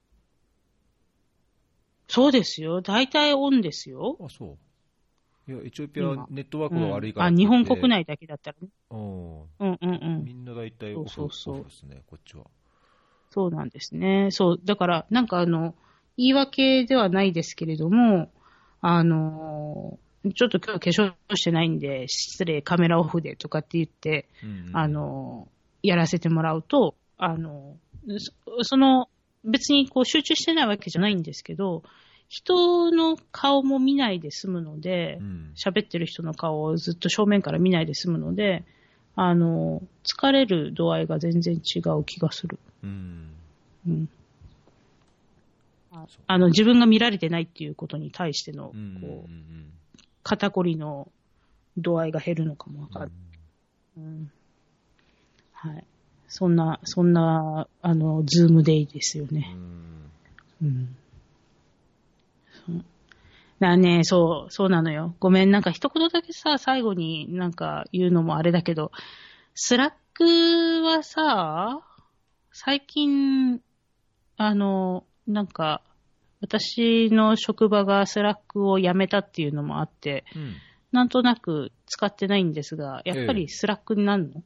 [2.09, 2.81] そうですよ。
[2.81, 4.17] 大体オンですよ。
[4.19, 4.57] あ、そう。
[5.47, 8.67] いや、エチオピアは今ネットワークが悪いからうんあ、日本国内だけだったらね。
[8.91, 8.99] うん。
[9.59, 10.25] うんうんうん。
[10.25, 12.43] みんな大体オフそうそうそうですね、こっちは。
[13.31, 14.29] そうなんですね。
[14.31, 14.61] そう。
[14.63, 15.75] だから、なんかあの、
[16.17, 18.31] 言い訳ではないですけれども、
[18.81, 19.99] あの、
[20.35, 25.47] ちょっと今日化粧してないんで、失礼、カメラオフでとかって言って、うんあの、
[25.83, 27.77] やらせてもらうと、あの、
[28.17, 29.09] そその、
[29.43, 31.83] 別にこう集中してないわけじゃないんですけど、
[32.29, 38.63] 人の顔も見ないで済むのでう、ん喋ってる人の顔をずっと正面から見ないで済むので、
[39.15, 42.59] あの、疲れる度合いが全然違う気がする。
[42.83, 43.31] うん
[43.87, 44.09] うん。
[45.91, 49.71] ああの、自分が見られてないっていうことに対しての、うんうんこう、うん
[50.23, 51.09] 肩こりの
[51.77, 53.11] 度合いが減るのかもわかる。
[53.97, 54.29] うん。
[55.53, 55.83] はい。
[56.27, 59.55] そんな、そんな、あの、 Zoom デイですようね。
[59.55, 60.11] ん
[60.61, 60.95] うん。
[62.67, 62.83] そう
[63.59, 65.15] だね、そう、そうなのよ。
[65.19, 68.91] ごめん、なんか一言だけさ、最後になんか言うのもあれだけど、
[69.55, 71.81] Slack はさ、
[72.51, 73.61] 最近、
[74.37, 75.81] あの、なんか、
[76.39, 80.55] 私の職場が Slack をやめたっていうのもあって、うん
[80.91, 84.41] なんとなく使ってないんですが、やっぱええり Slack になるの、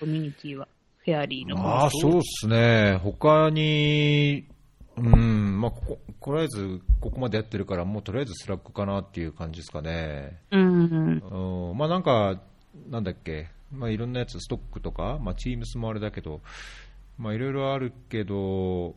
[0.00, 0.66] コミュニティは。
[1.04, 2.96] フェアリーの方ああ、そうっすね。
[3.02, 4.46] 他に、
[4.96, 10.40] うん、まあ、ここ、とりあえず、ここまでやってるから、もうとりあえず Slack かなっていう感じですかね。
[10.50, 11.36] うんう
[11.66, 11.70] ん。
[11.70, 12.40] うん、まあなんか、
[12.88, 16.42] なんだっけ、まあいろんなやつ、ストックとか、まあ Teams もあれだけど、
[17.18, 18.94] まあいろいろあるけど、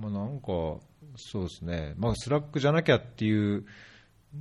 [0.00, 0.46] まあなんか、
[1.16, 3.66] そうですね、まあ Slack じゃなきゃっていう、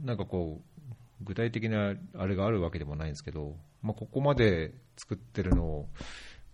[0.04, 0.84] なんかこう、
[1.22, 5.90] 具体的なあれがあるわけでもないんですけど、まあここまで作ってるのを、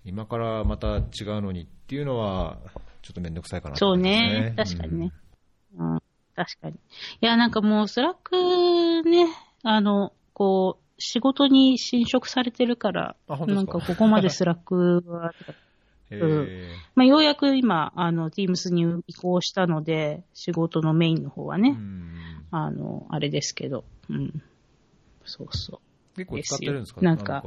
[0.06, 1.03] 今からまた違う
[1.41, 2.57] のにっていうのは、
[3.02, 4.53] ちょっとめんどくさいかなとそうね。
[4.56, 5.14] 確かにね。
[5.78, 5.99] うん、
[6.36, 6.76] 確かに。
[6.76, 6.78] い
[7.22, 9.28] や、なんかもう、 Slack ね、
[9.64, 13.45] あの、こう、仕事に侵食されてるから、か？
[13.48, 15.34] なんかここまで Slack は、
[16.11, 16.44] えうん。
[16.44, 22.45] ーまあ、ようやく今、あの、Teams に移行したので、仕事のメインの方はね、うん。
[22.52, 24.44] あの、あれですけど、うん。
[25.23, 25.80] そうそ
[26.15, 27.45] 結構使ってるんですかなんか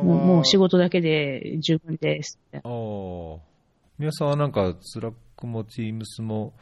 [0.00, 2.38] もう仕事だけで十分です。
[2.52, 3.55] ああ。
[3.98, 6.52] 皆さんはなんか、 Slack も Teams も、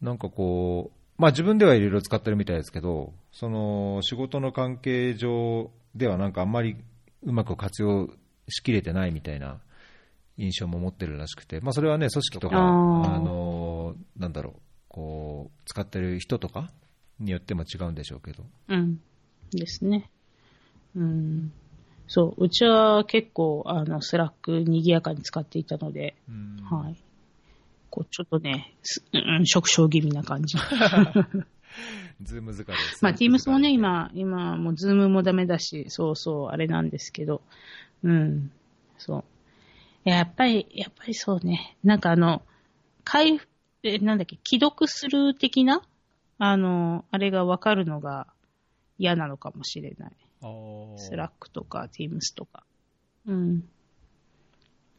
[0.00, 6.76] なんかこう、まあ自分ではいろいろ使ってるみたいですけど、その仕事の関係上ではなんかあんまり
[7.24, 8.08] うまく活用
[8.48, 9.60] しきれてないみたいな
[10.38, 12.60] 印象も持ってるらしくて、まあそれはね、組織とか、あ
[13.18, 16.70] の、なんだろう、こう、使ってる人とか
[17.18, 18.44] によっても違うんでしょうけど。
[18.68, 19.00] うん。
[19.52, 20.10] ですね。
[20.96, 21.52] うん。
[22.10, 22.44] そう。
[22.44, 26.96] うちは結構、あの、 Slack 賑やかに使っていたので、うんはい。
[27.88, 30.58] こう、ちょっとね、すうん、縮小気味な感じ。
[32.20, 33.04] Zoom 疲れです。
[33.04, 37.42] まあ、Teams もね、今、今、もう、 Zoom もダメだし、そうそう、あれなんですけど、
[38.02, 38.50] うん。
[38.98, 40.08] そう。
[40.08, 41.76] やっぱり、やっぱりそうね。
[41.84, 42.42] なんかあの、
[43.04, 43.48] 回復、
[43.84, 45.80] え、なんだっけ、既読する的な、
[46.38, 48.26] あの、あれがわかるのが
[48.98, 50.12] 嫌なのかもしれない。
[50.96, 52.64] Slack とか、Teams とか。
[53.26, 53.68] うん。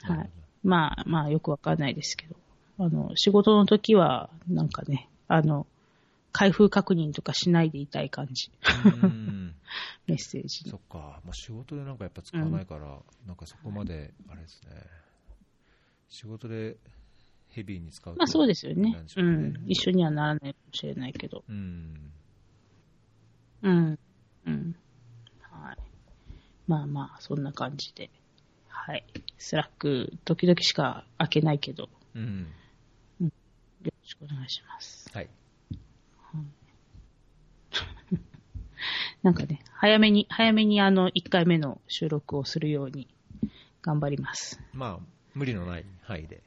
[0.02, 0.30] はい。
[0.64, 2.36] まあ、まあ、よくわかんないですけど。
[2.80, 5.68] あの、仕事の時は、なんかね、あの、
[6.32, 8.52] 開封確認とかしないでいたい感じ。
[9.04, 9.56] うん
[10.08, 14.72] メッセージのそっか、まあ、仕事でなんかやっぱ使わないから、なんかそこまで、あれですね、
[16.10, 16.78] 仕事で
[17.50, 19.64] ヘビーに使うとまあそうですよねうん。
[19.68, 21.44] 一緒にはならないかもしれないけど。
[21.48, 22.12] うん。
[23.62, 24.00] うん。
[24.46, 24.76] うん。
[26.72, 26.82] はい。
[26.82, 28.10] まあまあ、そんな感じで。
[28.68, 29.04] はい。
[29.38, 32.48] Slack、時々しか開けないけど、うん。
[33.20, 33.30] よ
[33.84, 35.10] ろしくお願いします。
[35.14, 35.30] はい。
[39.24, 43.08] なんかね、早めに、早めにあの、1回目の収録をするように
[43.82, 44.60] 頑張ります。
[44.74, 46.42] まあ、無理のない範囲で、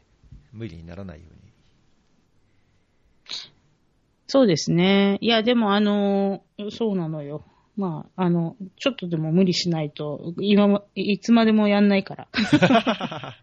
[0.52, 1.52] 無理にならないように。
[4.26, 5.18] そうですね。
[5.20, 7.42] いや、でもあの、そうなのよ。
[7.76, 12.28] まあ、あの、ちょっとでも無理しないと、今も、いつまでもやんないから。
[12.32, 13.34] は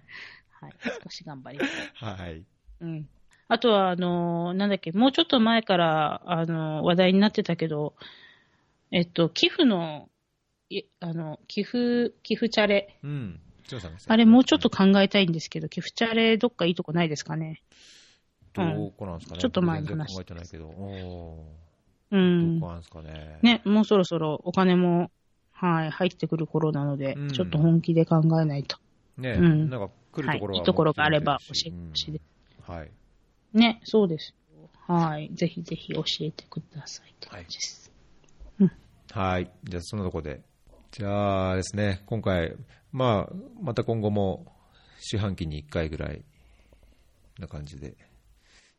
[0.70, 0.74] い。
[1.04, 1.92] 少し頑張ります。
[1.96, 2.44] はい。
[2.80, 3.10] うん。
[3.48, 7.96] あとは、あの、なんだっけ、もうちょっと前から、あの、話題になってたけど、
[8.92, 10.10] えっと、寄付の、
[10.70, 12.98] いあの、寄付、寄付チャレ。
[13.04, 13.40] うん。
[14.08, 17.62] あれもうちょっと考えたいんですけど、寄付チャレどっかいいとこないですかね。
[18.54, 19.42] どこなんですかね。
[19.42, 21.71] ちょっと前に話して考えてないけど。
[22.12, 22.72] おうーんどこ。
[22.72, 23.40] なんですかね。。
[23.42, 25.12] ね、もうそろそろお金も、
[25.52, 28.78] はい、入ってくる頃なので、うんちょっと本気で考えないと。
[29.18, 32.24] ね、うんなんか来るところは、はいいいところがあれば教えてほしいです。
[32.68, 32.92] うんはい。
[33.54, 34.70] ね、そうですよ。
[34.88, 35.30] はい。
[35.34, 37.92] ぜひぜひ教えてくださいって感じです。
[39.12, 39.52] はい。
[39.66, 40.42] じゃあ、そのとこで。
[40.92, 42.56] じゃあですね、今回、
[42.92, 44.46] まあ、また今後も
[45.00, 46.24] 四半期に1回ぐらい
[47.40, 47.96] な感じで、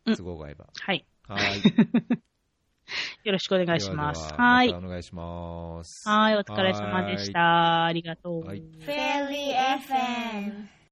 [0.06, 0.66] うん都合が合えば。
[0.74, 1.06] はい。
[1.28, 1.62] はい。
[3.24, 4.28] よろしくお願いします。
[4.28, 4.86] ではでははいまた。
[4.86, 6.08] お願いします。
[6.08, 7.84] はい、お疲れ様でした。
[7.84, 8.46] ありがとう。
[8.46, 9.54] はい Fairy
[9.88, 10.72] FM